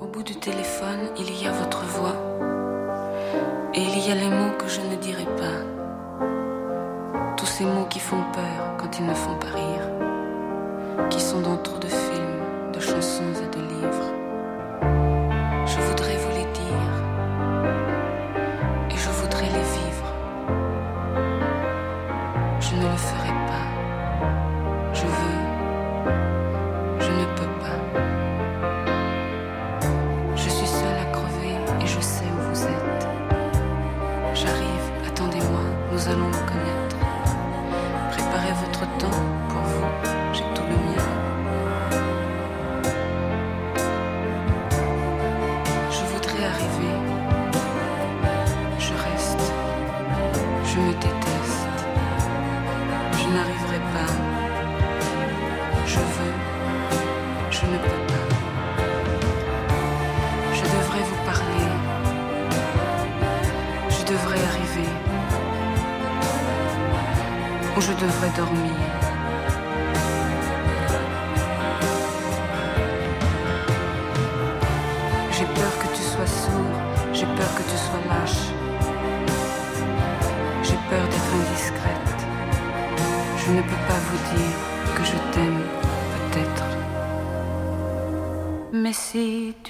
Au 0.00 0.06
bout 0.06 0.22
du 0.22 0.34
téléphone, 0.36 1.10
il 1.18 1.42
y 1.42 1.46
a 1.46 1.52
votre 1.52 1.84
voix. 1.84 2.16
Et 3.74 3.82
il 3.82 4.08
y 4.08 4.10
a 4.10 4.14
les 4.14 4.28
mots 4.28 4.56
que 4.58 4.68
je 4.68 4.80
ne 4.80 4.96
dirai 5.00 5.24
pas. 5.24 5.62
Tous 7.36 7.46
ces 7.46 7.64
mots 7.64 7.86
qui 7.88 8.00
font 8.00 8.22
peur 8.32 8.76
quand 8.78 8.98
ils 8.98 9.06
ne 9.06 9.14
font 9.14 9.36
pas 9.36 9.52
rire. 9.52 11.08
Qui 11.08 11.20
sont 11.20 11.40
dans 11.40 11.56
trop 11.58 11.78
de 11.78 11.86
films, 11.86 12.72
de 12.72 12.80
chansons 12.80 13.32
et 13.42 13.56
de 13.56 13.62
livres. 13.62 14.19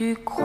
Tu 0.00 0.16
crois 0.24 0.39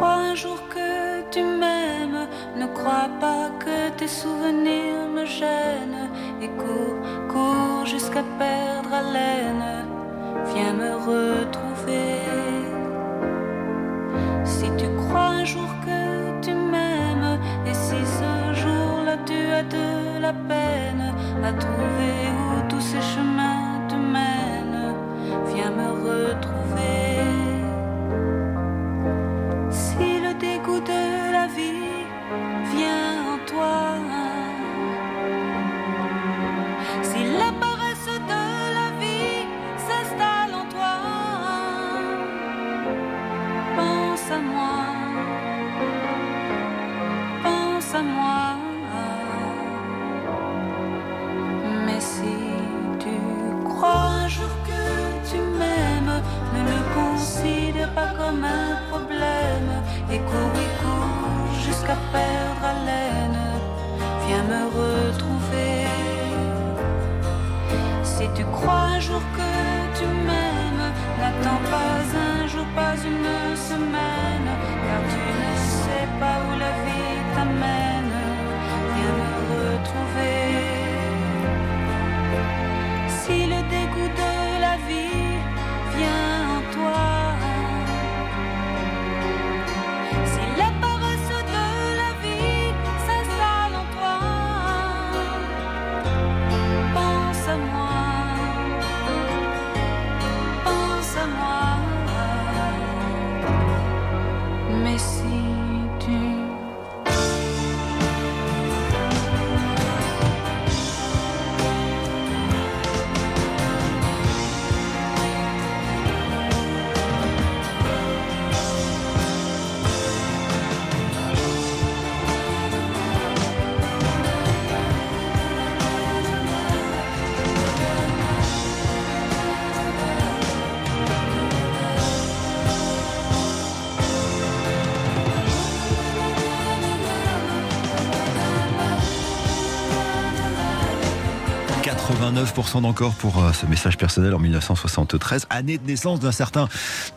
89% 142.35 142.81
d'encore 142.81 143.13
pour 143.13 143.41
euh, 143.41 143.53
ce 143.53 143.65
message 143.65 143.97
personnel 143.97 144.33
en 144.33 144.39
1973, 144.39 145.47
année 145.49 145.77
de 145.77 145.87
naissance 145.87 146.19
d'un 146.19 146.33
certain 146.33 146.67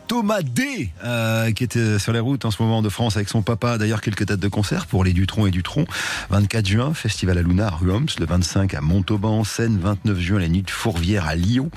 Thomas 0.07 0.41
D, 0.41 0.91
euh, 1.03 1.51
qui 1.51 1.65
était 1.65 1.99
sur 1.99 2.13
les 2.13 2.19
routes 2.19 2.45
en 2.45 2.51
ce 2.51 2.63
moment 2.63 2.81
de 2.81 2.87
France 2.87 3.17
avec 3.17 3.27
son 3.27 3.41
papa. 3.41 3.77
D'ailleurs, 3.77 3.99
quelques 3.99 4.25
dates 4.25 4.39
de 4.39 4.47
concert 4.47 4.85
pour 4.85 5.03
les 5.03 5.11
Dutron 5.11 5.45
et 5.45 5.51
Dutron. 5.51 5.85
24 6.29 6.65
juin, 6.65 6.93
Festival 6.93 7.37
à 7.37 7.41
Luna 7.41 7.67
à 7.67 7.71
Ruoms. 7.71 8.05
Le 8.17 8.25
25 8.25 8.73
à 8.73 8.81
Montauban 8.81 9.39
en 9.39 9.43
Seine. 9.43 9.77
29 9.81 10.19
juin, 10.19 10.39
la 10.39 10.47
nuit 10.47 10.61
de 10.61 10.71
Fourvière 10.71 11.27
à 11.27 11.35
Lyon. 11.35 11.69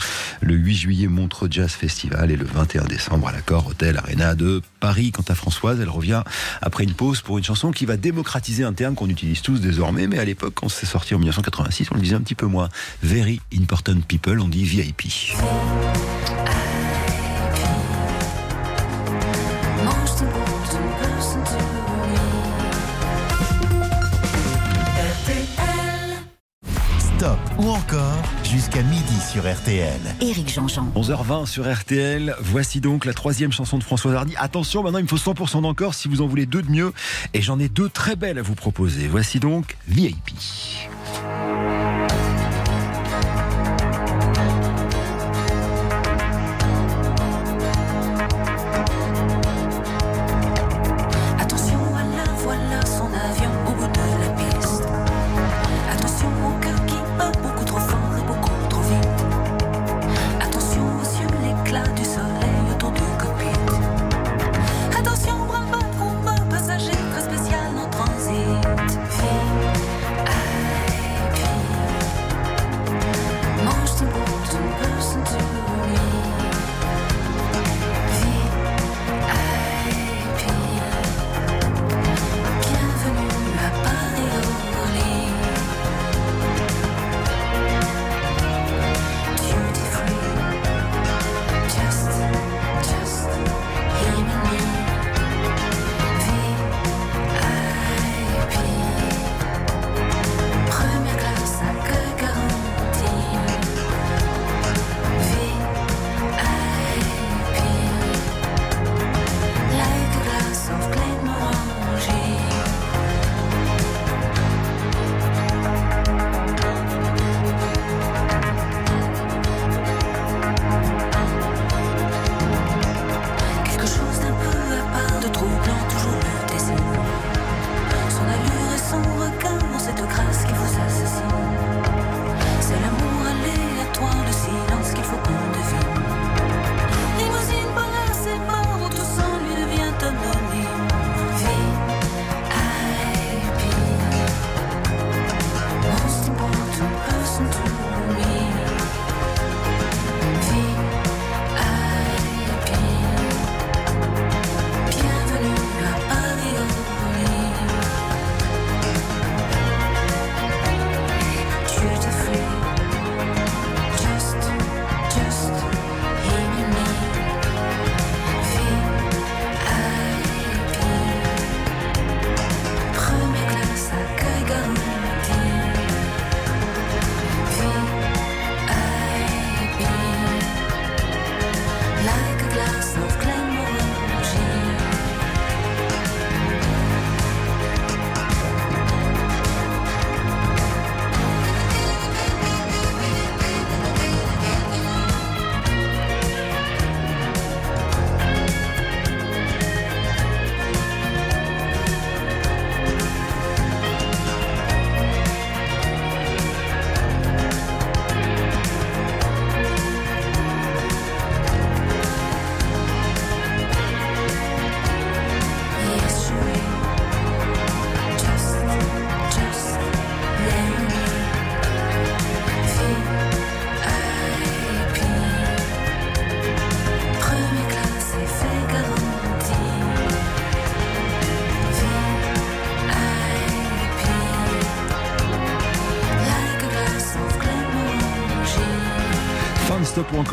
Le 0.42 0.54
8 0.54 0.74
juillet, 0.74 1.06
Montreux 1.06 1.46
Jazz 1.48 1.70
Festival. 1.70 2.32
Et 2.32 2.36
le 2.36 2.44
21 2.44 2.84
décembre, 2.84 3.28
à 3.28 3.32
l'accord 3.32 3.68
Hôtel 3.68 3.96
Arena 3.96 4.34
de 4.34 4.60
Paris. 4.80 5.12
Quant 5.12 5.24
à 5.28 5.36
Françoise, 5.36 5.78
elle 5.80 5.88
revient 5.88 6.22
après 6.60 6.82
une 6.82 6.94
pause 6.94 7.20
pour 7.20 7.38
une 7.38 7.44
chanson 7.44 7.70
qui 7.70 7.86
va 7.86 7.96
démocratiser 7.96 8.64
un 8.64 8.72
terme 8.72 8.96
qu'on 8.96 9.08
utilise 9.08 9.40
tous 9.40 9.60
désormais. 9.60 10.08
Mais 10.08 10.18
à 10.18 10.24
l'époque, 10.24 10.54
quand 10.56 10.68
c'est 10.68 10.86
sorti 10.86 11.14
en 11.14 11.18
1986, 11.18 11.88
on 11.92 11.94
le 11.94 12.00
disait 12.00 12.16
un 12.16 12.20
petit 12.20 12.34
peu 12.34 12.46
moins. 12.46 12.68
Very 13.04 13.40
Important 13.56 14.00
People, 14.08 14.40
on 14.40 14.48
dit 14.48 14.64
VIP. 14.64 15.02
Stop 27.22 27.38
ou 27.56 27.68
encore 27.68 28.20
jusqu'à 28.42 28.82
midi 28.82 29.20
sur 29.30 29.44
RTL. 29.48 30.00
Éric 30.20 30.52
Jean-Jean. 30.52 30.90
11h20 30.96 31.46
sur 31.46 31.72
RTL, 31.72 32.34
voici 32.40 32.80
donc 32.80 33.04
la 33.04 33.14
troisième 33.14 33.52
chanson 33.52 33.78
de 33.78 33.84
Françoise 33.84 34.16
Hardy. 34.16 34.34
Attention, 34.38 34.82
maintenant 34.82 34.98
il 34.98 35.04
me 35.04 35.08
faut 35.08 35.18
100% 35.18 35.62
d'encore 35.62 35.94
si 35.94 36.08
vous 36.08 36.20
en 36.20 36.26
voulez 36.26 36.46
deux 36.46 36.62
de 36.62 36.70
mieux. 36.72 36.92
Et 37.32 37.40
j'en 37.40 37.60
ai 37.60 37.68
deux 37.68 37.88
très 37.88 38.16
belles 38.16 38.40
à 38.40 38.42
vous 38.42 38.56
proposer. 38.56 39.06
Voici 39.06 39.38
donc 39.38 39.76
VIP. 39.86 40.32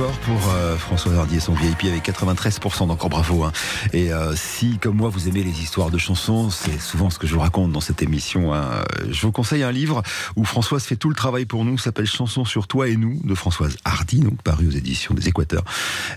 Pour 0.08 0.50
euh, 0.54 0.78
François 0.78 1.14
Hardy 1.14 1.36
et 1.36 1.40
son 1.42 1.54
VIP 1.54 1.84
avec 1.86 2.06
93% 2.08 2.88
d'encore 2.88 3.10
bravo. 3.10 3.44
hein. 3.44 3.52
Et 3.92 4.12
si, 4.36 4.78
comme 4.78 4.96
moi, 4.96 5.10
vous 5.10 5.28
aimez 5.28 5.44
les 5.44 5.62
histoires 5.62 5.90
de 5.90 5.98
chansons, 5.98 6.50
c'est 6.50 6.80
souvent 6.80 7.10
ce 7.10 7.20
que 7.20 7.28
je 7.28 7.34
vous 7.34 7.42
raconte 7.42 7.74
dans 7.74 7.82
cette 7.82 8.02
émission. 8.02 8.54
hein. 8.54 8.84
Je 9.10 9.22
vous 9.22 9.32
conseille 9.34 9.64
un 9.64 9.72
livre 9.72 10.02
où 10.38 10.46
Françoise 10.46 10.84
fait 10.84 10.96
tout 10.96 11.10
le 11.10 11.16
travail 11.16 11.46
pour 11.46 11.66
nous, 11.66 11.78
s'appelle 11.78 12.06
Chansons 12.06 12.46
sur 12.46 12.68
toi 12.68 12.88
et 12.88 12.96
nous, 12.96 13.20
de 13.26 13.36
Françoise 13.36 13.76
Hardy, 13.84 14.22
donc 14.22 14.42
paru 14.42 14.68
aux 14.68 14.72
éditions 14.72 15.14
des 15.14 15.28
Équateurs. 15.28 15.64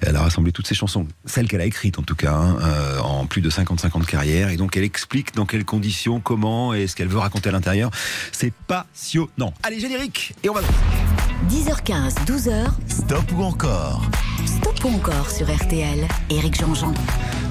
Elle 0.01 0.15
a 0.15 0.23
rassemblé 0.23 0.53
toutes 0.53 0.67
ces 0.69 0.75
chansons, 0.77 1.07
celles 1.25 1.49
qu'elle 1.49 1.61
a 1.61 1.65
écrites 1.67 1.99
en 1.99 2.03
tout 2.03 2.15
cas, 2.15 2.35
hein, 2.35 2.59
euh, 2.63 3.01
en 3.01 3.27
plus 3.27 3.41
de 3.41 3.51
55 3.51 3.97
ans 3.97 4.01
de 4.01 4.05
carrière. 4.05 4.51
Et 4.51 4.57
donc 4.57 4.77
elle 4.77 4.85
explique 4.85 5.35
dans 5.35 5.47
quelles 5.47 5.65
conditions, 5.65 6.21
comment 6.21 6.73
et 6.73 6.87
ce 6.87 6.95
qu'elle 6.95 7.09
veut 7.09 7.19
raconter 7.19 7.49
à 7.49 7.53
l'intérieur. 7.53 7.91
C'est 8.31 8.53
passionnant. 9.03 9.53
Allez, 9.65 9.81
générique 9.81 10.33
Et 10.45 10.49
on 10.49 10.55
va... 10.55 10.61
10h15, 11.51 12.25
12h, 12.25 12.69
Stop 12.87 13.33
ou 13.37 13.43
encore? 13.43 14.03
Stop 14.47 14.85
ou 14.85 14.89
encore 14.95 15.29
sur 15.29 15.53
RTL. 15.53 16.07
Éric 16.31 16.55
Jean-Jean. 16.55 16.95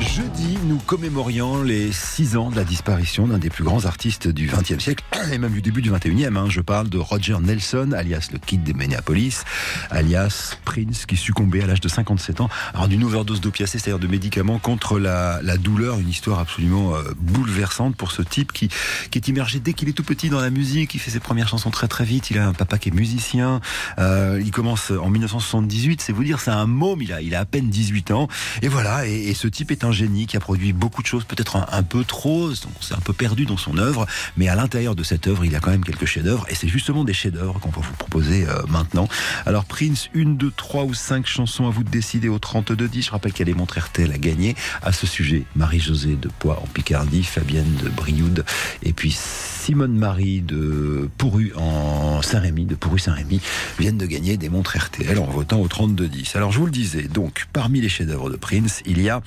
Jeudi, 0.02 0.58
nous 0.66 0.78
commémorions 0.78 1.62
les 1.62 1.91
6 1.91 2.36
ans 2.36 2.49
de 2.49 2.56
la 2.56 2.64
disparition 2.64 3.28
d'un 3.28 3.38
des 3.38 3.52
plus 3.52 3.64
grands 3.64 3.86
artistes 3.86 4.28
du 4.28 4.47
XXe 4.47 4.80
siècle 4.80 5.04
et 5.32 5.38
même 5.38 5.52
du 5.52 5.62
début 5.62 5.82
du 5.84 5.91
XXIe. 5.91 6.26
Hein. 6.26 6.47
Je 6.49 6.60
parle 6.60 6.89
de 6.89 6.97
Roger 6.97 7.38
Nelson, 7.39 7.91
alias 7.91 8.30
le 8.34 8.39
Kid 8.39 8.64
de 8.64 8.74
Minneapolis, 8.74 9.43
alias 9.91 10.58
Prince, 10.66 11.06
qui 11.06 11.18
succombait 11.18 11.62
à 11.64 11.68
l'âge 11.68 11.82
de 11.82 11.88
57 11.88 12.41
ans 12.41 12.49
alors 12.74 12.88
d'une 12.88 13.04
overdose 13.04 13.41
d'opiacés, 13.41 13.78
c'est-à-dire 13.78 13.99
de 13.99 14.08
médicaments 14.08 14.58
contre 14.58 14.97
la, 14.97 15.39
douleur. 15.58 15.99
Une 15.99 16.10
histoire 16.10 16.39
absolument 16.39 16.95
euh, 16.95 17.04
bouleversante 17.20 17.95
pour 17.95 18.12
ce 18.12 18.24
type 18.24 18.52
qui, 18.52 18.70
qui 19.12 19.20
est 19.20 19.28
immergé 19.28 19.60
dès 19.60 19.74
qu'il 19.74 19.88
est 19.88 19.93
tout 19.93 20.04
petit 20.04 20.30
dans 20.30 20.41
la 20.41 20.49
musique. 20.49 20.95
Il 20.95 20.99
fait 20.99 21.12
ses 21.12 21.20
premières 21.20 21.47
chansons 21.47 21.70
très 21.70 21.88
très 21.88 22.06
vite. 22.06 22.32
Il 22.32 22.39
a 22.39 22.47
un 22.47 22.54
papa 22.54 22.80
qui 22.80 22.89
est 22.89 22.93
musicien. 22.95 23.62
Euh, 23.99 24.41
il 24.43 24.52
commence 24.52 24.89
en 24.89 25.10
1978. 25.10 26.02
C'est 26.02 26.12
vous 26.12 26.24
dire, 26.24 26.39
c'est 26.39 26.52
un 26.52 26.66
môme. 26.66 27.02
Il 27.04 27.14
a, 27.14 27.22
il 27.22 27.36
a 27.36 27.41
à 27.41 27.45
peine 27.45 27.70
18 27.70 28.12
ans. 28.12 28.28
Et 28.64 28.68
voilà. 28.68 29.08
Et, 29.08 29.30
et 29.30 29.34
ce 29.36 29.47
type 29.47 29.70
est 29.70 29.84
un 29.84 29.90
génie 29.91 30.27
qui 30.27 30.37
a 30.37 30.39
produit 30.39 30.73
beaucoup 30.73 31.01
de 31.01 31.07
choses, 31.07 31.23
peut-être 31.23 31.55
un, 31.55 31.83
peu 31.83 32.03
trop. 32.03 32.49
Donc 32.49 32.73
c'est 32.81 32.93
un 32.93 32.99
peu 32.99 33.13
perdu 33.13 33.45
dans 33.45 33.57
son 33.57 33.77
œuvre. 33.77 34.05
Mais 34.37 34.47
à 34.47 34.55
l'intérieur 34.55 34.95
de 34.95 35.03
cette 35.03 35.27
œuvre, 35.27 35.45
il 35.45 35.55
a 35.55 35.59
quand 35.59 35.71
même 35.71 35.83
quelques 35.83 36.05
chefs-d'œuvre. 36.05 36.45
Et 36.49 36.55
c'est 36.55 36.67
justement 36.67 37.03
des 37.03 37.13
chefs-d'œuvre 37.13 37.59
qu'on 37.59 37.69
va 37.69 37.81
vous 37.81 37.93
proposer 37.93 38.45
euh, 38.47 38.61
maintenant. 38.67 39.07
Alors 39.45 39.65
Prince, 39.65 40.09
une, 40.13 40.37
deux, 40.37 40.51
trois 40.51 40.83
ou 40.83 40.93
cinq 40.93 41.25
chansons 41.27 41.67
à 41.67 41.69
vous 41.69 41.83
de 41.83 41.89
décider 41.89 42.29
au 42.29 42.37
32-10. 42.37 43.05
Je 43.05 43.11
rappelle 43.11 43.33
qu'il 43.33 43.47
y 43.47 43.49
a 43.49 43.53
les 43.53 43.57
montres 43.57 43.79
RTL 43.79 44.11
à 44.11 44.17
gagner. 44.17 44.55
À 44.81 44.91
ce 44.91 45.07
sujet, 45.07 45.43
Marie-Josée 45.55 46.15
de 46.15 46.29
Poix 46.39 46.59
en 46.61 46.67
Picardie, 46.67 47.23
Fabienne 47.23 47.75
de 47.83 47.89
Brioude, 47.89 48.45
et 48.83 48.93
puis 48.93 49.11
Simone 49.62 49.95
Marie 49.95 50.41
de 50.41 51.07
Pourru 51.20 51.53
en 51.55 52.24
Saint-Rémy, 52.24 52.66
de 52.66 52.74
Pourru 52.74 52.97
Saint-Rémy, 52.97 53.39
viennent 53.78 53.99
de 53.99 54.07
gagner 54.07 54.36
des 54.36 54.49
montres 54.49 54.76
RTL 54.76 55.20
en 55.20 55.26
votant 55.26 55.59
au 55.62 55.68
32-10. 55.68 56.36
Alors 56.36 56.51
je 56.51 56.57
vous 56.57 56.66
le 56.66 56.72
disais, 56.72 57.03
donc 57.03 57.45
parmi 57.53 57.80
les 57.80 57.88
chefs-d'œuvre 57.88 58.32
de 58.32 58.38
Prince, 58.38 58.82
il 58.88 58.99
y 58.99 59.07
a 59.07 59.22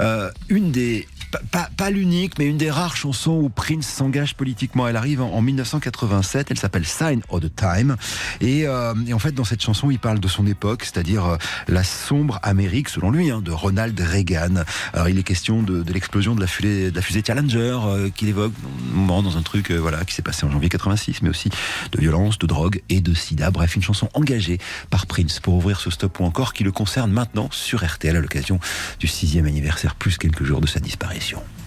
euh, 0.00 0.30
une 0.48 0.70
des 0.70 1.08
pas, 1.30 1.68
pas, 1.76 1.90
l'unique, 1.90 2.38
mais 2.38 2.46
une 2.46 2.56
des 2.56 2.70
rares 2.70 2.96
chansons 2.96 3.32
où 3.32 3.48
Prince 3.48 3.86
s'engage 3.86 4.34
politiquement. 4.34 4.88
Elle 4.88 4.96
arrive 4.96 5.20
en, 5.20 5.32
en 5.32 5.42
1987. 5.42 6.50
Elle 6.50 6.58
s'appelle 6.58 6.86
Sign 6.86 7.22
of 7.28 7.40
the 7.40 7.54
Time. 7.54 7.96
Et, 8.40 8.66
euh, 8.66 8.94
et, 9.06 9.12
en 9.12 9.18
fait, 9.18 9.32
dans 9.32 9.44
cette 9.44 9.62
chanson, 9.62 9.90
il 9.90 9.98
parle 9.98 10.20
de 10.20 10.28
son 10.28 10.46
époque, 10.46 10.84
c'est-à-dire 10.84 11.26
euh, 11.26 11.36
la 11.68 11.84
sombre 11.84 12.38
Amérique, 12.42 12.88
selon 12.88 13.10
lui, 13.10 13.30
hein, 13.30 13.40
de 13.40 13.50
Ronald 13.50 13.98
Reagan. 13.98 14.64
Alors, 14.92 15.08
il 15.08 15.18
est 15.18 15.22
question 15.22 15.62
de, 15.62 15.82
de 15.82 15.92
l'explosion 15.92 16.34
de 16.34 16.40
la 16.40 16.46
fusée, 16.46 16.90
de 16.90 16.96
la 16.96 17.02
fusée 17.02 17.22
Challenger 17.26 17.78
euh, 17.84 18.10
qu'il 18.10 18.28
évoque 18.28 18.52
dans, 18.94 19.22
dans 19.22 19.36
un 19.36 19.42
truc 19.42 19.70
voilà 19.70 20.04
qui 20.04 20.14
s'est 20.14 20.22
passé 20.22 20.46
en 20.46 20.50
janvier 20.50 20.68
86, 20.68 21.22
mais 21.22 21.28
aussi 21.28 21.50
de 21.92 22.00
violence, 22.00 22.38
de 22.38 22.46
drogue 22.46 22.82
et 22.88 23.00
de 23.00 23.14
sida. 23.14 23.50
Bref, 23.50 23.76
une 23.76 23.82
chanson 23.82 24.08
engagée 24.14 24.58
par 24.90 25.06
Prince 25.06 25.40
pour 25.40 25.54
ouvrir 25.54 25.80
ce 25.80 25.90
stop 25.90 26.20
ou 26.20 26.24
encore 26.24 26.52
qui 26.52 26.64
le 26.64 26.72
concerne 26.72 27.12
maintenant 27.12 27.48
sur 27.52 27.84
RTL 27.84 28.16
à 28.16 28.20
l'occasion 28.20 28.58
du 28.98 29.06
sixième 29.06 29.46
anniversaire, 29.46 29.94
plus 29.94 30.18
quelques 30.18 30.44
jours 30.44 30.60
de 30.60 30.66
sa 30.66 30.80
disparition. 30.80 31.19
Chance 31.20 31.59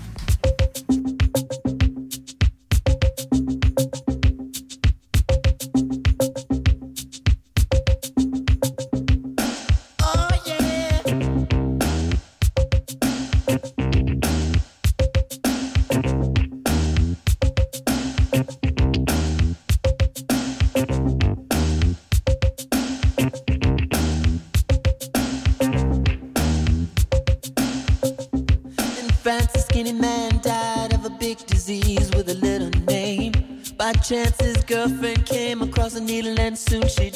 his 34.09 34.57
girlfriend 34.65 35.25
came 35.25 35.61
across 35.61 35.95
a 35.95 36.01
needle 36.01 36.37
and 36.37 36.57
soon 36.57 36.85
she 36.89 37.09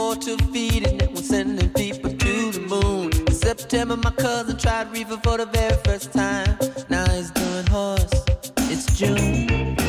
couldn't 0.00 0.38
to 0.38 0.44
feed 0.52 0.86
it. 0.86 1.02
And 1.02 1.12
was 1.12 1.28
sending 1.28 1.70
people 1.70 2.10
to 2.10 2.52
the 2.52 2.60
moon. 2.60 3.12
In 3.26 3.32
September, 3.32 3.96
my 3.96 4.10
cousin 4.10 4.56
tried 4.56 4.90
reefer 4.92 5.18
for 5.22 5.38
the 5.38 5.46
very 5.46 5.76
first 5.84 6.12
time. 6.12 6.58
Now 6.88 7.08
he's 7.10 7.30
doing 7.30 7.66
horse. 7.66 8.12
It's 8.70 8.86
June. 8.98 9.79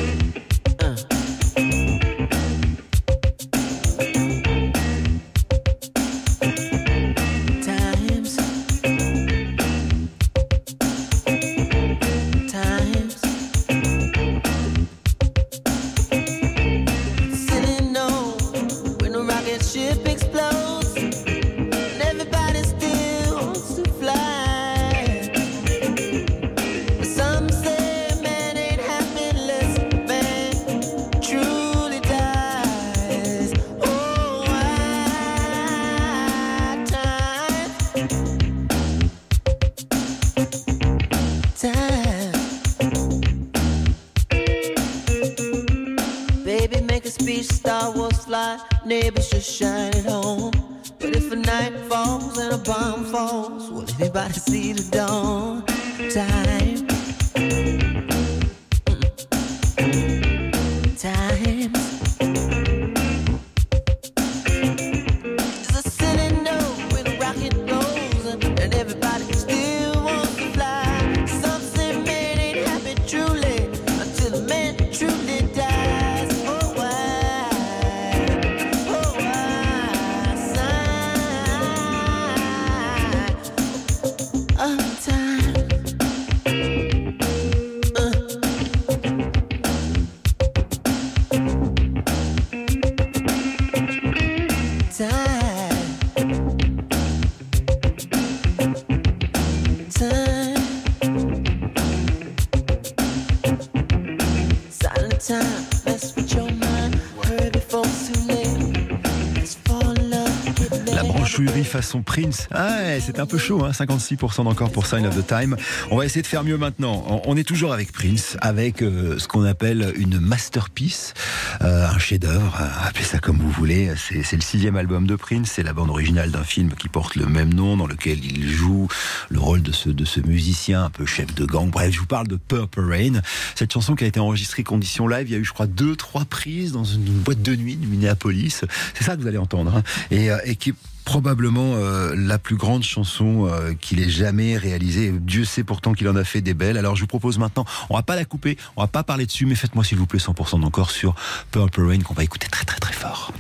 Façon 111.82 112.04
Prince. 112.04 112.48
Ah 112.52 113.00
c'est 113.00 113.20
un 113.20 113.26
peu 113.26 113.40
chaud, 113.40 113.64
hein, 113.66 113.72
56% 113.72 114.42
encore 114.48 114.72
pour 114.72 114.86
Sign 114.86 115.06
of 115.08 115.16
the 115.16 115.26
Time. 115.26 115.56
On 115.90 115.98
va 115.98 116.06
essayer 116.06 116.22
de 116.22 116.28
faire 116.28 116.44
mieux 116.44 116.58
maintenant. 116.58 117.22
On- 117.26 117.36
est 117.36 117.44
toujours 117.44 117.74
avec 117.74 117.92
Prince, 117.92 118.38
avec 118.40 118.84
euh, 118.84 119.18
ce 119.18 119.28
qu'on 119.28 119.44
appelle 119.46 119.94
une 119.98 120.20
masterpiece, 120.20 121.16
euh, 121.62 121.88
un 121.88 121.98
chef-d'œuvre, 121.98 122.56
euh, 122.62 122.88
appelez 122.88 123.04
ça 123.06 123.18
comme 123.18 123.38
vous 123.38 123.50
voulez. 123.50 123.92
C'est 123.98 124.36
le 124.36 124.42
sixième 124.42 124.76
album 124.76 125.08
de 125.08 125.16
Prince, 125.16 125.54
c'est 125.56 125.64
la 125.64 125.74
bande 125.74 125.90
originale 125.90 126.30
d'un 126.30 126.44
film 126.44 126.72
qui 126.76 126.88
porte 126.88 127.16
le 127.16 127.26
même 127.26 127.52
nom, 127.52 127.78
dans 127.78 127.88
lequel 127.88 128.24
il 128.24 128.48
joue 128.48 128.88
le 129.30 129.40
rôle 129.40 129.64
de 129.64 129.72
ce, 129.72 130.20
musicien 130.20 130.84
un 130.84 130.90
peu 130.92 131.08
chef 131.08 131.34
de 131.34 131.46
gang. 131.46 131.70
Bref, 131.72 131.92
je 131.92 132.00
vous 132.00 132.06
parle 132.06 132.28
de 132.28 132.36
Purple 132.36 132.82
Rain. 132.82 133.22
Cette 133.56 133.74
chanson 133.74 133.96
qui 133.96 134.04
a 134.04 134.08
été 134.08 134.20
enregistrée 134.20 134.64
condition 134.64 135.08
live, 135.08 135.28
il 135.30 135.32
y 135.32 135.36
a 135.36 135.40
eu, 135.40 135.46
je 135.46 135.54
crois, 135.54 135.66
deux, 135.68 135.96
trois 135.96 136.26
prises 136.26 136.74
dans 136.74 136.84
une 136.84 137.06
boîte 137.06 137.42
de 137.42 137.56
nuit 137.56 137.76
de 137.76 137.88
Minneapolis. 137.88 138.62
C'est 138.94 139.04
ça 139.04 139.16
que 139.16 139.22
vous 139.22 139.28
allez 139.28 139.40
entendre. 139.40 139.78
hein. 139.78 139.84
Et, 140.12 140.56
qui 140.58 140.74
probablement 141.04 141.74
euh, 141.76 142.14
la 142.16 142.38
plus 142.38 142.56
grande 142.56 142.84
chanson 142.84 143.48
euh, 143.48 143.74
qu'il 143.74 144.00
ait 144.00 144.10
jamais 144.10 144.58
réalisée. 144.58 145.12
Dieu 145.12 145.46
sait 145.46 145.64
pourtant 145.64 145.94
qu'il 145.94 146.08
en 146.08 146.16
a 146.16 146.24
fait 146.24 146.42
des 146.42 146.54
belles. 146.54 146.78
Alors 146.78 146.96
je 146.96 147.02
vous 147.02 147.08
propose 147.08 147.38
maintenant, 147.38 147.66
on 147.90 147.96
va 147.96 148.04
pas 148.04 148.16
la 148.16 148.26
couper, 148.26 148.58
on 148.76 148.82
va 148.82 148.88
pas 148.88 149.04
parler 149.04 149.26
dessus, 149.26 149.46
mais 149.46 149.56
faites-moi 149.56 149.84
s'il 149.84 149.98
vous 149.98 150.08
plaît 150.08 150.20
100% 150.20 150.62
d'encore 150.62 150.92
sur 150.92 151.16
Purple 151.52 151.86
Rain 151.86 152.00
qu'on 152.00 152.14
va 152.14 152.24
écouter 152.24 152.48
très 152.48 152.66
très 152.66 152.80
très 152.80 152.94
fort. 152.94 153.34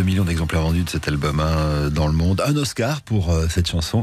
2 0.00 0.06
millions 0.06 0.24
d'exemplaires 0.24 0.62
vendus 0.62 0.84
de 0.84 0.88
cet 0.88 1.08
album 1.08 1.40
hein, 1.40 1.56
euh, 1.58 1.90
dans 1.90 2.06
le 2.06 2.14
monde. 2.14 2.42
Un 2.46 2.56
Oscar 2.56 3.02
pour 3.02 3.30
euh, 3.30 3.48
cette 3.50 3.68
chanson 3.68 4.02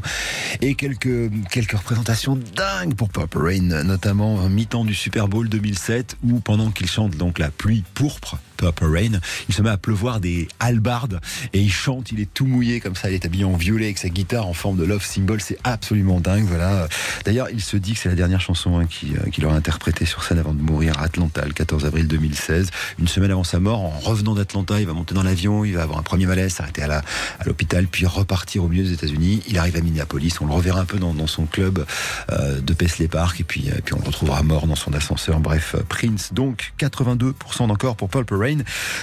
et 0.62 0.76
quelques, 0.76 1.32
quelques 1.50 1.72
représentations 1.72 2.38
dingues 2.56 2.94
pour 2.94 3.10
Pop 3.10 3.34
Rain, 3.34 3.84
notamment 3.84 4.40
un 4.42 4.48
mi-temps 4.48 4.86
du 4.86 4.94
Super 4.94 5.28
Bowl 5.28 5.50
2007 5.50 6.18
où 6.24 6.40
pendant 6.40 6.70
qu'il 6.70 6.88
chante 6.88 7.18
donc 7.18 7.40
la 7.40 7.50
pluie 7.50 7.84
pourpre, 7.96 8.38
Purple 8.58 8.86
Rain. 8.86 9.20
Il 9.50 9.56
se 9.56 9.62
met 9.62 9.70
à 9.70 9.78
pleuvoir 9.78 10.20
des 10.20 10.48
halbardes 10.60 11.20
et 11.54 11.60
il 11.60 11.72
chante, 11.72 12.12
il 12.12 12.20
est 12.20 12.34
tout 12.34 12.46
mouillé 12.46 12.80
comme 12.80 12.96
ça, 12.96 13.10
il 13.10 13.14
est 13.14 13.26
habillé 13.26 13.46
en 13.46 13.56
violet 13.56 13.86
avec 13.86 13.98
sa 13.98 14.10
guitare 14.10 14.48
en 14.48 14.54
forme 14.54 14.78
de 14.78 14.84
love 14.84 15.06
symbol, 15.06 15.40
c'est 15.42 15.58
absolument 15.64 16.20
dingue. 16.20 16.46
Voilà. 16.46 16.88
D'ailleurs, 17.26 17.48
il 17.52 17.62
se 17.62 17.78
dit 17.78 17.94
que 17.94 18.00
c'est 18.00 18.10
la 18.10 18.16
dernière 18.16 18.42
chanson 18.42 18.80
hein, 18.80 18.86
qu'il 18.86 19.18
qui 19.32 19.46
aura 19.46 19.56
interprétée 19.56 20.06
sur 20.06 20.24
scène 20.24 20.40
avant 20.40 20.54
de 20.54 20.62
mourir 20.62 20.98
à 21.00 21.04
Atlanta 21.04 21.46
le 21.46 21.54
14 21.54 21.86
avril 21.86 22.08
2016. 22.08 22.70
Une 23.00 23.08
semaine 23.08 23.32
avant 23.32 23.44
sa 23.44 23.60
mort, 23.60 23.82
en 23.82 24.00
revenant 24.00 24.34
d'Atlanta, 24.36 24.80
il 24.80 24.88
va 24.88 24.94
monter 24.94 25.14
dans 25.14 25.24
l'avion, 25.24 25.64
il 25.64 25.76
va 25.76 25.84
avoir 25.84 26.00
un 26.00 26.04
premier 26.04 26.26
malaise, 26.26 26.54
s'arrêter 26.54 26.84
à 26.84 26.88
la 26.88 27.04
à 27.40 27.46
l'hôpital, 27.46 27.88
puis 27.88 28.06
repartir 28.06 28.64
au 28.64 28.68
milieu 28.68 28.84
des 28.84 28.94
États-Unis. 28.94 29.42
Il 29.48 29.58
arrive 29.58 29.76
à 29.76 29.82
Minneapolis, 29.82 30.40
on 30.42 30.48
le 30.48 30.54
reverra 30.54 30.82
un 30.82 30.86
peu 30.86 31.00
dans, 31.00 31.14
dans 31.14 31.28
son 31.28 31.46
club 31.46 31.86
euh, 32.32 32.60
de 32.62 32.74
Paisley 32.74 33.08
Park, 33.08 33.40
et 33.40 33.44
puis, 33.44 33.70
euh, 33.70 33.80
puis 33.84 33.94
on 33.94 34.00
le 34.00 34.06
retrouvera 34.06 34.42
mort 34.44 34.68
dans 34.68 34.76
son 34.76 34.94
ascenseur. 34.94 35.40
Bref, 35.40 35.76
euh, 35.76 35.84
Prince, 35.88 36.34
donc 36.34 36.74
82% 36.80 37.68
d'encore 37.68 37.96
pour 37.96 38.10
Purple 38.10 38.36
Rain. 38.36 38.47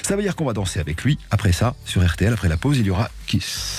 Ça 0.02 0.16
veut 0.16 0.22
dire 0.22 0.36
qu'on 0.36 0.44
va 0.44 0.52
danser 0.52 0.80
avec 0.80 1.04
lui. 1.04 1.18
Après 1.30 1.52
ça, 1.52 1.74
sur 1.84 2.04
RTL, 2.04 2.32
après 2.32 2.48
la 2.48 2.56
pause, 2.56 2.78
il 2.78 2.86
y 2.86 2.90
aura 2.90 3.10
Kiss. 3.26 3.78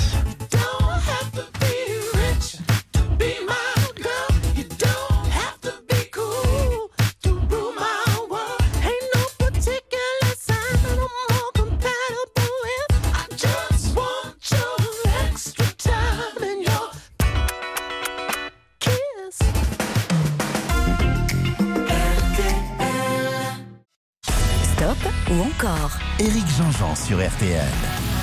Encore 25.65 25.97
Éric 26.19 26.47
Jean-Jean 26.57 26.95
sur 26.95 27.17
RTL. 27.17 28.14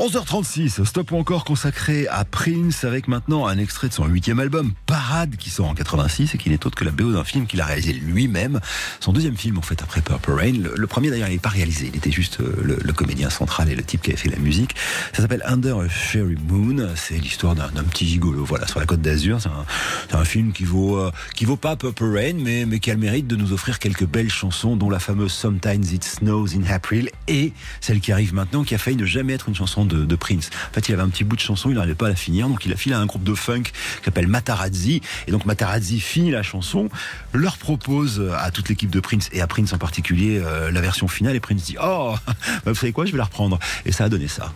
11h36, 0.00 0.86
stop 0.86 1.12
encore 1.12 1.44
consacré 1.44 2.08
à 2.08 2.24
Prince 2.24 2.84
avec 2.84 3.06
maintenant 3.06 3.46
un 3.46 3.58
extrait 3.58 3.90
de 3.90 3.92
son 3.92 4.06
huitième 4.06 4.40
album, 4.40 4.72
Parade, 4.86 5.36
qui 5.36 5.50
sort 5.50 5.68
en 5.68 5.74
86 5.74 6.34
et 6.34 6.38
qui 6.38 6.48
n'est 6.48 6.64
autre 6.64 6.74
que 6.74 6.86
la 6.86 6.90
BO 6.90 7.12
d'un 7.12 7.22
film 7.22 7.46
qu'il 7.46 7.60
a 7.60 7.66
réalisé 7.66 7.92
lui-même. 7.92 8.60
Son 9.00 9.12
deuxième 9.12 9.36
film, 9.36 9.58
en 9.58 9.62
fait, 9.62 9.82
après 9.82 10.00
Purple 10.00 10.30
Rain. 10.30 10.54
Le, 10.74 10.86
premier, 10.86 11.10
d'ailleurs, 11.10 11.28
il 11.28 11.32
n'est 11.32 11.38
pas 11.38 11.50
réalisé. 11.50 11.90
Il 11.92 11.96
était 11.96 12.10
juste 12.10 12.40
euh, 12.40 12.78
le, 12.82 12.92
comédien 12.94 13.28
central 13.28 13.68
et 13.68 13.74
le 13.74 13.82
type 13.82 14.00
qui 14.00 14.08
avait 14.08 14.16
fait 14.16 14.30
la 14.30 14.38
musique. 14.38 14.74
Ça 15.12 15.20
s'appelle 15.20 15.42
Under 15.44 15.80
a 15.80 15.88
Cherry 15.90 16.36
Moon. 16.48 16.88
C'est 16.96 17.18
l'histoire 17.18 17.54
d'un 17.54 17.68
petit 17.68 18.08
gigolo, 18.08 18.42
voilà, 18.42 18.66
sur 18.66 18.80
la 18.80 18.86
côte 18.86 19.02
d'Azur. 19.02 19.38
C'est 19.42 20.16
un, 20.16 20.24
film 20.24 20.52
qui 20.52 20.64
vaut, 20.64 20.96
euh, 20.96 21.10
qui 21.34 21.44
vaut 21.44 21.58
pas 21.58 21.76
Purple 21.76 22.04
Rain, 22.04 22.36
mais, 22.38 22.64
mais 22.64 22.78
qui 22.78 22.90
a 22.90 22.94
le 22.94 23.00
mérite 23.00 23.26
de 23.26 23.36
nous 23.36 23.52
offrir 23.52 23.78
quelques 23.78 24.06
belles 24.06 24.30
chansons, 24.30 24.76
dont 24.76 24.88
la 24.88 24.98
fameuse 24.98 25.32
Sometimes 25.32 25.84
It 25.92 26.04
Snows 26.04 26.54
in 26.56 26.64
April 26.72 27.10
et 27.28 27.52
celle 27.82 28.00
qui 28.00 28.12
arrive 28.12 28.32
maintenant, 28.32 28.64
qui 28.64 28.74
a 28.74 28.78
failli 28.78 28.96
ne 28.96 29.04
jamais 29.04 29.34
être 29.34 29.50
une 29.50 29.54
chanson 29.54 29.89
de, 29.90 30.16
Prince. 30.16 30.50
En 30.70 30.74
fait, 30.74 30.88
il 30.88 30.92
avait 30.92 31.02
un 31.02 31.08
petit 31.08 31.24
bout 31.24 31.36
de 31.36 31.40
chanson, 31.40 31.70
il 31.70 31.74
n'arrivait 31.74 31.94
pas 31.94 32.06
à 32.06 32.10
la 32.10 32.16
finir, 32.16 32.48
donc 32.48 32.64
il 32.66 32.72
a 32.72 32.76
filé 32.76 32.94
à 32.94 32.98
un 32.98 33.06
groupe 33.06 33.24
de 33.24 33.34
funk 33.34 33.62
qui 33.62 34.04
s'appelle 34.04 34.26
Matarazzi. 34.26 35.00
Et 35.26 35.30
donc 35.30 35.46
Matarazzi 35.46 36.00
finit 36.00 36.30
la 36.30 36.42
chanson, 36.42 36.88
leur 37.32 37.56
propose 37.56 38.22
à 38.38 38.50
toute 38.50 38.68
l'équipe 38.68 38.90
de 38.90 39.00
Prince 39.00 39.28
et 39.32 39.40
à 39.40 39.46
Prince 39.46 39.72
en 39.72 39.78
particulier 39.78 40.40
euh, 40.44 40.70
la 40.70 40.80
version 40.80 41.08
finale. 41.08 41.36
Et 41.36 41.40
Prince 41.40 41.62
dit 41.62 41.76
Oh, 41.82 42.14
bah, 42.26 42.34
vous 42.66 42.74
savez 42.74 42.92
quoi, 42.92 43.06
je 43.06 43.12
vais 43.12 43.18
la 43.18 43.24
reprendre. 43.24 43.58
Et 43.84 43.92
ça 43.92 44.04
a 44.04 44.08
donné 44.08 44.28
ça. 44.28 44.52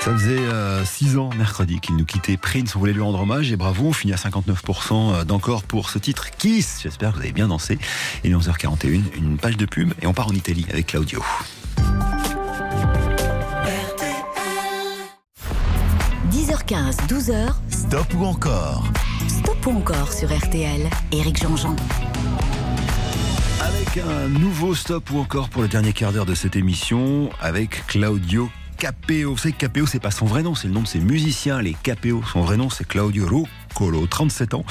Ça 0.00 0.12
faisait 0.12 0.84
6 0.84 1.18
ans 1.18 1.30
mercredi 1.36 1.80
qu'il 1.80 1.96
nous 1.96 2.04
quittait 2.04 2.36
Prince. 2.36 2.76
On 2.76 2.78
voulait 2.78 2.92
lui 2.92 3.02
rendre 3.02 3.20
hommage 3.20 3.52
et 3.52 3.56
bravo. 3.56 3.88
On 3.88 3.92
finit 3.92 4.12
à 4.12 4.16
59% 4.16 5.24
d'encore 5.24 5.62
pour 5.62 5.90
ce 5.90 5.98
titre 5.98 6.30
Kiss. 6.36 6.80
J'espère 6.82 7.10
que 7.10 7.16
vous 7.16 7.22
avez 7.22 7.32
bien 7.32 7.48
dansé. 7.48 7.78
Il 8.22 8.30
est 8.30 8.34
11h41, 8.34 9.02
une 9.16 9.36
page 9.36 9.56
de 9.56 9.66
pub 9.66 9.92
et 10.00 10.06
on 10.06 10.14
part 10.14 10.28
en 10.28 10.32
Italie 10.32 10.66
avec 10.70 10.86
Claudio. 10.88 11.22
10h15, 16.30 17.06
12h. 17.06 17.52
Stop 17.70 18.14
ou 18.14 18.24
encore? 18.24 18.84
Stop 19.28 19.66
ou 19.66 19.70
encore 19.78 20.12
sur 20.12 20.34
RTL. 20.34 20.88
Éric 21.12 21.42
Jean-Jean. 21.42 21.76
Avec 23.60 23.98
un 23.98 24.28
nouveau 24.28 24.74
stop 24.74 25.10
ou 25.10 25.18
encore 25.18 25.48
pour 25.48 25.62
le 25.62 25.68
dernier 25.68 25.92
quart 25.92 26.12
d'heure 26.12 26.26
de 26.26 26.34
cette 26.34 26.56
émission 26.56 27.30
avec 27.40 27.86
Claudio 27.86 28.50
Capeo. 28.84 29.30
Vous 29.30 29.38
savez 29.38 29.54
que 29.54 29.60
Capeo, 29.60 29.86
c'est 29.86 29.98
pas 29.98 30.10
son 30.10 30.26
vrai 30.26 30.42
nom, 30.42 30.54
c'est 30.54 30.68
le 30.68 30.74
nom 30.74 30.82
de 30.82 30.86
ses 30.86 31.00
musiciens. 31.00 31.62
Les 31.62 31.72
Capeo, 31.72 32.22
son 32.22 32.42
vrai 32.42 32.58
nom, 32.58 32.68
c'est 32.68 32.86
Claudio 32.86 33.26
Ru. 33.26 33.44
Colo, 33.74 34.06
37 34.06 34.54
ans. 34.54 34.64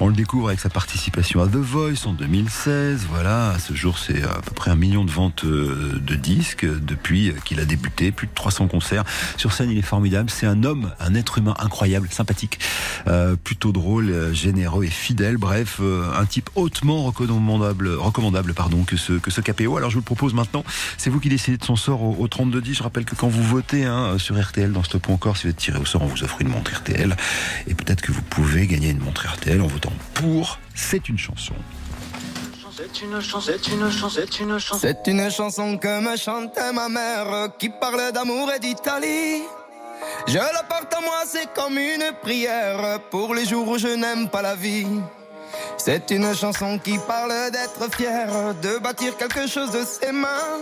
On 0.00 0.08
le 0.08 0.14
découvre 0.14 0.48
avec 0.48 0.60
sa 0.60 0.70
participation 0.70 1.42
à 1.42 1.46
The 1.46 1.56
Voice 1.56 2.06
en 2.06 2.14
2016. 2.14 3.06
Voilà, 3.10 3.50
à 3.50 3.58
ce 3.58 3.74
jour, 3.74 3.98
c'est 3.98 4.22
à 4.22 4.40
peu 4.40 4.52
près 4.54 4.70
un 4.70 4.76
million 4.76 5.04
de 5.04 5.10
ventes 5.10 5.44
euh, 5.44 6.00
de 6.00 6.14
disques 6.14 6.66
depuis 6.66 7.34
qu'il 7.44 7.60
a 7.60 7.66
débuté, 7.66 8.12
plus 8.12 8.26
de 8.26 8.32
300 8.34 8.68
concerts. 8.68 9.04
Sur 9.36 9.52
scène, 9.52 9.70
il 9.70 9.78
est 9.78 9.82
formidable. 9.82 10.30
C'est 10.30 10.46
un 10.46 10.64
homme, 10.64 10.92
un 11.00 11.14
être 11.14 11.38
humain 11.38 11.54
incroyable, 11.58 12.08
sympathique, 12.10 12.58
euh, 13.08 13.36
plutôt 13.36 13.72
drôle, 13.72 14.10
euh, 14.10 14.32
généreux 14.32 14.84
et 14.84 14.90
fidèle. 14.90 15.36
Bref, 15.36 15.80
un 15.80 16.24
type 16.24 16.48
hautement 16.54 17.04
recommandable, 17.04 17.90
recommandable 17.90 18.54
pardon, 18.54 18.84
que 18.84 18.96
ce, 18.96 19.12
que 19.12 19.30
ce 19.30 19.42
KPO. 19.42 19.76
Alors 19.76 19.90
je 19.90 19.96
vous 19.96 20.00
le 20.00 20.04
propose 20.04 20.32
maintenant. 20.32 20.64
C'est 20.96 21.10
vous 21.10 21.20
qui 21.20 21.28
décidez 21.28 21.58
de 21.58 21.64
son 21.64 21.76
sort 21.76 22.02
au, 22.02 22.16
au 22.18 22.26
3210. 22.26 22.74
Je 22.74 22.82
rappelle 22.82 23.04
que 23.04 23.14
quand 23.14 23.28
vous 23.28 23.42
votez 23.42 23.84
hein, 23.84 24.16
sur 24.18 24.40
RTL 24.40 24.72
dans 24.72 24.82
Stop 24.82 25.10
encore, 25.10 25.36
si 25.36 25.44
vous 25.44 25.50
êtes 25.50 25.56
tiré 25.56 25.78
au 25.78 25.84
sort, 25.84 26.02
on 26.02 26.06
vous 26.06 26.24
offre 26.24 26.40
une 26.40 26.48
montre 26.48 26.72
RTL. 26.72 27.16
Et 27.66 27.74
peut-être 27.74 28.00
que 28.00 28.12
vous 28.12 28.22
pouvez 28.22 28.45
pouvez 28.46 28.66
gagner 28.68 28.90
une 28.90 29.00
montre 29.00 29.26
RTL 29.26 29.60
en 29.60 29.66
votant 29.66 29.92
pour 30.14 30.60
C'est 30.74 31.08
une 31.08 31.18
chanson. 31.18 31.54
C'est 32.76 33.02
une 33.02 33.20
chanson, 33.20 33.40
c'est 33.40 33.68
une 33.72 33.90
chanson, 33.90 34.08
c'est 34.08 34.40
une 34.40 34.58
chanson. 34.58 34.78
C'est 34.80 35.06
une 35.10 35.30
chanson 35.30 35.78
que 35.78 36.00
me 36.00 36.16
chantait 36.16 36.72
ma 36.72 36.88
mère 36.88 37.48
qui 37.58 37.70
parle 37.70 38.12
d'amour 38.12 38.52
et 38.52 38.60
d'Italie. 38.60 39.42
Je 40.28 40.34
la 40.34 40.62
porte 40.68 40.94
à 40.94 41.00
moi, 41.00 41.22
c'est 41.26 41.52
comme 41.54 41.76
une 41.76 42.12
prière 42.22 43.00
pour 43.10 43.34
les 43.34 43.46
jours 43.46 43.66
où 43.66 43.78
je 43.78 43.88
n'aime 43.88 44.28
pas 44.28 44.42
la 44.42 44.54
vie. 44.54 44.86
C'est 45.76 46.10
une 46.10 46.32
chanson 46.34 46.78
qui 46.78 46.98
parle 46.98 47.50
d'être 47.50 47.96
fier, 47.96 48.54
de 48.62 48.78
bâtir 48.78 49.16
quelque 49.16 49.48
chose 49.48 49.72
de 49.72 49.82
ses 49.84 50.12
mains. 50.12 50.60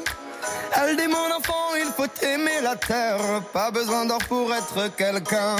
Elle 0.76 0.96
dit 0.96 1.06
mon 1.08 1.30
enfant, 1.36 1.74
il 1.78 1.90
faut 1.96 2.12
aimer 2.22 2.60
la 2.62 2.76
terre, 2.76 3.42
pas 3.52 3.70
besoin 3.70 4.06
d'or 4.06 4.18
pour 4.28 4.52
être 4.54 4.94
quelqu'un. 4.96 5.56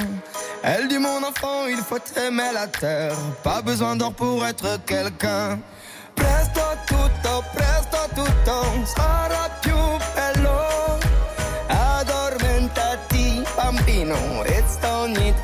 Elle 0.63 0.89
dit 0.89 0.99
mon 0.99 1.23
enfant, 1.23 1.67
il 1.69 1.83
faut 1.89 2.05
aimer 2.17 2.51
la 2.53 2.67
terre, 2.67 3.17
pas 3.43 3.63
besoin 3.63 3.97
d'or 3.97 4.13
pour 4.13 4.45
être 4.47 4.79
quelqu'un. 4.87 5.59
Presto 6.15 6.63
tutto, 6.87 7.45
presto 7.55 7.99
tutto, 8.15 8.57
sarà 8.97 9.49
più 9.61 9.77
bello. 10.15 10.99
Addormentati, 11.69 13.43
bambino, 13.57 14.45
e 14.45 14.65
ogni 15.05 15.35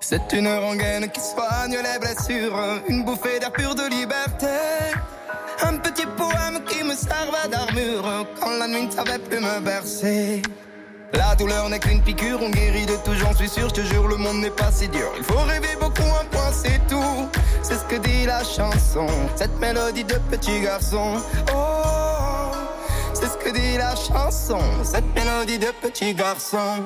C'est 0.00 0.32
une 0.32 0.48
rengaine 0.48 1.10
qui 1.10 1.20
soigne 1.20 1.76
les 1.76 1.98
blessures, 1.98 2.58
une 2.88 3.04
bouffée 3.04 3.38
d'air 3.40 3.52
pur 3.52 3.74
de 3.74 3.86
liberté. 3.90 4.46
Un 5.62 5.76
petit 5.78 6.06
poème 6.16 6.64
qui 6.66 6.82
me 6.84 6.94
servait 6.94 7.48
d'armure 7.50 8.26
quand 8.40 8.56
la 8.58 8.68
nuit 8.68 8.86
ne 8.86 8.90
savait 8.90 9.18
plus 9.18 9.40
me 9.40 9.60
bercer. 9.60 10.42
La 11.12 11.34
douleur 11.34 11.68
n'est 11.68 11.78
qu'une 11.78 12.02
piqûre, 12.02 12.38
on 12.40 12.50
guérit 12.50 12.86
de 12.86 12.96
tout, 13.04 13.14
j'en 13.14 13.34
suis 13.34 13.48
sûr, 13.48 13.68
je 13.68 13.74
te 13.74 13.80
jure, 13.80 14.06
le 14.08 14.16
monde 14.16 14.38
n'est 14.38 14.50
pas 14.50 14.70
si 14.70 14.88
dur. 14.88 15.10
Il 15.18 15.24
faut 15.24 15.40
rêver 15.40 15.76
beaucoup, 15.80 16.08
un 16.20 16.24
point, 16.26 16.52
c'est 16.52 16.80
tout. 16.88 17.28
C'est 17.62 17.76
ce 17.76 17.84
que 17.84 17.96
dit 17.96 18.24
la 18.26 18.44
chanson, 18.44 19.08
cette 19.36 19.58
mélodie 19.58 20.04
de 20.04 20.18
petit 20.30 20.60
garçon. 20.60 21.16
Oh, 21.54 22.52
c'est 23.12 23.26
ce 23.26 23.36
que 23.36 23.50
dit 23.50 23.76
la 23.76 23.94
chanson, 23.96 24.60
cette 24.84 25.12
mélodie 25.14 25.58
de 25.58 25.72
petit 25.82 26.14
garçon. 26.14 26.84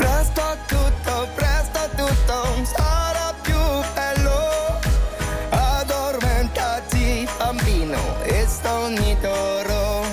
Presto 0.00 0.56
tutto, 0.66 1.28
presto 1.34 1.80
tutto 1.94 2.64
sarà 2.64 3.34
più 3.42 3.60
bello. 3.92 4.78
Addormentati, 5.50 7.28
bambino, 7.36 7.98
e 8.22 8.46
toro. 9.20 10.04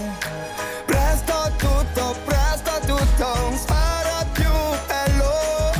Presto 0.86 1.52
tutto, 1.56 2.16
presto 2.26 2.72
tutto 2.86 3.58
sarà 3.66 4.26
più 4.34 4.52
bello. 4.88 5.72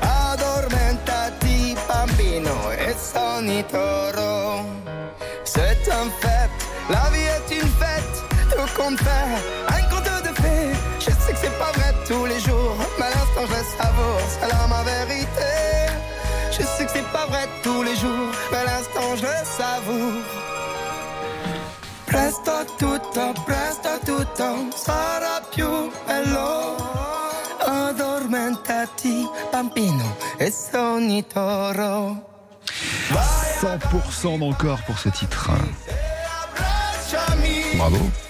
Addormentati, 0.00 1.76
bambino, 1.86 2.72
e 2.72 2.96
ogni 3.14 3.64
toro. 3.70 4.64
C'est 5.44 5.86
un 5.86 6.10
fait, 6.20 6.50
la 6.88 7.08
vie 7.12 7.28
est 7.28 7.48
une 7.62 7.70
fête, 7.78 8.24
tout 8.50 8.74
compte 8.74 8.98
savoure. 19.56 20.24
Presto 22.04 22.64
tutto, 22.76 23.32
presto 23.44 23.98
tutto 24.04 24.68
sarà 24.74 25.40
più 25.50 25.90
bello. 26.06 26.76
Addormentati, 27.58 29.26
bambino, 29.50 30.16
e 30.36 30.50
sogni 30.52 31.26
toro. 31.26 32.34
100% 33.60 34.38
d'encore 34.38 34.82
pour 34.84 34.98
ce 34.98 35.10
titre. 35.10 35.52
Bravo. 37.76 38.24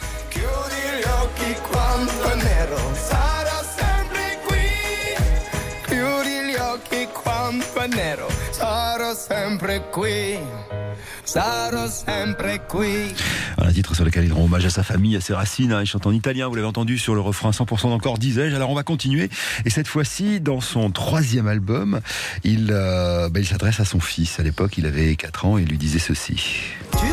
Nero, 7.87 8.27
sarò 8.57 9.15
sempre 9.15 9.83
qui. 9.93 10.39
Sarò 11.25 11.89
sempre 11.89 12.61
qui. 12.69 13.15
Un 13.59 13.73
titre 13.73 13.95
sur 13.95 14.05
lequel 14.05 14.25
il 14.25 14.33
rend 14.33 14.45
hommage 14.45 14.65
à 14.65 14.71
sa 14.71 14.83
famille, 14.83 15.17
à 15.17 15.21
ses 15.21 15.35
racines. 15.35 15.73
hein. 15.73 15.83
Il 15.83 15.87
chante 15.87 16.07
en 16.07 16.13
italien, 16.13 16.49
vous 16.49 16.55
l'avez 16.55 16.67
entendu 16.67 16.99
sur 16.99 17.15
le 17.15 17.21
refrain 17.21 17.51
100% 17.51 17.91
d'encore, 17.91 18.19
disais-je. 18.19 18.55
Alors 18.55 18.71
on 18.71 18.75
va 18.75 18.83
continuer. 18.83 19.29
Et 19.65 19.71
cette 19.71 19.89
fois-ci, 19.89 20.41
dans 20.41 20.61
son 20.61 20.91
troisième 20.91 21.49
album, 21.49 22.01
il, 22.45 22.69
euh, 22.71 23.29
ben, 23.29 23.41
il 23.41 23.47
s'adresse 23.47 23.81
à 23.81 23.85
son 23.85 24.01
fils. 24.01 24.41
À 24.41 24.43
l'époque, 24.43 24.79
il 24.79 24.87
avait 24.87 25.17
4 25.17 25.45
ans 25.47 25.59
et 25.59 25.63
il 25.63 25.69
lui 25.69 25.79
disait 25.79 25.99
ceci. 25.99 26.37
Tu 26.93 27.07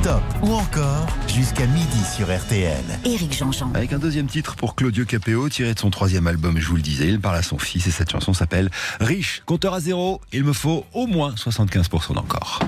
Stop 0.00 0.22
ou 0.42 0.54
encore 0.54 1.06
jusqu'à 1.26 1.66
midi 1.66 2.04
sur 2.16 2.34
RTL. 2.34 2.82
Éric 3.04 3.36
Jean-Jean. 3.36 3.70
Avec 3.74 3.92
un 3.92 3.98
deuxième 3.98 4.28
titre 4.28 4.56
pour 4.56 4.74
Claudio 4.74 5.04
Capeo, 5.04 5.50
tiré 5.50 5.74
de 5.74 5.78
son 5.78 5.90
troisième 5.90 6.26
album, 6.26 6.58
je 6.58 6.66
vous 6.68 6.76
le 6.76 6.82
disais. 6.82 7.08
Il 7.08 7.20
parle 7.20 7.36
à 7.36 7.42
son 7.42 7.58
fils 7.58 7.86
et 7.86 7.90
cette 7.90 8.10
chanson 8.10 8.32
s'appelle 8.32 8.70
Riche, 8.98 9.42
compteur 9.44 9.74
à 9.74 9.80
zéro. 9.80 10.22
Il 10.32 10.44
me 10.44 10.54
faut 10.54 10.86
au 10.94 11.06
moins 11.06 11.34
75% 11.34 12.14
d'encore. 12.14 12.60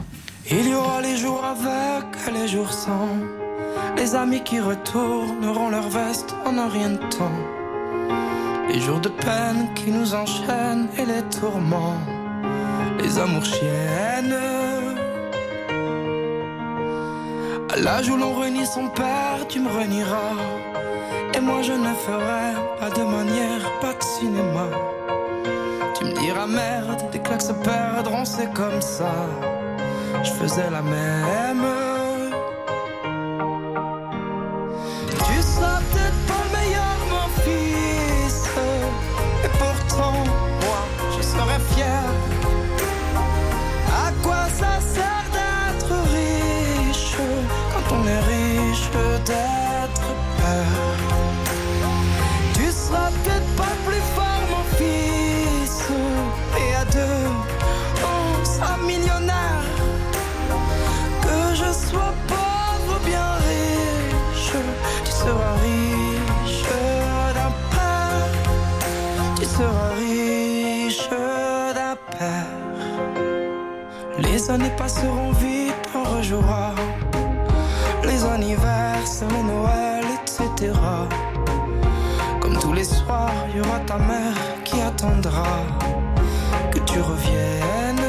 Il 0.51 0.68
y 0.68 0.74
aura 0.74 1.01
les 1.01 1.16
jours 1.16 1.43
avec 1.43 2.05
et 2.28 2.39
les 2.39 2.49
jours 2.49 2.70
sans. 2.70 3.09
Les 3.97 4.14
amis 4.14 4.43
qui 4.45 4.61
retourneront 4.61 5.70
leur 5.70 5.89
veste 5.89 6.35
en 6.45 6.59
un 6.59 6.68
rien 6.68 6.91
de 6.91 6.99
temps. 7.16 7.33
Les 8.68 8.80
jours 8.80 9.01
de 9.01 9.09
peine 9.09 9.72
qui 9.74 9.91
nous 9.91 10.12
enchaînent 10.12 10.89
et 10.99 11.07
les 11.07 11.22
tourments. 11.41 11.99
Les 13.03 13.18
amours 13.18 13.47
chiennes. 13.47 14.62
À 17.72 17.76
l'âge 17.76 18.08
où 18.11 18.16
l'on 18.16 18.34
renie 18.34 18.66
son 18.66 18.88
père, 18.88 19.46
tu 19.49 19.61
me 19.61 19.68
renieras. 19.68 20.36
Et 21.34 21.40
moi 21.40 21.62
je 21.62 21.72
ne 21.72 21.94
ferai 22.07 22.54
pas 22.78 22.90
de 22.90 23.03
manière, 23.03 23.62
pas 23.80 23.94
de 23.94 24.03
cinéma. 24.03 24.68
Tu 25.96 26.04
me 26.04 26.12
diras 26.12 26.46
merde, 26.46 27.11
des 27.11 27.20
claques 27.20 27.42
se 27.42 27.53
perdront, 27.53 28.24
c'est 28.24 28.53
comme 28.53 28.80
ça 28.80 29.14
je 30.24 30.30
faisais 30.32 30.70
la 30.70 30.82
même. 30.82 31.91
peur. 49.24 50.66
Tu 52.54 52.70
seras 52.70 53.11
peut-être 53.11 53.57
pas 53.57 53.74
plus 53.86 54.04
fort, 54.14 54.42
mon 54.50 54.64
fils. 54.76 55.88
Et 56.58 56.74
à 56.74 56.84
deux, 56.84 57.28
on 58.03 58.44
sera 58.44 58.76
millionnaire. 58.78 59.64
Que 61.22 61.54
je 61.54 61.72
sois 61.72 62.14
pauvre 62.26 62.96
ou 62.96 63.07
bien 63.07 63.34
riche, 63.49 64.53
tu 65.04 65.11
seras 65.11 65.54
riche 65.62 66.64
d'un 67.34 67.53
père. 67.74 68.32
Tu 69.38 69.44
seras 69.44 69.90
riche 69.99 71.08
d'un 71.74 71.96
père. 72.18 72.53
Les 74.18 74.50
années 74.50 74.72
passeront 74.76 75.32
vite, 75.32 75.74
on 75.94 76.16
rejouera. 76.16 76.74
Y 83.54 83.61
aura 83.61 83.80
ta 83.80 83.99
mère 83.99 84.34
qui 84.64 84.80
attendra 84.80 85.45
que 86.70 86.79
tu 86.80 87.00
reviennes. 87.00 88.08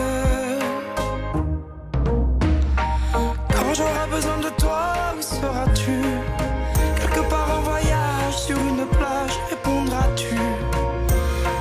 Quand 3.55 3.73
j'aurai 3.73 4.07
besoin 4.09 4.37
de 4.37 4.49
toi, 4.57 4.93
où 5.17 5.21
seras-tu? 5.21 5.99
Quelque 6.99 7.27
part 7.29 7.49
en 7.57 7.61
voyage, 7.61 8.35
sur 8.47 8.57
une 8.57 8.85
plage, 8.85 9.37
répondras-tu? 9.49 10.35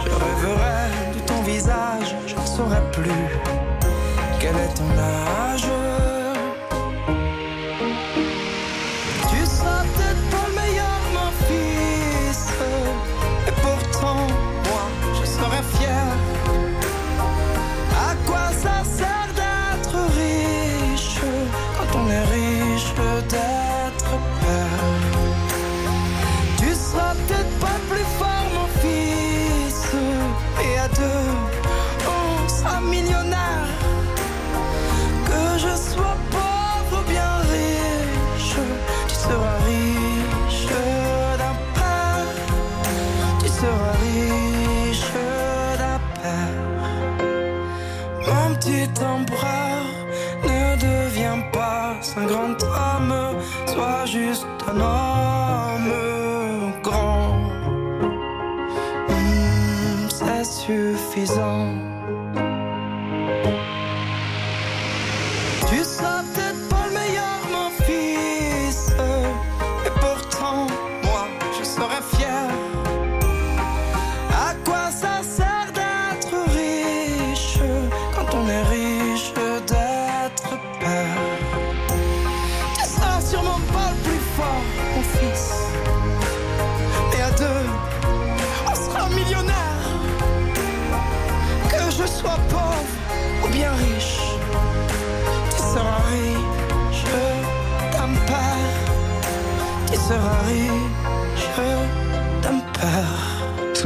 Je 0.05 0.11
rêverai 0.11 1.15
de 1.15 1.21
ton 1.27 1.43
visage, 1.43 2.15
je 2.27 2.35
ne 2.35 2.47
saurais 2.47 2.91
plus 2.93 3.29
quel 4.39 4.55
est 4.57 4.75
ton 4.75 4.91
âge. 4.99 5.32
Pas 52.33 52.39
un 52.39 52.53
grand 52.55 52.63
homme, 52.63 53.37
sois 53.67 54.07
juste 54.07 54.47
un 54.71 54.81
homme 54.81 55.93
grand. 56.83 57.35
Hmm, 59.09 60.09
C'est 60.09 60.45
suffisant. 60.45 61.69
Tu 65.69 65.85
seras 65.85 66.23
peut-être 66.35 66.69
pas 66.69 66.85
le 66.89 66.95
meilleur, 67.01 67.41
mon 67.53 67.71
fils, 67.85 68.93
et 69.87 69.91
pourtant, 70.01 70.67
moi, 71.05 71.25
je 71.59 71.65
serai 71.65 72.01
fier. 72.15 72.49
À 74.31 74.55
quoi 74.65 74.91
ça 74.91 75.12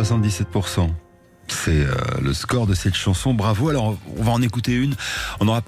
77%. 0.03 0.91
C'est 1.49 1.71
euh, 1.71 1.95
le 2.21 2.35
score 2.35 2.67
de 2.67 2.75
cette 2.75 2.95
chanson. 2.95 3.33
Bravo. 3.33 3.71
Alors, 3.71 3.97
on 4.19 4.23
va 4.23 4.33
en 4.33 4.43
écouter 4.43 4.73
une. 4.73 4.95
On 5.41 5.49
aura 5.49 5.63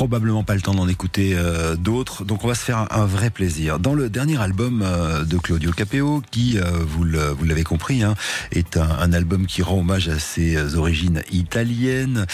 probablement 0.00 0.44
pas 0.44 0.54
le 0.54 0.62
temps 0.62 0.72
d'en 0.72 0.88
écouter 0.88 1.34
euh, 1.34 1.76
d'autres, 1.76 2.24
donc 2.24 2.42
on 2.42 2.48
va 2.48 2.54
se 2.54 2.64
faire 2.64 2.86
un, 2.90 3.04
vrai 3.04 3.28
plaisir. 3.28 3.78
Dans 3.78 3.92
le 3.92 4.08
dernier 4.08 4.40
album 4.40 4.80
euh, 4.82 5.26
de 5.26 5.36
Claudio 5.36 5.72
Capeo, 5.72 6.22
qui, 6.30 6.56
euh, 6.56 6.62
vous 6.86 7.04
l'avez 7.04 7.64
compris, 7.64 8.02
hein, 8.02 8.14
est 8.50 8.78
un, 8.78 9.12
album 9.12 9.44
qui 9.44 9.60
rend 9.60 9.80
hommage 9.80 10.08
à 10.08 10.18
ses 10.18 10.74
origines 10.74 11.22
italiennes, 11.32 12.24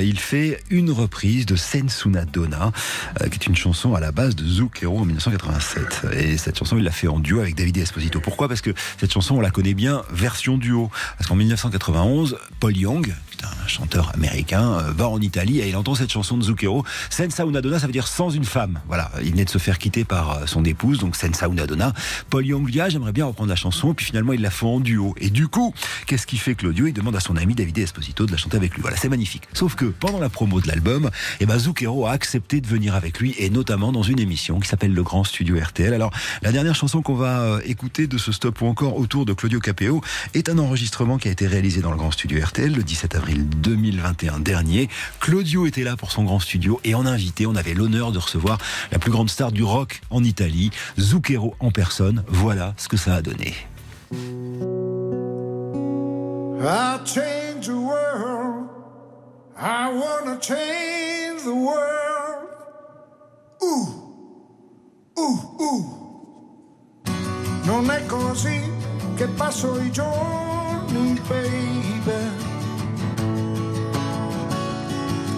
il 0.00 0.18
fait 0.18 0.62
une 0.70 0.90
reprise 0.90 1.44
de 1.44 1.56
Senza 1.56 2.06
una 2.06 2.24
donna, 2.24 2.72
qui 3.18 3.34
est 3.34 3.46
une 3.46 3.56
chanson 3.56 3.94
à 3.94 4.00
la 4.00 4.12
base 4.12 4.34
de 4.34 4.46
Zucchero 4.46 4.98
en 4.98 5.04
1987. 5.04 6.06
Et 6.14 6.38
cette 6.38 6.56
chanson, 6.56 6.78
il 6.78 6.84
l'a 6.84 6.92
fait 6.92 7.08
en 7.08 7.18
duo 7.18 7.40
avec 7.40 7.56
David 7.56 7.76
Esposito. 7.76 8.20
Pourquoi? 8.20 8.48
Parce 8.48 8.60
que 8.60 8.70
cette 8.98 9.12
chanson, 9.12 9.34
on 9.34 9.40
la 9.40 9.50
connaît 9.50 9.74
bien 9.74 10.02
version 10.12 10.56
duo. 10.56 10.90
Parce 11.18 11.28
qu'en 11.28 11.34
1991, 11.34 12.38
Paul 12.60 12.76
Young, 12.76 13.12
un 13.44 13.68
chanteur 13.68 14.12
américain, 14.14 14.78
va 14.96 15.08
en 15.08 15.20
Italie 15.20 15.60
et 15.60 15.68
il 15.68 15.76
entend 15.76 15.94
cette 15.94 16.10
chanson 16.10 16.36
de 16.36 16.42
Zucchero. 16.42 16.84
Senza 17.10 17.46
una 17.46 17.60
donna, 17.60 17.78
ça 17.78 17.86
veut 17.86 17.92
dire 17.92 18.06
sans 18.06 18.30
une 18.30 18.44
femme. 18.44 18.80
Voilà, 18.88 19.10
il 19.22 19.30
venait 19.32 19.44
de 19.44 19.50
se 19.50 19.58
faire 19.58 19.78
quitter 19.78 20.04
par 20.04 20.30
euh, 20.30 20.46
son 20.46 20.64
épouse, 20.64 20.98
donc 20.98 21.16
Senza 21.16 21.48
una 21.48 21.66
donna. 21.66 21.92
Paul 22.30 22.46
Young 22.46 22.68
j'aimerais 22.88 23.12
bien 23.12 23.26
reprendre 23.26 23.48
la 23.48 23.56
chanson, 23.56 23.94
puis 23.94 24.06
finalement 24.06 24.32
il 24.32 24.40
la 24.40 24.50
fait 24.50 24.66
en 24.66 24.80
duo. 24.80 25.14
Et 25.18 25.30
du 25.30 25.48
coup, 25.48 25.74
qu'est-ce 26.06 26.26
qu'il 26.26 26.38
fait 26.38 26.54
Claudio? 26.54 26.86
Il 26.86 26.92
demande 26.92 27.16
à 27.16 27.20
son 27.20 27.36
ami 27.36 27.54
David 27.54 27.78
Esposito 27.78 28.26
de 28.26 28.32
la 28.32 28.38
chanter 28.38 28.56
avec 28.56 28.74
lui. 28.74 28.82
Voilà, 28.82 28.96
c'est 28.96 29.08
magnifique. 29.08 29.44
Sauf 29.52 29.74
que 29.74 29.86
pendant 29.86 30.18
la 30.18 30.28
promo 30.28 30.60
de 30.60 30.68
l'album, 30.68 31.10
eh 31.40 31.46
ben, 31.46 31.58
Zucchero 31.58 32.06
a 32.06 32.12
accepté 32.12 32.60
de 32.60 32.66
venir 32.66 32.94
avec 32.94 33.20
lui 33.20 33.34
et 33.38 33.50
notamment 33.50 33.92
dans 33.92 34.02
une 34.02 34.20
émission 34.20 34.60
qui 34.60 34.68
s'appelle 34.68 34.94
Le 34.94 35.02
Grand 35.02 35.24
Studio 35.24 35.56
RTL. 35.58 35.92
Alors, 35.94 36.10
la 36.42 36.52
dernière 36.52 36.74
chanson 36.74 37.02
qu'on 37.02 37.14
va 37.14 37.40
euh, 37.40 37.60
écouter 37.64 38.06
de 38.06 38.18
ce 38.18 38.32
stop 38.32 38.60
ou 38.60 38.66
encore 38.66 38.96
autour 38.96 39.26
de 39.26 39.32
Claudio 39.32 39.60
Capeo 39.60 40.00
est 40.34 40.48
un 40.48 40.58
enregistrement 40.58 41.18
qui 41.18 41.28
a 41.28 41.30
été 41.30 41.46
réalisé 41.46 41.80
dans 41.80 41.90
le 41.90 41.96
Grand 41.96 42.10
Studio 42.10 42.44
RTL 42.44 42.74
le 42.74 42.82
17 42.82 43.14
avril 43.14 43.31
2021 43.38 44.40
dernier. 44.40 44.88
Claudio 45.20 45.66
était 45.66 45.84
là 45.84 45.96
pour 45.96 46.12
son 46.12 46.24
grand 46.24 46.40
studio 46.40 46.80
et 46.84 46.94
en 46.94 47.06
invité, 47.06 47.46
on 47.46 47.54
avait 47.54 47.74
l'honneur 47.74 48.12
de 48.12 48.18
recevoir 48.18 48.58
la 48.90 48.98
plus 48.98 49.10
grande 49.10 49.30
star 49.30 49.52
du 49.52 49.62
rock 49.62 50.00
en 50.10 50.22
Italie, 50.24 50.70
Zucchero 50.98 51.54
en 51.60 51.70
personne. 51.70 52.24
Voilà 52.28 52.74
ce 52.76 52.88
que 52.88 52.96
ça 52.96 53.14
a 53.14 53.22
donné. 53.22 53.54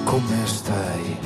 Come 0.05 0.47
stai? 0.47 1.19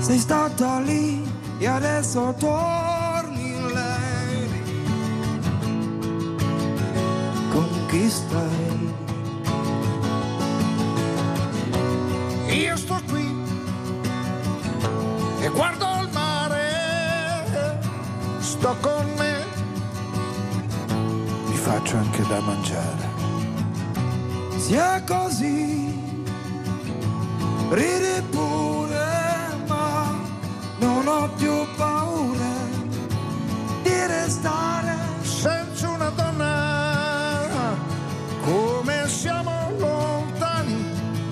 Sei 0.00 0.18
stata 0.18 0.80
lì 0.80 1.22
e 1.58 1.66
adesso 1.66 2.34
torni 2.38 3.54
in 3.54 3.66
lei. 3.66 4.48
Con 7.50 7.68
chi 7.88 8.08
stai? 8.08 8.94
Io 12.48 12.76
sto 12.76 13.00
qui 13.08 13.44
e 15.40 15.48
guardo 15.50 15.86
il 16.02 16.08
mare. 16.12 17.80
Sto 18.38 18.74
con 18.80 19.06
me. 19.16 19.44
Mi 21.46 21.56
faccio 21.56 21.96
anche 21.96 22.22
da 22.26 22.40
mangiare. 22.40 23.17
Sia 24.68 25.02
così, 25.06 25.98
ridi 27.70 28.22
pure, 28.30 29.08
ma 29.66 30.14
non 30.78 31.08
ho 31.08 31.30
più 31.38 31.66
paura 31.74 32.52
di 33.82 34.06
restare 34.06 34.94
senza 35.22 35.88
una 35.88 36.10
donna. 36.10 37.48
Come 38.44 39.08
siamo 39.08 39.72
lontani, 39.78 40.84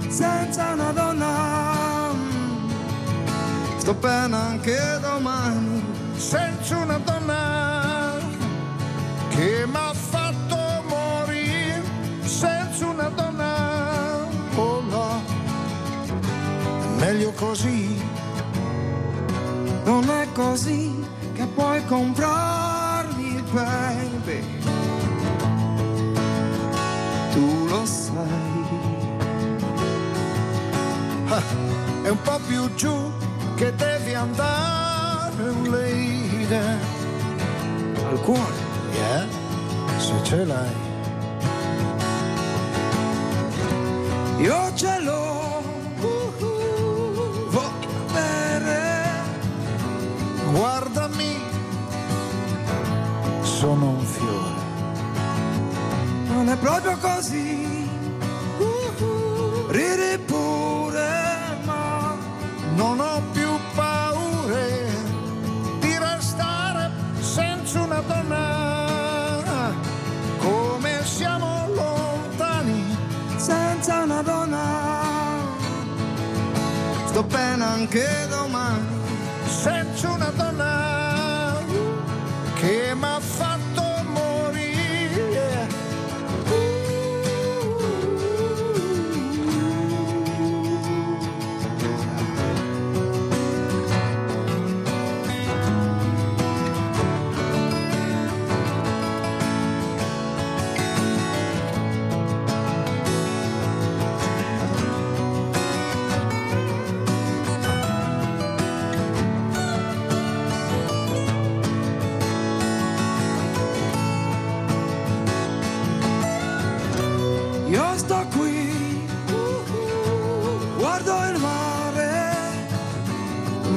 senza 0.08 0.72
una 0.72 0.92
donna. 0.92 2.14
Sto 3.76 3.92
bene 3.92 4.34
anche 4.34 4.78
domani, 5.02 5.84
senza 6.16 6.78
una 6.78 6.96
donna 7.04 8.14
che 9.28 9.66
mi 9.66 9.76
ha 9.76 9.92
meglio 17.16 17.32
così. 17.32 17.98
Non 19.84 20.08
è 20.10 20.26
così 20.34 21.02
che 21.34 21.46
puoi 21.46 21.82
comprarmi, 21.86 23.36
il 23.36 23.42
baby. 23.52 24.60
Tu 27.32 27.68
lo 27.68 27.86
sai. 27.86 28.64
Ah, 31.28 31.42
è 32.02 32.08
un 32.08 32.20
po' 32.22 32.40
più 32.46 32.74
giù 32.74 33.10
che 33.54 33.74
devi 33.74 34.12
andare, 34.14 35.42
un 35.42 35.70
lady. 35.70 36.54
Al 38.08 38.20
cuore, 38.20 38.60
yeah, 38.92 39.26
se 39.96 40.14
ce 40.22 40.44
l'hai. 40.44 40.84
Io 44.38 44.72
ce 44.74 45.00
l'ho 45.00 45.25
è 56.56 56.58
proprio 56.58 56.96
così, 56.98 57.88
ridi 59.68 60.18
pure, 60.24 61.58
ma 61.64 62.16
Non 62.74 63.00
ho 63.00 63.22
più 63.32 63.48
paure 63.74 64.88
di 65.80 65.96
restare 65.98 66.90
senza 67.20 67.80
una 67.80 68.00
donna. 68.00 69.72
Come 70.38 71.00
siamo 71.04 71.68
lontani, 71.74 72.96
senza 73.36 74.02
una 74.02 74.22
donna. 74.22 74.64
Sto 77.06 77.22
bene 77.22 77.64
anche 77.64 78.26
domani. 78.28 78.94
senza 79.48 80.10
una 80.10 80.30
donna 80.36 80.95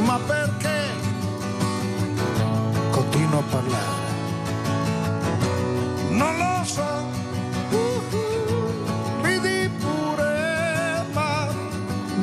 Ma 0.10 0.18
perché 0.18 0.90
continuo 2.90 3.38
a 3.38 3.44
parlare? 3.44 4.08
Non 6.10 6.36
lo 6.36 6.64
so. 6.64 7.06
Ridi 9.22 9.70
pure, 9.78 11.06
ma 11.14 11.48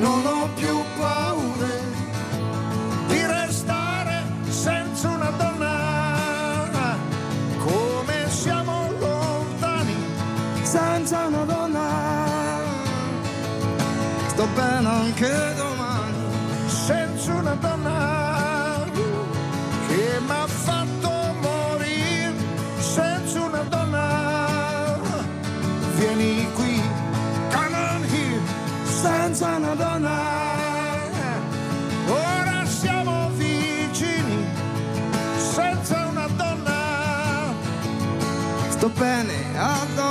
non 0.01 0.27
ho 0.27 0.49
più 0.57 0.77
paure 0.99 1.81
di 3.07 3.25
restare 3.25 4.25
senza 4.49 5.09
una 5.11 5.31
donna. 5.31 6.97
Come 7.59 8.29
siamo 8.31 8.91
lontani, 8.99 9.95
senza 10.63 11.27
una 11.27 11.45
donna. 11.45 11.89
Sto 14.27 14.47
bene 14.57 14.89
anche 14.89 15.56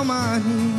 a 0.06 0.40
domani. 0.40 0.75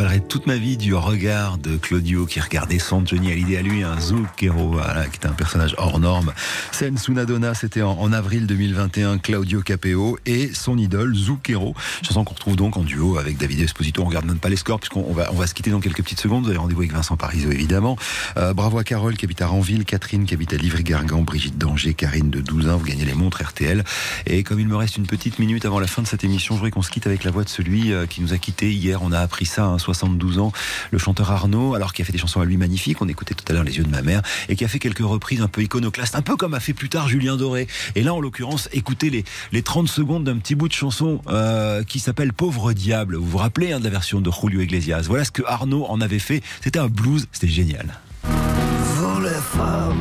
Rappellerai 0.00 0.20
toute 0.20 0.46
ma 0.46 0.56
vie 0.56 0.78
du 0.78 0.94
regard 0.94 1.58
de 1.58 1.76
Claudio 1.76 2.24
qui 2.24 2.40
regardait 2.40 2.78
son 2.78 3.04
Johnny 3.04 3.32
Hallyday 3.32 3.58
à 3.58 3.62
lui, 3.62 3.82
un 3.82 4.00
Zucchero, 4.00 4.76
qui 5.10 5.16
était 5.16 5.26
un 5.26 5.32
personnage 5.32 5.74
hors 5.76 5.98
norme. 5.98 6.32
Scène 6.72 6.96
Sunadonna, 6.96 7.52
c'était 7.52 7.82
en, 7.82 8.10
avril 8.12 8.46
2021, 8.46 9.18
Claudio 9.18 9.60
Capeo 9.60 10.18
et 10.24 10.54
son 10.54 10.78
idole 10.78 11.14
Zucchero. 11.14 11.74
Chanson 12.02 12.24
qu'on 12.24 12.32
retrouve 12.32 12.56
donc 12.56 12.78
en 12.78 12.82
duo 12.82 13.18
avec 13.18 13.36
David 13.36 13.60
Esposito. 13.60 14.02
On 14.02 14.06
regarde 14.06 14.24
même 14.24 14.38
pas 14.38 14.48
les 14.48 14.56
scores 14.56 14.80
puisqu'on 14.80 15.04
on 15.06 15.12
va, 15.12 15.30
on 15.32 15.36
va 15.36 15.46
se 15.46 15.52
quitter 15.52 15.70
dans 15.70 15.80
quelques 15.80 16.02
petites 16.02 16.20
secondes. 16.20 16.44
Vous 16.44 16.50
avez 16.50 16.58
rendez-vous 16.58 16.80
avec 16.80 16.92
Vincent 16.92 17.18
Parisot 17.18 17.50
évidemment. 17.50 17.98
Euh, 18.38 18.54
bravo 18.54 18.78
à 18.78 18.84
Carole 18.84 19.18
qui 19.18 19.26
habite 19.26 19.42
à 19.42 19.48
Ranville, 19.48 19.84
Catherine 19.84 20.24
qui 20.24 20.32
habite 20.32 20.54
à 20.54 20.56
Livry-Gargan, 20.56 21.22
Brigitte 21.22 21.58
Danger, 21.58 21.92
Karine 21.92 22.30
de 22.30 22.40
Douzin. 22.40 22.76
Vous 22.76 22.86
gagnez 22.86 23.04
les 23.04 23.14
montres 23.14 23.42
RTL. 23.42 23.84
Et 24.24 24.44
comme 24.44 24.60
il 24.60 24.68
me 24.68 24.76
reste 24.76 24.96
une 24.96 25.06
petite 25.06 25.38
minute 25.38 25.66
avant 25.66 25.78
la 25.78 25.86
fin 25.86 26.00
de 26.00 26.06
cette 26.06 26.24
émission, 26.24 26.54
je 26.54 26.60
voudrais 26.60 26.70
qu'on 26.70 26.80
se 26.80 26.90
quitte 26.90 27.06
avec 27.06 27.22
la 27.24 27.30
voix 27.30 27.44
de 27.44 27.50
celui 27.50 27.92
euh, 27.92 28.06
qui 28.06 28.22
nous 28.22 28.32
a 28.32 28.38
quittés 28.38 28.72
hier. 28.72 29.02
On 29.02 29.12
a 29.12 29.18
appris 29.18 29.44
ça, 29.44 29.66
hein, 29.66 29.78
72 29.94 30.38
ans, 30.38 30.52
le 30.90 30.98
chanteur 30.98 31.30
Arnaud, 31.32 31.74
alors 31.74 31.92
qui 31.92 32.02
a 32.02 32.04
fait 32.04 32.12
des 32.12 32.18
chansons 32.18 32.40
à 32.40 32.44
lui 32.44 32.56
magnifiques. 32.56 33.02
On 33.02 33.08
écoutait 33.08 33.34
tout 33.34 33.44
à 33.48 33.52
l'heure 33.52 33.64
Les 33.64 33.76
yeux 33.76 33.84
de 33.84 33.90
ma 33.90 34.02
mère 34.02 34.22
et 34.48 34.56
qui 34.56 34.64
a 34.64 34.68
fait 34.68 34.78
quelques 34.78 34.98
reprises 34.98 35.42
un 35.42 35.48
peu 35.48 35.62
iconoclastes, 35.62 36.14
un 36.14 36.22
peu 36.22 36.36
comme 36.36 36.54
a 36.54 36.60
fait 36.60 36.74
plus 36.74 36.88
tard 36.88 37.08
Julien 37.08 37.36
Doré. 37.36 37.66
Et 37.94 38.02
là, 38.02 38.14
en 38.14 38.20
l'occurrence, 38.20 38.68
écoutez 38.72 39.10
les, 39.10 39.24
les 39.52 39.62
30 39.62 39.88
secondes 39.88 40.24
d'un 40.24 40.38
petit 40.38 40.54
bout 40.54 40.68
de 40.68 40.72
chanson 40.72 41.20
euh, 41.28 41.82
qui 41.82 41.98
s'appelle 41.98 42.32
Pauvre 42.32 42.72
Diable. 42.72 43.16
Vous 43.16 43.26
vous 43.26 43.38
rappelez 43.38 43.72
hein, 43.72 43.80
de 43.80 43.84
la 43.84 43.90
version 43.90 44.20
de 44.20 44.30
Julio 44.30 44.60
Iglesias 44.60 45.04
Voilà 45.06 45.24
ce 45.24 45.30
que 45.30 45.42
Arnaud 45.44 45.86
en 45.88 46.00
avait 46.00 46.18
fait. 46.18 46.42
C'était 46.60 46.78
un 46.78 46.88
blues, 46.88 47.26
c'était 47.32 47.48
génial. 47.48 47.98
Vous 48.22 49.20
les 49.20 49.28
femmes, 49.30 49.96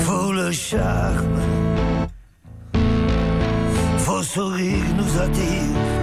vous 0.00 0.32
le 0.32 0.52
charme, 0.52 1.40
vos 3.98 4.22
sourires 4.22 4.94
nous 4.96 5.20
attirent, 5.20 5.97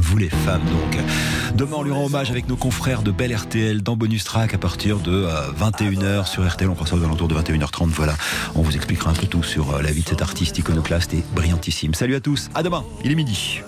Vous 0.00 0.16
les 0.16 0.28
femmes 0.28 0.62
donc. 0.64 0.96
Demain 1.56 1.76
on 1.78 1.82
lui 1.82 1.90
rend 1.90 2.04
hommage 2.04 2.30
avec 2.30 2.48
nos 2.48 2.54
confrères 2.54 3.02
de 3.02 3.10
Belle 3.10 3.34
RTL 3.34 3.82
dans 3.82 3.96
Bonus 3.96 4.22
Track 4.22 4.54
à 4.54 4.58
partir 4.58 5.00
de 5.00 5.10
euh, 5.10 5.50
21h 5.58 6.26
sur 6.26 6.48
RTL. 6.48 6.70
On 6.70 6.76
fera 6.76 6.86
ça 6.86 6.94
aux 6.94 7.02
alentours 7.02 7.26
de 7.26 7.34
21h30. 7.34 7.88
Voilà, 7.88 8.14
on 8.54 8.62
vous 8.62 8.76
expliquera 8.76 9.10
un 9.10 9.14
peu 9.14 9.26
tout 9.26 9.42
sur 9.42 9.74
euh, 9.74 9.82
la 9.82 9.90
vie 9.90 10.02
de 10.02 10.08
cet 10.08 10.22
artiste 10.22 10.56
iconoclaste 10.56 11.14
et 11.14 11.24
brillantissime. 11.34 11.94
Salut 11.94 12.14
à 12.14 12.20
tous, 12.20 12.48
à 12.54 12.62
demain, 12.62 12.84
il 13.04 13.10
est 13.10 13.16
midi. 13.16 13.60